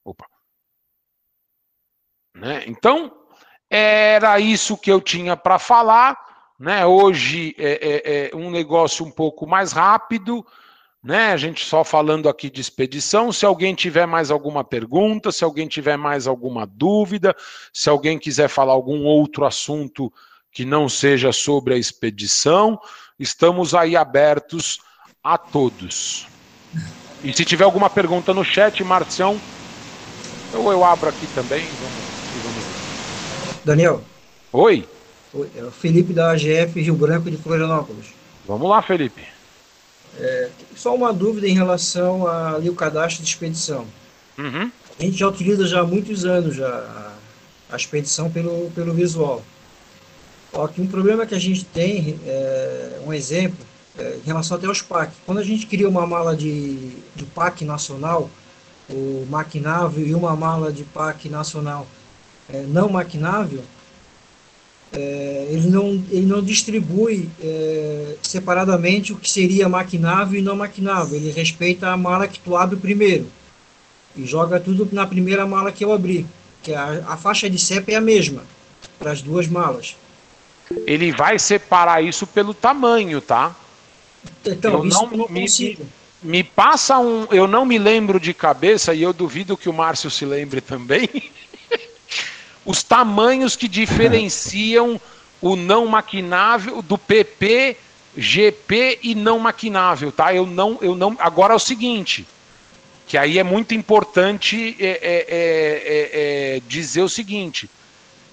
Opa. 0.05 0.27
Né? 2.35 2.65
Então, 2.67 3.28
era 3.71 4.39
isso 4.41 4.77
que 4.77 4.91
eu 4.91 5.01
tinha 5.01 5.37
para 5.37 5.59
falar. 5.59 6.17
Né? 6.59 6.85
Hoje 6.85 7.55
é, 7.59 7.73
é, 7.73 8.31
é, 8.33 8.37
um 8.37 8.51
negócio 8.51 9.05
um 9.05 9.11
pouco 9.11 9.47
mais 9.47 9.73
rápido, 9.73 10.45
né? 11.03 11.33
A 11.33 11.37
gente 11.37 11.65
só 11.65 11.85
falando 11.85 12.29
aqui 12.29 12.51
de 12.51 12.61
expedição. 12.61 13.31
Se 13.33 13.47
alguém 13.47 13.75
tiver 13.75 14.07
mais 14.07 14.31
alguma 14.31 14.65
pergunta, 14.65 15.31
se 15.31 15.45
alguém 15.45 15.69
tiver 15.69 15.97
mais 15.97 16.27
alguma 16.27 16.67
dúvida, 16.67 17.35
se 17.73 17.89
alguém 17.89 18.19
quiser 18.19 18.49
falar 18.49 18.73
algum 18.73 19.05
outro 19.05 19.45
assunto 19.45 20.13
que 20.51 20.65
não 20.65 20.89
seja 20.89 21.31
sobre 21.31 21.75
a 21.75 21.79
expedição, 21.79 22.81
estamos 23.19 23.75
aí 23.75 23.97
abertos 23.97 24.81
a 25.23 25.39
todos. 25.39 26.27
E 27.23 27.33
se 27.33 27.45
tiver 27.45 27.65
alguma 27.65 27.89
pergunta 27.89 28.35
no 28.35 28.45
chat, 28.45 28.83
Marcião, 28.83 29.41
eu, 30.53 30.73
eu 30.73 30.85
abro 30.85 31.09
aqui 31.09 31.27
também. 31.35 31.65
Vamos 31.65 32.08
Daniel. 33.69 34.01
Oi. 34.51 34.89
Oi. 35.35 35.51
É 35.55 35.63
o 35.63 35.71
Felipe 35.71 36.15
da 36.15 36.31
AGF 36.31 36.81
Rio 36.81 36.95
Branco 36.95 37.31
de 37.31 37.37
Florianópolis. 37.37 38.07
Vamos 38.47 38.67
lá, 38.67 38.81
Felipe. 38.81 39.23
É, 40.19 40.49
só 40.75 40.95
uma 40.95 41.13
dúvida 41.13 41.47
em 41.47 41.53
relação 41.53 42.27
ao 42.27 42.63
cadastro 42.75 43.23
de 43.23 43.29
expedição. 43.29 43.87
Uhum. 44.39 44.73
A 44.99 45.03
gente 45.03 45.19
já 45.19 45.29
utiliza 45.29 45.67
já 45.67 45.81
há 45.81 45.85
muitos 45.85 46.25
anos 46.25 46.57
já 46.57 46.67
a, 46.67 47.75
a 47.75 47.77
expedição 47.77 48.31
pelo, 48.31 48.71
pelo 48.71 48.95
visual. 48.95 49.43
Só 50.51 50.67
que 50.67 50.81
um 50.81 50.87
problema 50.87 51.27
que 51.27 51.35
a 51.35 51.39
gente 51.39 51.63
tem, 51.67 52.19
é, 52.27 53.01
um 53.05 53.13
exemplo, 53.13 53.67
é, 53.99 54.17
em 54.25 54.27
relação 54.27 54.57
até 54.57 54.67
aos 54.67 54.81
PAC. 54.81 55.13
Quando 55.27 55.39
a 55.39 55.45
gente 55.45 55.67
cria 55.67 55.87
uma 55.87 56.07
mala 56.07 56.35
de, 56.35 56.89
de 57.15 57.27
PAC 57.35 57.67
nacional, 57.67 58.31
o 58.89 59.27
maquinável 59.29 60.07
e 60.07 60.15
uma 60.15 60.35
mala 60.35 60.73
de 60.73 60.85
PAC 60.85 61.29
nacional, 61.29 61.87
é, 62.53 62.63
não 62.63 62.89
maquinável, 62.89 63.63
é, 64.93 65.49
ele, 65.51 65.69
não, 65.69 66.03
ele 66.11 66.27
não 66.27 66.43
distribui 66.43 67.29
é, 67.43 68.17
separadamente 68.23 69.13
o 69.13 69.17
que 69.17 69.31
seria 69.31 69.69
maquinável 69.69 70.39
e 70.39 70.43
não 70.43 70.57
maquinável. 70.57 71.17
Ele 71.17 71.31
respeita 71.31 71.89
a 71.89 71.97
mala 71.97 72.27
que 72.27 72.41
tu 72.41 72.57
abre 72.57 72.77
primeiro 72.77 73.27
e 74.17 74.27
joga 74.27 74.59
tudo 74.59 74.89
na 74.93 75.07
primeira 75.07 75.47
mala 75.47 75.71
que 75.71 75.85
eu 75.85 75.93
abri, 75.93 76.27
que 76.63 76.75
a, 76.75 77.05
a 77.07 77.17
faixa 77.17 77.49
de 77.51 77.59
CEP 77.59 77.93
é 77.93 77.97
a 77.97 78.01
mesma 78.01 78.43
para 78.99 79.13
as 79.13 79.21
duas 79.21 79.47
malas. 79.47 79.97
Ele 80.87 81.13
vai 81.13 81.39
separar 81.39 82.03
isso 82.03 82.27
pelo 82.27 82.53
tamanho, 82.53 83.21
tá? 83.21 83.55
Então, 84.45 84.73
eu 84.73 84.87
isso 84.87 85.03
não, 85.03 85.11
não 85.11 85.29
me, 85.29 85.43
consigo. 85.43 85.87
Me, 86.23 86.39
me 86.39 86.45
passa 86.45 86.99
um. 86.99 87.27
Eu 87.31 87.47
não 87.47 87.65
me 87.65 87.79
lembro 87.79 88.19
de 88.19 88.35
cabeça, 88.35 88.93
e 88.93 89.03
eu 89.03 89.13
duvido 89.13 89.57
que 89.57 89.69
o 89.69 89.73
Márcio 89.73 90.11
se 90.11 90.25
lembre 90.25 90.61
também. 90.61 91.09
Os 92.69 92.83
tamanhos 92.83 93.57
que 93.57 93.67
diferenciam 93.67 95.01
o 95.41 95.57
não 95.57 95.87
maquinável 95.87 96.83
do 96.83 96.99
PP, 96.99 97.79
GP 98.15 98.99
e 99.03 99.15
não 99.15 99.39
maquinável, 99.39 100.13
tá? 100.13 100.35
Eu 100.35 100.45
não, 100.45 100.77
eu 100.83 100.95
não. 100.95 101.17
Agora 101.19 101.55
é 101.55 101.57
o 101.57 101.59
seguinte, 101.59 102.29
que 103.07 103.17
aí 103.17 103.39
é 103.39 103.43
muito 103.43 103.75
importante 103.75 104.77
é, 104.79 104.87
é, 104.87 104.97
é, 105.01 106.57
é 106.57 106.61
dizer 106.69 107.01
o 107.01 107.09
seguinte: 107.09 107.71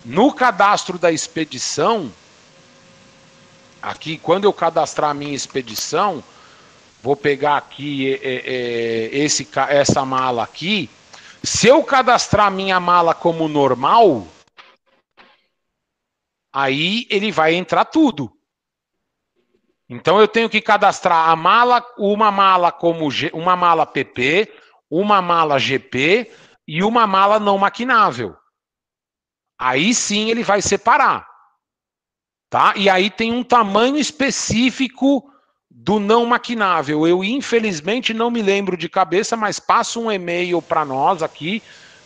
no 0.04 0.34
cadastro 0.34 1.00
da 1.00 1.14
expedição, 1.14 2.12
aqui 3.82 4.18
quando 4.18 4.44
eu 4.44 4.52
cadastrar 4.52 5.12
a 5.12 5.14
minha 5.14 5.34
expedição, 5.34 6.22
vou 7.02 7.16
pegar 7.16 7.56
aqui 7.56 8.20
é, 8.22 9.10
esse, 9.14 9.48
essa 9.70 10.04
mala 10.04 10.44
aqui. 10.44 10.90
Se 11.46 11.68
eu 11.68 11.84
cadastrar 11.84 12.52
minha 12.52 12.80
mala 12.80 13.14
como 13.14 13.48
normal, 13.48 14.26
aí 16.52 17.06
ele 17.10 17.32
vai 17.32 17.54
entrar 17.54 17.86
tudo. 17.86 18.36
Então 19.88 20.20
eu 20.20 20.28
tenho 20.28 20.50
que 20.50 20.60
cadastrar 20.60 21.30
a 21.30 21.36
mala, 21.36 21.86
uma 21.98 22.32
mala 22.32 22.72
como 22.72 23.12
G, 23.12 23.30
uma 23.34 23.56
mala 23.56 23.86
PP, 23.86 24.52
uma 24.90 25.22
mala 25.22 25.60
GP 25.60 26.32
e 26.68 26.84
uma 26.84 27.06
mala 27.06 27.40
não 27.40 27.60
maquinável. 27.60 28.36
Aí 29.58 29.94
sim 29.94 30.32
ele 30.32 30.44
vai 30.44 30.62
separar. 30.62 31.28
Tá? 32.50 32.74
E 32.76 32.90
aí 32.90 33.12
tem 33.12 33.32
um 33.32 33.44
tamanho 33.44 33.98
específico 33.98 35.32
do 35.86 36.00
não 36.00 36.26
maquinável. 36.26 37.08
Eu, 37.08 37.24
infelizmente, 37.24 38.12
não 38.12 38.32
me 38.32 38.42
lembro 38.42 38.76
de 38.76 38.90
cabeça, 38.90 39.38
mas 39.38 39.60
passa 39.60 40.00
um 40.00 40.12
e-mail 40.12 40.60
para 40.60 40.84
nós 40.84 41.22
aqui, 41.22 41.62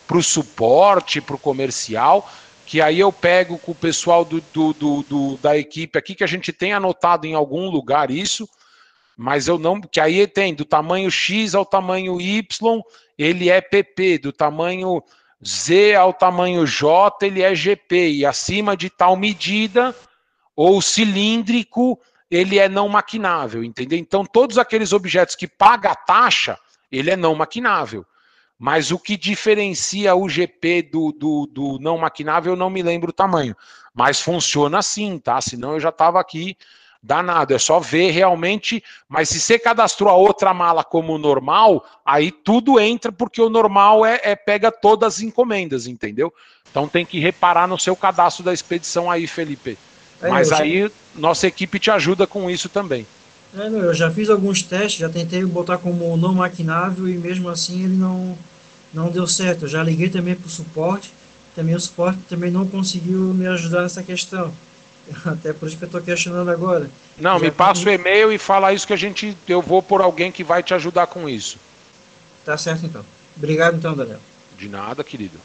para 0.06 0.18
o 0.18 0.22
suporte, 0.22 1.18
para 1.18 1.34
o 1.34 1.38
comercial, 1.38 2.30
que 2.66 2.82
aí 2.82 3.00
eu 3.00 3.10
pego 3.10 3.56
com 3.56 3.72
o 3.72 3.74
pessoal 3.74 4.22
do, 4.22 4.42
do, 4.52 4.74
do, 4.74 5.02
do, 5.04 5.36
da 5.38 5.56
equipe 5.56 5.98
aqui, 5.98 6.14
que 6.14 6.22
a 6.22 6.26
gente 6.26 6.52
tem 6.52 6.74
anotado 6.74 7.26
em 7.26 7.32
algum 7.32 7.70
lugar 7.70 8.10
isso, 8.10 8.46
mas 9.16 9.48
eu 9.48 9.58
não. 9.58 9.80
Que 9.80 9.98
aí 9.98 10.26
tem 10.26 10.54
do 10.54 10.66
tamanho 10.66 11.10
X 11.10 11.54
ao 11.54 11.64
tamanho 11.64 12.20
Y, 12.20 12.82
ele 13.16 13.48
é 13.48 13.62
PP, 13.62 14.18
do 14.18 14.30
tamanho 14.30 15.02
Z 15.42 15.94
ao 15.94 16.12
tamanho 16.12 16.66
J, 16.66 17.26
ele 17.26 17.40
é 17.40 17.54
GP, 17.54 18.10
e 18.10 18.26
acima 18.26 18.76
de 18.76 18.90
tal 18.90 19.16
medida, 19.16 19.96
ou 20.54 20.82
cilíndrico, 20.82 21.98
ele 22.30 22.58
é 22.58 22.68
não 22.68 22.88
maquinável, 22.88 23.64
entendeu? 23.64 23.98
Então, 23.98 24.24
todos 24.24 24.56
aqueles 24.56 24.92
objetos 24.92 25.34
que 25.34 25.48
paga 25.48 25.90
a 25.90 25.96
taxa, 25.96 26.58
ele 26.90 27.10
é 27.10 27.16
não 27.16 27.34
maquinável. 27.34 28.06
Mas 28.58 28.90
o 28.90 28.98
que 28.98 29.16
diferencia 29.16 30.14
o 30.14 30.28
GP 30.28 30.82
do, 30.82 31.12
do, 31.12 31.46
do 31.46 31.78
não 31.80 31.96
maquinável, 31.98 32.52
eu 32.52 32.56
não 32.56 32.68
me 32.68 32.82
lembro 32.82 33.08
o 33.10 33.12
tamanho. 33.12 33.56
Mas 33.94 34.20
funciona 34.20 34.78
assim, 34.78 35.18
tá? 35.18 35.40
Senão 35.40 35.72
eu 35.72 35.80
já 35.80 35.88
estava 35.88 36.20
aqui 36.20 36.56
danado. 37.02 37.54
É 37.54 37.58
só 37.58 37.80
ver 37.80 38.10
realmente. 38.10 38.84
Mas 39.08 39.30
se 39.30 39.40
você 39.40 39.58
cadastrou 39.58 40.10
a 40.10 40.14
outra 40.14 40.52
mala 40.52 40.84
como 40.84 41.16
normal, 41.18 41.84
aí 42.04 42.30
tudo 42.30 42.78
entra, 42.78 43.10
porque 43.10 43.40
o 43.40 43.48
normal 43.48 44.04
é, 44.04 44.20
é 44.22 44.36
pega 44.36 44.70
todas 44.70 45.14
as 45.14 45.20
encomendas, 45.22 45.86
entendeu? 45.86 46.32
Então 46.70 46.86
tem 46.86 47.04
que 47.04 47.18
reparar 47.18 47.66
no 47.66 47.78
seu 47.78 47.96
cadastro 47.96 48.44
da 48.44 48.52
expedição 48.52 49.10
aí, 49.10 49.26
Felipe. 49.26 49.78
É, 50.22 50.28
Mas 50.28 50.52
aí 50.52 50.82
já... 50.82 50.90
nossa 51.14 51.46
equipe 51.46 51.78
te 51.78 51.90
ajuda 51.90 52.26
com 52.26 52.50
isso 52.50 52.68
também. 52.68 53.06
É, 53.56 53.66
eu 53.66 53.94
já 53.94 54.10
fiz 54.10 54.30
alguns 54.30 54.62
testes, 54.62 55.00
já 55.00 55.08
tentei 55.08 55.44
botar 55.44 55.78
como 55.78 56.16
não 56.16 56.34
maquinável 56.34 57.08
e 57.08 57.16
mesmo 57.16 57.48
assim 57.48 57.84
ele 57.84 57.96
não, 57.96 58.38
não 58.92 59.10
deu 59.10 59.26
certo. 59.26 59.64
Eu 59.64 59.68
já 59.68 59.82
liguei 59.82 60.08
também 60.08 60.34
para 60.34 60.46
o 60.46 60.50
suporte, 60.50 61.12
também 61.54 61.74
o 61.74 61.80
suporte 61.80 62.18
também 62.28 62.50
não 62.50 62.66
conseguiu 62.66 63.18
me 63.34 63.46
ajudar 63.46 63.82
nessa 63.82 64.02
questão. 64.02 64.52
Até 65.24 65.52
por 65.52 65.66
isso 65.66 65.76
que 65.76 65.84
eu 65.84 65.86
estou 65.86 66.00
questionando 66.00 66.50
agora. 66.50 66.88
Não, 67.18 67.38
já 67.38 67.44
me 67.44 67.50
passa 67.50 67.88
o 67.88 67.92
e-mail 67.92 68.32
e 68.32 68.38
fala 68.38 68.72
isso 68.72 68.86
que 68.86 68.92
a 68.92 68.96
gente. 68.96 69.36
Eu 69.48 69.60
vou 69.60 69.82
por 69.82 70.00
alguém 70.00 70.30
que 70.30 70.44
vai 70.44 70.62
te 70.62 70.72
ajudar 70.74 71.06
com 71.08 71.28
isso. 71.28 71.58
Tá 72.44 72.56
certo 72.56 72.86
então. 72.86 73.04
Obrigado 73.36 73.76
então, 73.76 73.94
Daniel. 73.94 74.20
De 74.56 74.68
nada, 74.68 75.02
querido. 75.02 75.38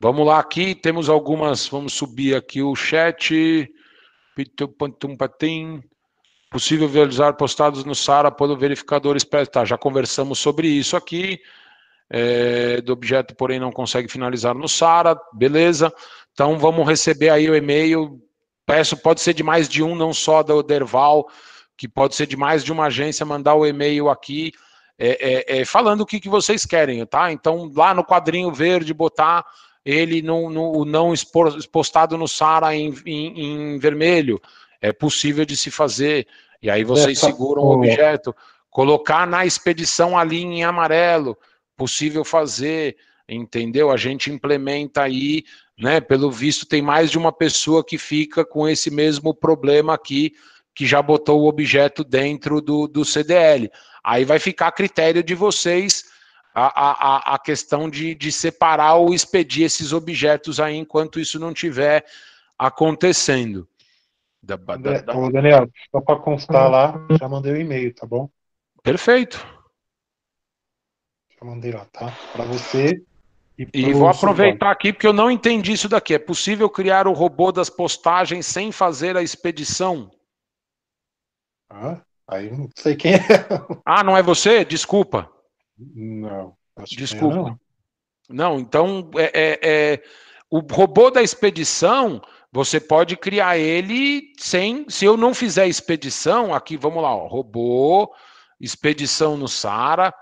Vamos 0.00 0.24
lá 0.24 0.38
aqui, 0.38 0.76
temos 0.76 1.08
algumas, 1.08 1.66
vamos 1.66 1.92
subir 1.92 2.36
aqui 2.36 2.62
o 2.62 2.76
chat. 2.76 3.68
Possível 6.48 6.86
visualizar 6.86 7.36
postados 7.36 7.84
no 7.84 7.96
Sara 7.96 8.30
pelo 8.30 8.56
verificador 8.56 9.16
expresso. 9.16 9.50
Tá, 9.50 9.64
já 9.64 9.76
conversamos 9.76 10.38
sobre 10.38 10.68
isso 10.68 10.96
aqui. 10.96 11.40
É, 12.08 12.80
do 12.80 12.92
objeto, 12.92 13.34
porém, 13.34 13.58
não 13.58 13.72
consegue 13.72 14.06
finalizar 14.06 14.54
no 14.54 14.68
Sara. 14.68 15.18
Beleza. 15.32 15.92
Então 16.32 16.56
vamos 16.60 16.86
receber 16.86 17.30
aí 17.30 17.50
o 17.50 17.56
e-mail. 17.56 18.22
Peço, 18.64 18.96
pode 18.96 19.20
ser 19.20 19.34
de 19.34 19.42
mais 19.42 19.68
de 19.68 19.82
um, 19.82 19.96
não 19.96 20.14
só 20.14 20.44
da 20.44 20.62
Derval, 20.62 21.28
que 21.76 21.88
pode 21.88 22.14
ser 22.14 22.28
de 22.28 22.36
mais 22.36 22.62
de 22.62 22.70
uma 22.70 22.86
agência, 22.86 23.26
mandar 23.26 23.56
o 23.56 23.66
e-mail 23.66 24.08
aqui. 24.08 24.52
É, 24.96 25.56
é, 25.56 25.58
é, 25.58 25.64
falando 25.64 26.02
o 26.02 26.06
que, 26.06 26.20
que 26.20 26.28
vocês 26.28 26.64
querem, 26.64 27.04
tá? 27.04 27.32
Então, 27.32 27.68
lá 27.74 27.92
no 27.92 28.04
quadrinho 28.04 28.52
verde, 28.52 28.94
botar 28.94 29.44
ele 29.88 30.20
não 30.20 31.14
postado 31.72 32.18
no 32.18 32.28
Sara 32.28 32.76
em, 32.76 32.94
em, 33.06 33.40
em, 33.74 33.78
vermelho. 33.78 34.38
É 34.82 34.92
possível 34.92 35.46
de 35.46 35.56
se 35.56 35.70
fazer. 35.70 36.26
E 36.62 36.68
aí 36.68 36.84
vocês 36.84 37.18
seguram 37.18 37.62
o 37.62 37.72
objeto. 37.72 38.36
Colocar 38.68 39.26
na 39.26 39.46
expedição 39.46 40.18
ali 40.18 40.42
em 40.42 40.62
amarelo. 40.62 41.38
Possível 41.74 42.22
fazer. 42.22 42.98
Entendeu? 43.26 43.90
A 43.90 43.96
gente 43.96 44.30
implementa 44.30 45.04
aí, 45.04 45.42
né? 45.78 46.02
Pelo 46.02 46.30
visto, 46.30 46.66
tem 46.66 46.82
mais 46.82 47.10
de 47.10 47.16
uma 47.16 47.32
pessoa 47.32 47.82
que 47.82 47.96
fica 47.96 48.44
com 48.44 48.68
esse 48.68 48.90
mesmo 48.90 49.32
problema 49.32 49.94
aqui, 49.94 50.34
que 50.74 50.84
já 50.84 51.00
botou 51.00 51.40
o 51.40 51.48
objeto 51.48 52.04
dentro 52.04 52.60
do, 52.60 52.86
do 52.86 53.06
CDL. 53.06 53.70
Aí 54.04 54.26
vai 54.26 54.38
ficar 54.38 54.66
a 54.66 54.72
critério 54.72 55.22
de 55.22 55.34
vocês 55.34 56.04
a, 56.66 57.32
a, 57.32 57.34
a 57.34 57.38
questão 57.38 57.88
de, 57.88 58.14
de 58.14 58.32
separar 58.32 58.94
ou 58.94 59.14
expedir 59.14 59.64
esses 59.64 59.92
objetos 59.92 60.58
aí 60.58 60.76
enquanto 60.76 61.20
isso 61.20 61.38
não 61.38 61.52
estiver 61.52 62.04
acontecendo. 62.58 63.68
Da, 64.42 64.56
da, 64.56 65.00
da... 65.00 65.16
Ô, 65.16 65.30
Daniel, 65.30 65.68
só 65.90 66.00
para 66.00 66.18
constar 66.20 66.70
lá, 66.70 66.94
já 67.18 67.28
mandei 67.28 67.52
o 67.52 67.56
um 67.56 67.60
e-mail, 67.60 67.94
tá 67.94 68.06
bom? 68.06 68.28
Perfeito. 68.82 69.44
Já 71.38 71.46
mandei 71.46 71.72
lá, 71.72 71.84
tá? 71.86 72.12
Para 72.32 72.44
você. 72.44 73.02
E, 73.58 73.68
e 73.74 73.92
vou 73.92 74.08
aproveitar 74.08 74.70
aqui 74.70 74.92
porque 74.92 75.06
eu 75.06 75.12
não 75.12 75.30
entendi 75.30 75.72
isso 75.72 75.88
daqui. 75.88 76.14
É 76.14 76.18
possível 76.18 76.70
criar 76.70 77.06
o 77.06 77.12
robô 77.12 77.52
das 77.52 77.68
postagens 77.68 78.46
sem 78.46 78.72
fazer 78.72 79.16
a 79.16 79.22
expedição? 79.22 80.10
Ah, 81.68 82.00
aí 82.26 82.50
não 82.50 82.68
sei 82.74 82.96
quem 82.96 83.14
é. 83.14 83.18
Ah, 83.84 84.02
não 84.02 84.16
é 84.16 84.22
você? 84.22 84.64
Desculpa. 84.64 85.30
Não. 85.78 86.56
Desculpa. 86.86 87.36
Não. 87.36 87.58
não. 88.28 88.58
então 88.58 89.10
é, 89.16 89.30
é, 89.34 89.58
é, 89.62 90.02
o 90.50 90.60
robô 90.60 91.10
da 91.10 91.22
expedição 91.22 92.20
você 92.50 92.80
pode 92.80 93.16
criar 93.16 93.58
ele 93.58 94.32
sem. 94.38 94.86
Se 94.88 95.04
eu 95.04 95.16
não 95.16 95.34
fizer 95.34 95.68
expedição, 95.68 96.54
aqui 96.54 96.76
vamos 96.76 97.02
lá, 97.02 97.14
ó, 97.14 97.26
robô, 97.26 98.12
expedição 98.60 99.36
no 99.36 99.46
Sara. 99.46 100.14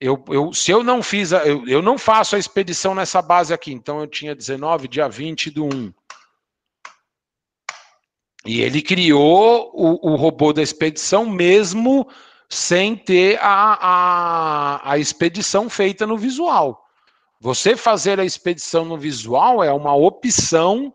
Eu, 0.00 0.24
eu, 0.28 0.52
se 0.52 0.70
eu 0.70 0.82
não 0.82 1.02
fiz, 1.02 1.32
a, 1.32 1.46
eu, 1.46 1.66
eu 1.68 1.82
não 1.82 1.98
faço 1.98 2.34
a 2.34 2.38
expedição 2.38 2.94
nessa 2.94 3.20
base 3.20 3.52
aqui, 3.52 3.72
então 3.72 4.00
eu 4.00 4.06
tinha 4.06 4.34
19, 4.34 4.88
dia 4.88 5.08
20 5.08 5.50
do 5.50 5.66
1. 5.66 5.92
E 8.46 8.62
ele 8.62 8.80
criou 8.80 9.70
o, 9.74 10.12
o 10.12 10.16
robô 10.16 10.52
da 10.52 10.62
expedição 10.62 11.26
mesmo 11.26 12.08
sem 12.50 12.96
ter 12.96 13.38
a, 13.40 13.78
a, 13.80 14.92
a 14.92 14.98
expedição 14.98 15.70
feita 15.70 16.04
no 16.04 16.18
visual. 16.18 16.84
Você 17.40 17.76
fazer 17.76 18.18
a 18.18 18.24
expedição 18.24 18.84
no 18.84 18.98
visual 18.98 19.62
é 19.62 19.72
uma 19.72 19.94
opção 19.94 20.92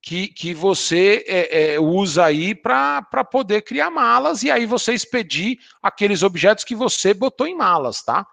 que, 0.00 0.28
que 0.28 0.54
você 0.54 1.24
é, 1.26 1.74
é, 1.74 1.80
usa 1.80 2.24
aí 2.24 2.54
para 2.54 3.02
poder 3.28 3.62
criar 3.62 3.90
malas 3.90 4.44
e 4.44 4.50
aí 4.50 4.64
você 4.64 4.94
expedir 4.94 5.58
aqueles 5.82 6.22
objetos 6.22 6.62
que 6.62 6.76
você 6.76 7.12
botou 7.12 7.48
em 7.48 7.56
malas, 7.56 8.02
tá? 8.04 8.24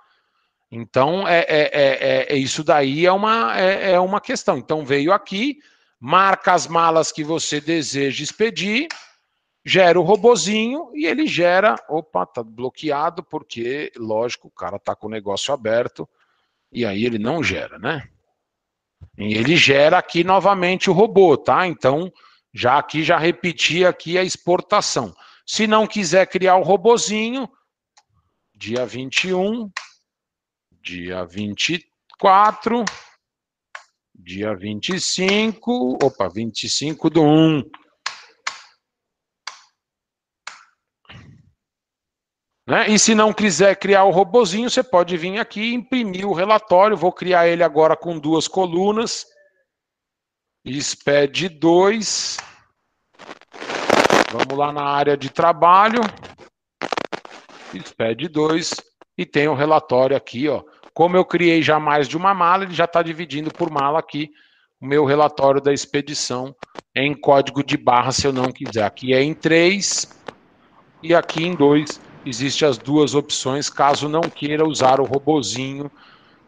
Então, 0.72 1.28
é, 1.28 1.40
é, 1.40 1.70
é, 1.74 2.34
é 2.34 2.36
isso 2.36 2.64
daí 2.64 3.06
é 3.06 3.12
uma, 3.12 3.60
é, 3.60 3.94
é 3.94 4.00
uma 4.00 4.22
questão. 4.22 4.58
Então, 4.58 4.86
veio 4.86 5.12
aqui, 5.12 5.58
marca 6.00 6.54
as 6.54 6.68
malas 6.68 7.12
que 7.12 7.24
você 7.24 7.60
deseja 7.60 8.24
expedir, 8.24 8.88
gera 9.66 10.00
o 10.00 10.04
robozinho 10.04 10.92
e 10.94 11.06
ele 11.06 11.26
gera. 11.28 11.76
Opa, 11.88 12.26
tá 12.26 12.44
bloqueado, 12.44 13.24
porque, 13.24 13.92
lógico, 13.98 14.48
o 14.48 14.52
cara 14.52 14.78
tá 14.78 14.96
com 14.96 15.08
o 15.08 15.12
negócio 15.12 15.54
aberto 15.54 16.08
e 16.72 16.86
aí 16.86 17.06
ele 17.06 17.20
não 17.20 17.44
gera, 17.44 17.78
né? 17.78 18.10
E 19.18 19.36
ele 19.36 19.56
gera 19.56 19.98
aqui 19.98 20.24
novamente 20.24 20.90
o 20.90 20.94
robô, 20.94 21.38
tá? 21.38 21.68
Então, 21.68 22.12
já 22.54 22.78
aqui, 22.78 23.04
já 23.04 23.18
repeti 23.18 23.86
aqui 23.86 24.18
a 24.18 24.24
exportação. 24.24 25.16
Se 25.46 25.68
não 25.68 25.86
quiser 25.86 26.26
criar 26.28 26.56
o 26.56 26.64
robozinho, 26.64 27.50
dia 28.56 28.86
21, 28.86 29.70
dia 30.82 31.26
24, 31.26 32.86
dia 34.16 34.56
25, 34.56 36.00
opa, 36.02 36.30
25 36.30 37.10
do 37.10 37.24
1. 37.24 37.64
Né? 42.68 42.90
E 42.90 42.98
se 42.98 43.14
não 43.14 43.34
quiser 43.34 43.76
criar 43.76 44.06
o 44.06 44.12
robozinho, 44.12 44.70
você 44.70 44.82
pode 44.82 45.18
vir 45.18 45.40
aqui 45.40 45.62
e 45.62 45.74
imprimir 45.74 46.28
o 46.28 46.34
relatório. 46.34 46.96
Vou 46.96 47.12
criar 47.12 47.48
ele 47.48 47.64
agora 47.64 47.96
com 47.96 48.18
duas 48.18 48.48
colunas. 48.48 49.26
SPED 50.66 51.50
2. 51.50 52.38
Vamos 54.32 54.58
lá 54.58 54.72
na 54.72 54.84
área 54.84 55.18
de 55.18 55.30
trabalho. 55.30 56.00
SPED 57.74 58.30
2. 58.30 58.74
E 59.18 59.26
tem 59.26 59.48
o 59.48 59.54
relatório 59.54 60.16
aqui, 60.16 60.48
ó. 60.48 60.64
Como 60.94 61.18
eu 61.18 61.26
criei 61.26 61.62
já 61.62 61.80
mais 61.80 62.08
de 62.08 62.16
uma 62.16 62.34
mala, 62.34 62.64
ele 62.64 62.74
já 62.74 62.86
está 62.86 63.02
dividindo 63.02 63.52
por 63.52 63.70
mala 63.70 64.00
aqui 64.00 64.32
o 64.80 64.86
meu 64.86 65.06
relatório 65.06 65.62
da 65.62 65.74
expedição 65.74 66.56
em 66.96 67.14
código 67.14 67.64
de 67.64 67.78
barra, 67.78 68.12
se 68.12 68.28
eu 68.28 68.34
não 68.34 68.52
quiser. 68.52 68.84
Aqui 68.84 69.14
é 69.14 69.22
em 69.22 69.34
3 69.34 70.08
e 71.02 71.16
aqui 71.16 71.44
em 71.44 71.56
2 71.56 72.00
Existem 72.26 72.68
as 72.68 72.78
duas 72.78 73.16
opções, 73.16 73.70
caso 73.70 74.08
não 74.08 74.22
queira 74.22 74.66
usar 74.66 75.00
o 75.00 75.04
robozinho, 75.04 75.92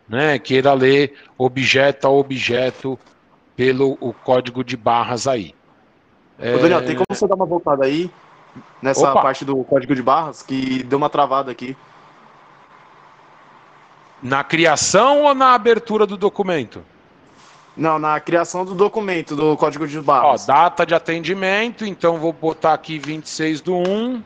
né, 0.08 0.40
queira 0.40 0.74
ler 0.74 1.14
objeto 1.38 2.08
a 2.08 2.10
objeto 2.10 2.98
pelo 3.56 3.98
o 4.00 4.14
código 4.14 4.64
de 4.64 4.78
barras 4.78 5.28
aí. 5.28 5.54
Ô, 6.40 6.58
Daniel, 6.60 6.80
é... 6.80 6.82
tem 6.82 6.96
como 6.96 7.06
você 7.10 7.28
dar 7.28 7.36
uma 7.36 7.46
voltada 7.46 7.86
aí 7.86 8.10
nessa 8.82 9.10
Opa. 9.10 9.22
parte 9.22 9.44
do 9.44 9.64
código 9.64 9.96
de 9.96 10.02
barras 10.02 10.42
que 10.42 10.84
deu 10.84 10.98
uma 10.98 11.10
travada 11.10 11.52
aqui? 11.52 11.76
Na 14.22 14.44
criação 14.44 15.24
ou 15.24 15.36
na 15.36 15.54
abertura 15.54 16.06
do 16.06 16.18
documento? 16.18 16.84
Não, 17.76 18.00
na 18.00 18.20
criação 18.20 18.64
do 18.64 18.74
documento, 18.74 19.36
do 19.36 19.58
código 19.58 19.86
de 19.88 20.00
barras. 20.00 20.44
Ó, 20.44 20.48
data 20.48 20.86
de 20.86 20.96
atendimento, 20.96 21.86
então 21.86 22.18
vou 22.18 22.32
botar 22.32 22.74
aqui 22.74 22.98
26 22.98 23.60
do 23.62 23.76
1. 23.76 24.24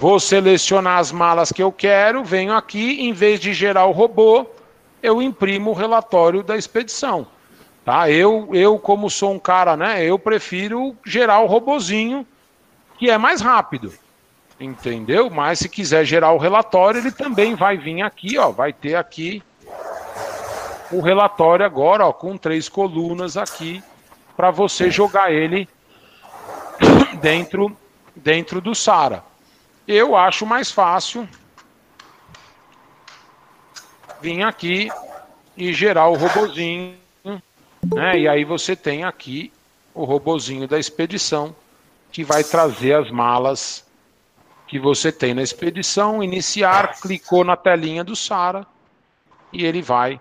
Vou 0.00 0.18
selecionar 0.18 0.98
as 0.98 1.12
malas 1.12 1.52
que 1.52 1.62
eu 1.62 1.70
quero, 1.70 2.24
venho 2.24 2.54
aqui, 2.54 3.02
em 3.02 3.12
vez 3.12 3.38
de 3.38 3.52
gerar 3.52 3.84
o 3.84 3.92
robô, 3.92 4.46
eu 5.02 5.20
imprimo 5.20 5.72
o 5.72 5.74
relatório 5.74 6.42
da 6.42 6.56
expedição. 6.56 7.26
Tá? 7.84 8.10
Eu, 8.10 8.48
eu 8.54 8.78
como 8.78 9.10
sou 9.10 9.32
um 9.32 9.38
cara, 9.38 9.76
né, 9.76 10.02
eu 10.02 10.18
prefiro 10.18 10.96
gerar 11.04 11.40
o 11.40 11.46
robozinho, 11.46 12.26
que 12.98 13.10
é 13.10 13.18
mais 13.18 13.42
rápido. 13.42 13.92
Entendeu? 14.58 15.28
Mas 15.28 15.58
se 15.58 15.68
quiser 15.68 16.06
gerar 16.06 16.32
o 16.32 16.38
relatório, 16.38 17.02
ele 17.02 17.12
também 17.12 17.54
vai 17.54 17.76
vir 17.76 18.00
aqui, 18.00 18.38
ó, 18.38 18.50
vai 18.50 18.72
ter 18.72 18.94
aqui 18.94 19.42
o 20.90 21.02
relatório 21.02 21.66
agora, 21.66 22.06
ó, 22.06 22.12
com 22.14 22.38
três 22.38 22.70
colunas 22.70 23.36
aqui, 23.36 23.82
para 24.34 24.50
você 24.50 24.90
jogar 24.90 25.30
ele 25.30 25.68
dentro 27.20 27.76
dentro 28.16 28.62
do 28.62 28.74
Sara. 28.74 29.28
Eu 29.92 30.14
acho 30.14 30.46
mais 30.46 30.70
fácil 30.70 31.28
vir 34.22 34.40
aqui 34.44 34.88
e 35.56 35.72
gerar 35.72 36.06
o 36.06 36.14
robozinho, 36.14 36.96
né? 37.92 38.16
E 38.16 38.28
aí 38.28 38.44
você 38.44 38.76
tem 38.76 39.02
aqui 39.02 39.52
o 39.92 40.04
robozinho 40.04 40.68
da 40.68 40.78
expedição 40.78 41.56
que 42.12 42.22
vai 42.22 42.44
trazer 42.44 42.94
as 42.94 43.10
malas 43.10 43.84
que 44.68 44.78
você 44.78 45.10
tem 45.10 45.34
na 45.34 45.42
expedição, 45.42 46.22
iniciar, 46.22 47.00
clicou 47.00 47.42
na 47.42 47.56
telinha 47.56 48.04
do 48.04 48.14
Sara 48.14 48.64
e 49.52 49.66
ele 49.66 49.82
vai 49.82 50.20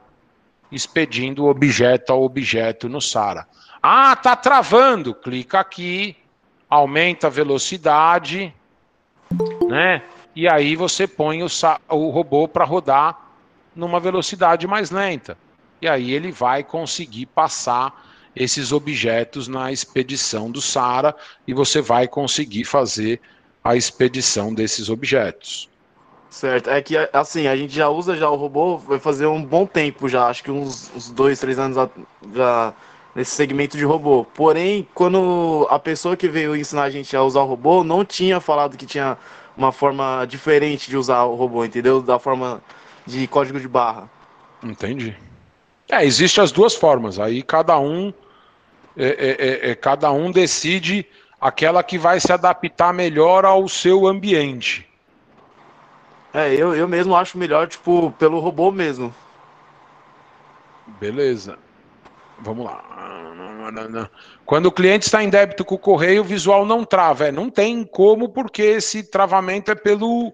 expedindo 0.72 1.45
objeto 1.45 2.11
a 2.11 2.15
objeto 2.15 2.89
no 2.89 2.99
Sara. 2.99 3.47
Ah, 3.84 4.15
tá 4.15 4.36
travando. 4.36 5.13
Clica 5.13 5.59
aqui, 5.59 6.17
aumenta 6.67 7.28
a 7.28 7.30
velocidade, 7.30 8.51
né? 9.67 10.03
E 10.36 10.47
aí 10.47 10.75
você 10.75 11.07
põe 11.07 11.43
o, 11.43 11.47
o 11.89 12.09
robô 12.09 12.47
para 12.47 12.65
rodar 12.65 13.19
numa 13.75 13.99
velocidade 13.99 14.67
mais 14.67 14.91
lenta. 14.91 15.38
E 15.82 15.88
aí 15.88 16.11
ele 16.11 16.32
vai 16.32 16.63
conseguir 16.63 17.25
passar 17.27 18.07
esses 18.36 18.71
objetos 18.71 19.47
na 19.47 19.71
expedição 19.71 20.51
do 20.51 20.61
Sara 20.61 21.15
e 21.47 21.53
você 21.53 21.82
vai 21.82 22.07
conseguir 22.07 22.63
fazer 22.63 23.19
a 23.63 23.75
expedição 23.75 24.53
desses 24.53 24.89
objetos. 24.89 25.69
Certo, 26.30 26.69
é 26.69 26.82
que 26.82 26.95
assim, 27.11 27.47
a 27.47 27.55
gente 27.55 27.73
já 27.73 27.89
usa 27.89 28.15
já 28.15 28.30
o 28.30 28.36
robô, 28.36 28.77
vai 28.77 28.99
fazer 28.99 29.25
um 29.25 29.43
bom 29.43 29.65
tempo 29.65 30.07
já, 30.07 30.27
acho 30.27 30.43
que 30.43 30.51
uns, 30.51 30.91
uns 30.95 31.09
dois, 31.09 31.39
três 31.39 31.57
anos 31.57 31.75
já 32.34 32.73
nesse 33.16 33.32
segmento 33.32 33.78
de 33.78 33.84
robô. 33.84 34.26
Porém, 34.26 34.88
quando 34.93 35.68
a 35.70 35.80
pessoa 35.80 36.16
que 36.16 36.28
veio 36.28 36.55
ensinar 36.55 36.84
a 36.84 36.89
gente 36.89 37.16
a 37.16 37.24
usar 37.24 37.41
o 37.41 37.45
robô 37.45 37.84
não 37.84 38.05
tinha 38.05 38.39
falado 38.39 38.78
que 38.78 38.86
tinha 38.86 39.18
uma 39.57 39.72
forma 39.72 40.26
diferente 40.26 40.89
de 40.89 40.97
usar 40.97 41.24
o 41.24 41.36
robô, 41.36 41.66
entendeu? 41.66 42.01
Da 42.01 42.18
forma 42.18 42.62
de 43.05 43.28
código 43.28 43.60
de 43.60 43.68
barra. 43.68 44.10
Entendi. 44.64 45.16
É, 45.89 46.05
existem 46.05 46.43
as 46.43 46.51
duas 46.51 46.76
formas. 46.76 47.20
Aí 47.20 47.41
cada 47.41 47.78
um 47.80 48.14
é, 48.95 49.07
é, 49.07 49.68
é, 49.68 49.72
é, 49.72 49.76
cada 49.76 50.12
um 50.12 50.32
decide 50.32 51.05
aquela 51.39 51.82
que 51.82 51.97
vai 51.97 52.20
se 52.20 52.32
adaptar 52.32 52.93
melhor 52.93 53.45
ao 53.45 53.68
seu 53.68 54.05
ambiente. 54.07 54.88
É, 56.34 56.53
eu, 56.53 56.76
eu 56.76 56.88
mesmo 56.88 57.16
acho 57.16 57.38
melhor, 57.38 57.68
tipo, 57.68 58.12
pelo 58.20 58.39
robô 58.39 58.72
mesmo. 58.72 59.14
Beleza. 60.99 61.57
Vamos 62.41 62.65
lá. 62.65 62.83
Quando 64.45 64.67
o 64.67 64.71
cliente 64.71 65.05
está 65.05 65.23
em 65.23 65.29
débito 65.29 65.65
com 65.65 65.75
o 65.75 65.79
correio, 65.79 66.21
o 66.21 66.25
visual 66.25 66.65
não 66.65 66.83
trava. 66.83 67.27
É, 67.27 67.31
não 67.31 67.49
tem 67.49 67.83
como, 67.83 68.29
porque 68.29 68.61
esse 68.61 69.03
travamento 69.03 69.71
é 69.71 69.75
pelo 69.75 70.33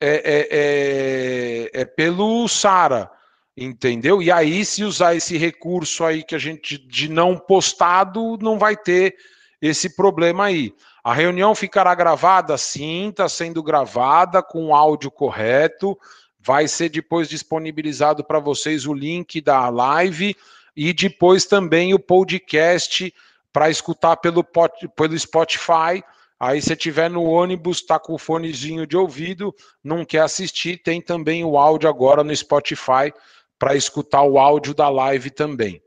é, 0.00 0.22
é, 0.24 0.48
é, 0.50 1.80
é 1.82 1.84
pelo 1.84 2.46
SARA, 2.48 3.10
entendeu? 3.56 4.22
E 4.22 4.30
aí, 4.30 4.64
se 4.64 4.84
usar 4.84 5.14
esse 5.14 5.36
recurso 5.36 6.04
aí 6.04 6.22
que 6.22 6.34
a 6.34 6.38
gente 6.38 6.78
de 6.78 7.08
não 7.08 7.36
postado, 7.36 8.38
não 8.40 8.58
vai 8.58 8.76
ter 8.76 9.14
esse 9.60 9.96
problema 9.96 10.46
aí. 10.46 10.72
A 11.02 11.12
reunião 11.12 11.54
ficará 11.54 11.94
gravada? 11.94 12.56
Sim, 12.56 13.08
está 13.10 13.28
sendo 13.28 13.62
gravada 13.62 14.42
com 14.42 14.66
o 14.66 14.74
áudio 14.74 15.10
correto. 15.10 15.98
Vai 16.40 16.68
ser 16.68 16.88
depois 16.90 17.28
disponibilizado 17.28 18.24
para 18.24 18.38
vocês 18.38 18.86
o 18.86 18.92
link 18.92 19.40
da 19.40 19.68
live 19.68 20.36
e 20.76 20.92
depois 20.92 21.44
também 21.44 21.94
o 21.94 21.98
podcast 21.98 23.14
para 23.52 23.70
escutar 23.70 24.16
pelo, 24.16 24.44
pelo 24.44 25.18
Spotify. 25.18 26.02
Aí 26.38 26.60
se 26.60 26.74
tiver 26.74 27.08
no 27.08 27.22
ônibus, 27.22 27.80
tá 27.80 27.98
com 27.98 28.14
o 28.14 28.18
fonezinho 28.18 28.86
de 28.86 28.96
ouvido, 28.96 29.54
não 29.82 30.04
quer 30.04 30.22
assistir, 30.22 30.82
tem 30.82 31.00
também 31.00 31.44
o 31.44 31.56
áudio 31.56 31.88
agora 31.88 32.24
no 32.24 32.34
Spotify 32.34 33.12
para 33.58 33.76
escutar 33.76 34.22
o 34.22 34.38
áudio 34.38 34.74
da 34.74 34.88
live 34.88 35.30
também. 35.30 35.80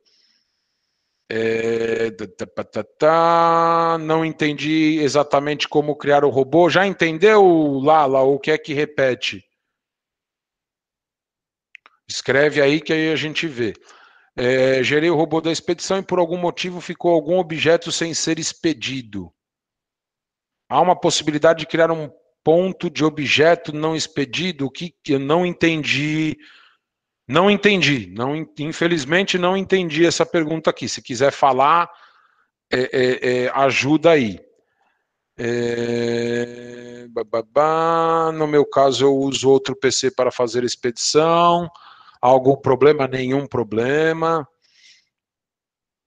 É... 1.29 2.09
Não 3.99 4.23
entendi 4.23 4.99
exatamente 5.01 5.67
como 5.67 5.95
criar 5.95 6.23
o 6.23 6.29
robô. 6.29 6.69
Já 6.69 6.87
entendeu, 6.87 7.79
Lala? 7.83 8.21
Ou 8.21 8.39
quer 8.39 8.57
que 8.57 8.73
repete? 8.73 9.43
Escreve 12.07 12.61
aí 12.61 12.79
que 12.79 12.93
aí 12.93 13.11
a 13.11 13.15
gente 13.17 13.45
vê. 13.47 13.73
É, 14.39 14.83
gerei 14.83 15.09
o 15.09 15.15
robô 15.15 15.41
da 15.41 15.51
expedição 15.51 15.97
e 15.97 16.03
por 16.03 16.19
algum 16.19 16.37
motivo 16.37 16.79
ficou 16.79 17.11
algum 17.11 17.39
objeto 17.39 17.91
sem 17.91 18.13
ser 18.13 18.37
expedido. 18.37 19.33
Há 20.69 20.79
uma 20.79 20.95
possibilidade 20.95 21.61
de 21.61 21.65
criar 21.65 21.89
um 21.89 22.07
ponto 22.43 22.87
de 22.87 23.03
objeto 23.03 23.73
não 23.73 23.95
expedido? 23.95 24.67
O 24.67 24.71
que 24.71 24.93
eu 25.09 25.17
não 25.17 25.43
entendi? 25.43 26.37
Não 27.27 27.49
entendi. 27.49 28.13
Não, 28.15 28.35
infelizmente 28.59 29.39
não 29.39 29.57
entendi 29.57 30.05
essa 30.05 30.25
pergunta 30.25 30.69
aqui. 30.69 30.87
Se 30.87 31.01
quiser 31.01 31.31
falar, 31.31 31.89
é, 32.71 32.79
é, 32.79 33.45
é 33.45 33.49
ajuda 33.55 34.11
aí. 34.11 34.39
É... 35.35 37.07
No 38.35 38.45
meu 38.45 38.65
caso, 38.65 39.05
eu 39.05 39.15
uso 39.15 39.49
outro 39.49 39.75
PC 39.75 40.11
para 40.11 40.31
fazer 40.31 40.63
expedição. 40.63 41.67
Algum 42.21 42.55
problema? 42.55 43.07
Nenhum 43.07 43.45
problema. 43.45 44.47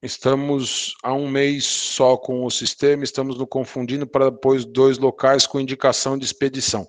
Estamos 0.02 0.94
há 1.02 1.12
um 1.12 1.28
mês 1.28 1.66
só 1.66 2.16
com 2.16 2.44
o 2.44 2.50
sistema, 2.50 3.04
estamos 3.04 3.36
nos 3.36 3.46
confundindo 3.48 4.06
para 4.06 4.30
depois 4.30 4.64
dois 4.64 4.96
locais 4.96 5.46
com 5.46 5.60
indicação 5.60 6.16
de 6.16 6.24
expedição. 6.24 6.88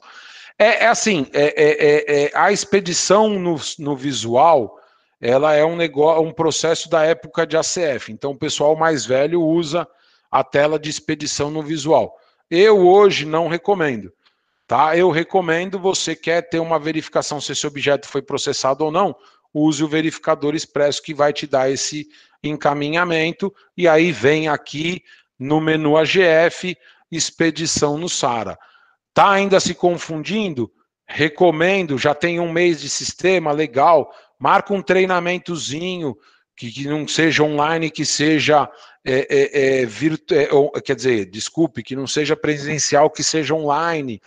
É, 0.58 0.86
é 0.86 0.88
assim, 0.88 1.28
é, 1.34 1.46
é, 1.62 1.86
é, 1.86 2.24
é 2.24 2.32
a 2.34 2.54
expedição 2.54 3.28
no, 3.28 3.60
no 3.80 3.98
visual, 3.98 4.80
ela 5.20 5.54
é 5.54 5.66
um 5.66 5.76
negócio, 5.76 6.24
um 6.24 6.32
processo 6.32 6.90
da 6.90 7.04
época 7.04 7.46
de 7.46 7.58
ACF. 7.58 8.12
Então, 8.12 8.32
o 8.32 8.38
pessoal 8.38 8.78
mais 8.78 9.06
velho 9.06 9.42
usa 9.42 9.86
a 10.32 10.44
tela 10.44 10.80
de 10.80 10.90
expedição 10.90 11.52
no 11.52 11.62
visual. 11.62 12.18
Eu 12.50 12.88
hoje 12.88 13.26
não 13.26 13.50
recomendo. 13.50 14.14
Tá? 14.68 14.98
Eu 14.98 15.10
recomendo, 15.10 15.80
você 15.80 16.16
quer 16.16 16.44
ter 16.44 16.60
uma 16.60 16.80
verificação 16.80 17.42
se 17.42 17.52
esse 17.52 17.68
objeto 17.68 18.08
foi 18.08 18.22
processado 18.22 18.86
ou 18.86 18.92
não, 18.92 19.16
use 19.54 19.84
o 19.84 19.88
verificador 19.88 20.56
expresso 20.56 21.02
que 21.02 21.14
vai 21.14 21.34
te 21.34 21.46
dar 21.46 21.70
esse 21.70 22.08
encaminhamento 22.44 23.54
e 23.76 23.88
aí 23.88 24.12
vem 24.12 24.48
aqui 24.48 25.04
no 25.38 25.60
menu 25.60 25.98
AGF 25.98 26.76
expedição 27.12 27.98
no 27.98 28.08
SARA. 28.08 28.58
Tá 29.14 29.30
ainda 29.32 29.60
se 29.60 29.74
confundindo? 29.74 30.72
Recomendo, 31.06 31.98
já 31.98 32.16
tem 32.16 32.40
um 32.40 32.52
mês 32.52 32.80
de 32.80 32.90
sistema, 32.90 33.52
legal. 33.52 34.14
Marca 34.40 34.74
um 34.74 34.82
treinamentozinho 34.82 36.16
que, 36.56 36.72
que 36.72 36.88
não 36.88 37.08
seja 37.08 37.44
online, 37.44 37.92
que 37.92 38.06
seja 38.06 38.70
é, 39.04 39.28
é, 39.30 39.82
é, 39.82 39.86
virtu... 39.86 40.34
É, 40.34 40.48
quer 40.82 40.96
dizer, 40.96 41.26
desculpe, 41.26 41.84
que 41.84 41.96
não 41.96 42.08
seja 42.08 42.36
presencial, 42.36 43.10
que 43.10 43.24
seja 43.24 43.54
online. 43.54 44.22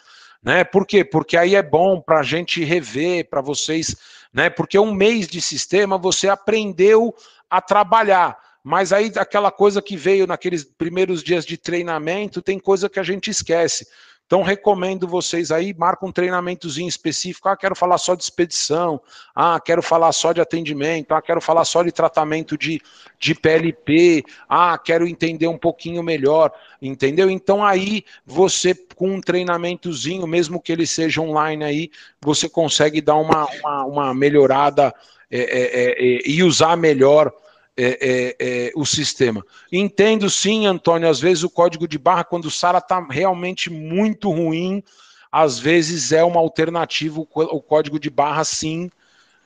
Né? 0.45 0.63
Por 0.63 0.87
quê? 0.87 1.03
Porque 1.03 1.37
aí 1.37 1.55
é 1.55 1.63
bom 1.63 2.01
para 2.01 2.21
a 2.21 2.23
gente 2.23 2.63
rever, 2.63 3.29
para 3.31 3.41
vocês, 3.41 3.97
né? 4.33 4.51
Porque 4.51 4.79
um 4.79 4.93
mês 4.93 5.27
de 5.27 5.41
sistema 5.41 5.97
você 5.97 6.29
aprendeu 6.29 7.15
a 7.49 7.63
trabalhar. 7.63 8.39
Mas 8.63 8.93
aí 8.93 9.11
aquela 9.17 9.51
coisa 9.51 9.81
que 9.81 9.97
veio 9.97 10.27
naqueles 10.27 10.65
primeiros 10.65 11.23
dias 11.23 11.47
de 11.47 11.57
treinamento, 11.57 12.43
tem 12.43 12.59
coisa 12.59 12.89
que 12.89 13.01
a 13.01 13.03
gente 13.03 13.31
esquece. 13.31 13.87
Então, 14.27 14.43
recomendo 14.43 15.07
vocês 15.07 15.51
aí, 15.51 15.75
marca 15.75 16.07
um 16.07 16.11
treinamentozinho 16.11 16.89
específico. 16.89 17.47
Ah, 17.47 17.57
quero 17.57 17.75
falar 17.75 17.99
só 17.99 18.15
de 18.15 18.23
expedição. 18.23 18.99
Ah, 19.35 19.61
quero 19.61 19.83
falar 19.83 20.11
só 20.13 20.33
de 20.33 20.41
atendimento. 20.41 21.13
Ah, 21.13 21.21
quero 21.21 21.43
falar 21.43 21.65
só 21.67 21.83
de 21.83 21.93
tratamento 21.93 22.57
de, 22.57 22.81
de 23.19 23.35
PLP. 23.35 24.25
Ah, 24.49 24.79
quero 24.79 25.07
entender 25.07 25.47
um 25.47 25.59
pouquinho 25.59 26.03
melhor. 26.03 26.51
Entendeu? 26.81 27.29
Então, 27.29 27.63
aí, 27.63 28.03
você, 28.25 28.75
com 28.95 29.11
um 29.11 29.21
treinamentozinho, 29.21 30.27
mesmo 30.27 30.61
que 30.61 30.73
ele 30.73 30.87
seja 30.87 31.21
online 31.21 31.65
aí, 31.65 31.91
você 32.21 32.49
consegue 32.49 33.01
dar 33.01 33.17
uma, 33.17 33.47
uma, 33.47 33.85
uma 33.85 34.15
melhorada 34.15 34.95
é, 35.31 35.39
é, 35.39 36.17
é, 36.17 36.23
e 36.25 36.43
usar 36.43 36.77
melhor 36.77 37.33
é, 37.77 37.99
é, 38.01 38.37
é, 38.39 38.73
o 38.77 38.87
sistema. 38.87 39.45
Entendo 39.73 40.31
sim, 40.31 40.67
Antônio, 40.67 41.09
às 41.09 41.21
vezes 41.21 41.43
o 41.43 41.51
código 41.51 41.89
de 41.89 41.99
barra, 41.99 42.25
quando 42.25 42.45
o 42.45 42.51
SARA 42.51 42.79
está 42.79 43.05
realmente 43.11 43.69
muito 43.69 44.31
ruim, 44.31 44.83
às 45.31 45.59
vezes 45.59 46.13
é 46.13 46.23
uma 46.23 46.39
alternativa 46.39 47.21
o 47.21 47.61
código 47.61 47.99
de 47.99 48.09
barra 48.09 48.45
sim, 48.45 48.89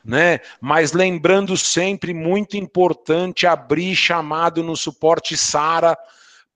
né? 0.05 0.40
Mas 0.61 0.92
lembrando 0.92 1.57
sempre, 1.57 2.12
muito 2.12 2.57
importante 2.57 3.46
abrir 3.46 3.96
chamado 3.96 4.62
no 4.62 4.76
suporte 4.76 5.36
SARA 5.36 5.96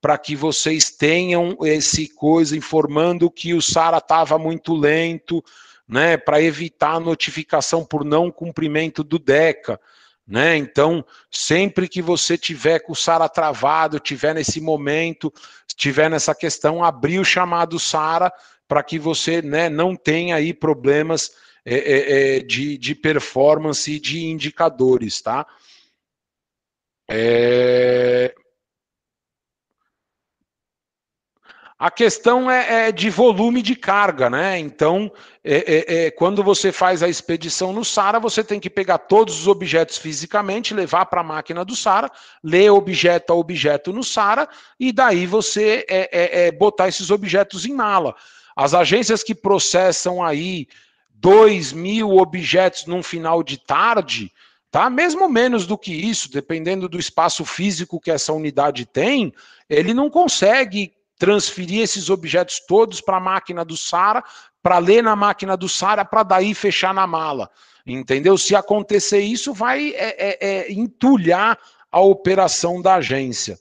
para 0.03 0.17
que 0.17 0.35
vocês 0.35 0.91
tenham 0.91 1.55
esse 1.61 2.09
coisa 2.09 2.57
informando 2.57 3.31
que 3.31 3.53
o 3.53 3.61
SARA 3.61 3.99
estava 3.99 4.37
muito 4.37 4.75
lento, 4.75 5.41
né? 5.87 6.17
Para 6.17 6.41
evitar 6.41 6.95
a 6.95 6.99
notificação 6.99 7.85
por 7.85 8.03
não 8.03 8.29
cumprimento 8.29 9.01
do 9.01 9.17
DECA. 9.17 9.79
Né? 10.27 10.57
Então, 10.57 11.05
sempre 11.31 11.87
que 11.87 12.01
você 12.01 12.37
tiver 12.37 12.79
com 12.79 12.91
o 12.91 12.95
SARA 12.97 13.29
travado, 13.29 13.97
tiver 13.97 14.35
nesse 14.35 14.59
momento, 14.59 15.33
tiver 15.73 16.09
nessa 16.09 16.35
questão, 16.35 16.83
abrir 16.83 17.19
o 17.19 17.25
chamado 17.25 17.79
SARA 17.79 18.29
para 18.67 18.83
que 18.83 18.99
você 18.99 19.41
né, 19.41 19.69
não 19.69 19.95
tenha 19.95 20.35
aí 20.35 20.53
problemas 20.53 21.31
é, 21.65 21.75
é, 21.75 22.37
é, 22.37 22.39
de, 22.41 22.77
de 22.77 22.93
performance 22.93 23.89
e 23.89 24.01
de 24.01 24.25
indicadores, 24.25 25.21
tá? 25.21 25.47
É... 27.09 28.35
A 31.83 31.91
questão 31.91 32.49
é, 32.49 32.87
é, 32.87 32.91
de 32.93 33.09
volume 33.09 33.61
de 33.61 33.75
carga, 33.75 34.29
né? 34.29 34.57
Então, 34.57 35.11
é, 35.43 35.55
é, 35.55 36.05
é, 36.05 36.11
quando 36.11 36.41
você 36.41 36.71
faz 36.71 37.03
a 37.03 37.09
expedição 37.09 37.73
no 37.73 37.83
SARA, 37.83 38.21
você 38.21 38.41
tem 38.41 38.57
que 38.57 38.69
pegar 38.69 38.99
todos 38.99 39.37
os 39.37 39.49
objetos 39.49 39.97
fisicamente, 39.97 40.73
levar 40.73 41.07
para 41.07 41.19
a 41.19 41.25
máquina 41.25 41.65
do 41.65 41.75
SARA, 41.75 42.09
ler 42.41 42.69
objeto 42.69 43.33
a 43.33 43.35
objeto 43.35 43.91
no 43.91 44.01
SARA, 44.01 44.47
e 44.79 44.93
daí 44.93 45.27
você 45.27 45.85
é, 45.89 46.45
é, 46.45 46.51
botar 46.53 46.87
esses 46.87 47.11
objetos 47.11 47.65
em 47.65 47.73
mala. 47.73 48.15
As 48.55 48.73
agências 48.73 49.21
que 49.21 49.35
processam 49.35 50.23
aí 50.23 50.69
2 51.15 51.73
mil 51.73 52.11
objetos 52.11 52.85
num 52.85 53.03
final 53.03 53.43
de 53.43 53.57
tarde, 53.57 54.31
tá? 54.71 54.89
Mesmo 54.89 55.27
menos 55.27 55.67
do 55.67 55.77
que 55.77 55.91
isso, 55.91 56.31
dependendo 56.31 56.87
do 56.87 56.97
espaço 56.97 57.43
físico 57.43 57.99
que 57.99 58.09
essa 58.09 58.31
unidade 58.31 58.85
tem, 58.85 59.33
ele 59.69 59.93
não 59.93 60.09
consegue 60.09 60.93
transferir 61.23 61.79
esses 61.79 62.09
objetos 62.09 62.59
todos 62.59 62.99
para 62.99 63.15
a 63.15 63.21
máquina 63.21 63.63
do 63.63 63.77
SARA, 63.77 64.21
para 64.61 64.77
ler 64.77 65.01
na 65.01 65.15
máquina 65.15 65.55
do 65.55 65.69
SARA, 65.69 66.03
para 66.03 66.21
daí 66.21 66.53
fechar 66.53 66.93
na 66.93 67.07
mala. 67.07 67.49
Entendeu? 67.87 68.37
Se 68.37 68.53
acontecer 68.57 69.21
isso, 69.21 69.53
vai 69.53 69.91
é, 69.91 70.15
é, 70.19 70.37
é, 70.41 70.73
entulhar 70.73 71.57
a 71.89 72.01
operação 72.01 72.81
da 72.81 72.95
agência. 72.95 73.57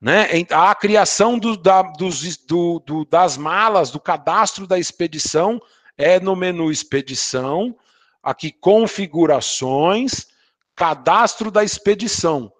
Né? 0.00 0.26
A 0.50 0.74
criação 0.74 1.38
do, 1.38 1.56
da, 1.56 1.82
dos, 1.82 2.36
do, 2.38 2.82
do, 2.84 3.04
das 3.04 3.36
malas, 3.36 3.92
do 3.92 4.00
cadastro 4.00 4.66
da 4.66 4.76
expedição, 4.76 5.62
é 5.96 6.18
no 6.18 6.34
menu 6.34 6.72
Expedição, 6.72 7.76
aqui 8.20 8.50
Configurações, 8.50 10.26
Cadastro 10.74 11.48
da 11.48 11.62
Expedição. 11.62 12.52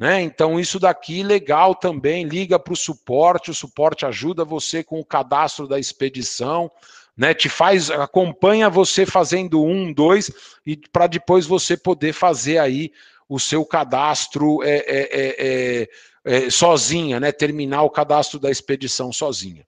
Né? 0.00 0.22
Então, 0.22 0.58
isso 0.58 0.80
daqui 0.80 1.22
legal 1.22 1.74
também, 1.74 2.24
liga 2.24 2.58
para 2.58 2.72
o 2.72 2.76
suporte, 2.76 3.50
o 3.50 3.54
suporte 3.54 4.06
ajuda 4.06 4.46
você 4.46 4.82
com 4.82 4.98
o 4.98 5.04
cadastro 5.04 5.68
da 5.68 5.78
expedição, 5.78 6.70
né? 7.14 7.34
Te 7.34 7.50
faz, 7.50 7.90
acompanha 7.90 8.70
você 8.70 9.04
fazendo 9.04 9.62
um, 9.62 9.92
dois, 9.92 10.32
e 10.64 10.74
para 10.74 11.06
depois 11.06 11.44
você 11.44 11.76
poder 11.76 12.14
fazer 12.14 12.56
aí 12.56 12.90
o 13.28 13.38
seu 13.38 13.62
cadastro 13.62 14.62
é, 14.62 14.76
é, 14.78 15.08
é, 15.12 15.88
é, 16.24 16.46
é 16.46 16.50
sozinha, 16.50 17.20
né? 17.20 17.30
Terminar 17.30 17.82
o 17.82 17.90
cadastro 17.90 18.40
da 18.40 18.50
expedição 18.50 19.12
sozinha. 19.12 19.66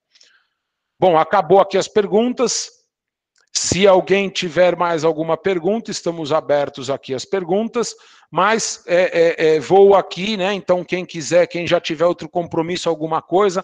Bom, 0.98 1.18
acabou 1.18 1.60
aqui 1.60 1.76
as 1.76 1.88
perguntas. 1.88 2.70
Se 3.53 3.86
alguém 3.86 4.30
tiver 4.30 4.76
mais 4.76 5.05
alguma 5.05 5.36
pergunta, 5.36 5.90
estamos 5.90 6.32
abertos 6.32 6.88
aqui 6.88 7.12
às 7.12 7.24
perguntas, 7.24 7.94
mas 8.30 8.82
é, 8.86 9.36
é, 9.36 9.57
é, 9.57 9.61
vou 9.61 9.94
aqui, 9.94 10.38
né? 10.38 10.55
Então, 10.55 10.82
quem 10.82 11.05
quiser, 11.05 11.46
quem 11.46 11.66
já 11.66 11.78
tiver 11.78 12.07
outro 12.07 12.30
compromisso, 12.30 12.88
alguma 12.88 13.20
coisa, 13.20 13.62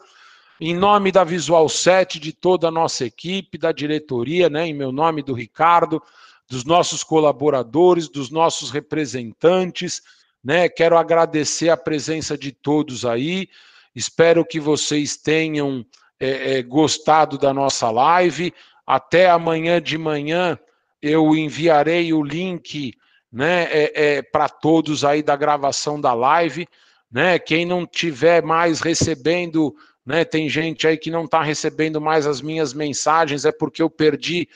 em 0.61 0.75
nome 0.75 1.11
da 1.11 1.25
Visual 1.25 1.67
7, 1.69 2.21
de 2.21 2.35
toda 2.35 2.69
a 2.69 2.71
nossa 2.71 3.07
equipe, 3.07 3.57
da 3.57 3.73
diretoria, 3.73 4.51
né? 4.51 4.67
Em 4.67 4.75
meu 4.75 4.93
nome, 4.93 5.23
do 5.23 5.33
Ricardo, 5.33 6.03
dos 6.47 6.65
nossos 6.65 7.03
colaboradores, 7.03 8.11
dos 8.11 8.31
nossos 8.31 8.71
representantes, 8.71 10.03
né? 10.45 10.69
Quero 10.69 10.99
agradecer 10.99 11.71
a 11.71 11.77
presença 11.79 12.37
de 12.37 12.53
todos 12.53 13.07
aí. 13.07 13.49
Espero 13.95 14.45
que 14.45 14.61
vocês 14.61 15.17
tenham 15.17 15.85
é, 16.21 16.59
é, 16.59 16.63
gostado 16.63 17.39
da 17.39 17.55
nossa 17.55 17.91
live. 17.91 18.53
Até 18.89 19.29
amanhã 19.29 19.83
de 19.83 19.99
manhã 19.99 20.59
eu 21.03 21.37
enviarei 21.37 22.11
o 22.15 22.23
link 22.23 22.95
né, 23.31 23.65
é, 23.65 23.93
é, 23.95 24.23
para 24.23 24.49
todos 24.49 25.05
aí 25.05 25.23
da 25.23 25.37
gravação 25.37 26.01
da 26.01 26.15
live. 26.15 26.67
Né? 27.13 27.39
Quem 27.39 27.67
não 27.67 27.85
tiver 27.85 28.43
mais 28.43 28.81
recebendo, 28.81 29.77
né, 30.07 30.25
tem 30.25 30.49
gente 30.49 30.87
aí 30.87 30.97
que 30.97 31.11
não 31.11 31.27
está 31.27 31.43
recebendo 31.43 32.01
mais 32.01 32.27
as 32.27 32.41
minhas 32.41 32.73
mensagens, 32.73 33.45
é 33.45 33.53
porque 33.53 33.83
eu 33.83 33.91
perdi 33.91 34.49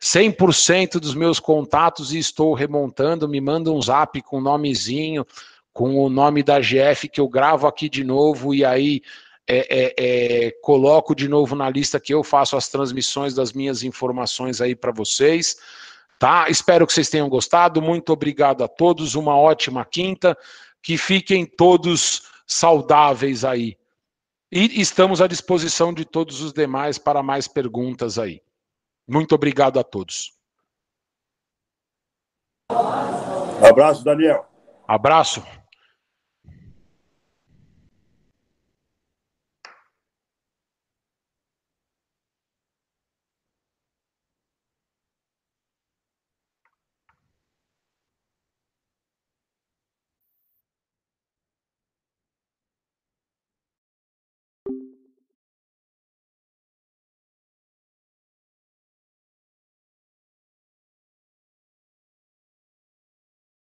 100% 0.00 1.00
dos 1.00 1.16
meus 1.16 1.40
contatos 1.40 2.14
e 2.14 2.18
estou 2.20 2.54
remontando. 2.54 3.28
Me 3.28 3.40
manda 3.40 3.72
um 3.72 3.82
zap 3.82 4.22
com 4.22 4.38
o 4.38 4.40
nomezinho, 4.40 5.26
com 5.72 5.96
o 5.96 6.08
nome 6.08 6.44
da 6.44 6.60
GF 6.60 7.08
que 7.08 7.20
eu 7.20 7.28
gravo 7.28 7.66
aqui 7.66 7.88
de 7.88 8.04
novo 8.04 8.54
e 8.54 8.64
aí 8.64 9.02
é, 9.56 9.94
é, 9.98 10.50
coloco 10.62 11.14
de 11.14 11.28
novo 11.28 11.56
na 11.56 11.68
lista 11.68 11.98
que 11.98 12.14
eu 12.14 12.22
faço 12.22 12.56
as 12.56 12.68
transmissões 12.68 13.34
das 13.34 13.52
minhas 13.52 13.82
informações 13.82 14.60
aí 14.60 14.76
para 14.76 14.92
vocês. 14.92 15.56
Tá? 16.18 16.48
Espero 16.48 16.86
que 16.86 16.92
vocês 16.92 17.08
tenham 17.08 17.28
gostado. 17.28 17.82
Muito 17.82 18.12
obrigado 18.12 18.62
a 18.62 18.68
todos. 18.68 19.14
Uma 19.14 19.36
ótima 19.36 19.84
quinta. 19.84 20.36
Que 20.82 20.96
fiquem 20.96 21.44
todos 21.44 22.22
saudáveis 22.46 23.44
aí. 23.44 23.76
E 24.52 24.80
estamos 24.80 25.20
à 25.20 25.26
disposição 25.26 25.92
de 25.92 26.04
todos 26.04 26.40
os 26.40 26.52
demais 26.52 26.98
para 26.98 27.22
mais 27.22 27.46
perguntas 27.46 28.18
aí. 28.18 28.42
Muito 29.08 29.34
obrigado 29.34 29.78
a 29.78 29.84
todos. 29.84 30.32
Abraço, 33.62 34.04
Daniel. 34.04 34.46
Abraço. 34.86 35.59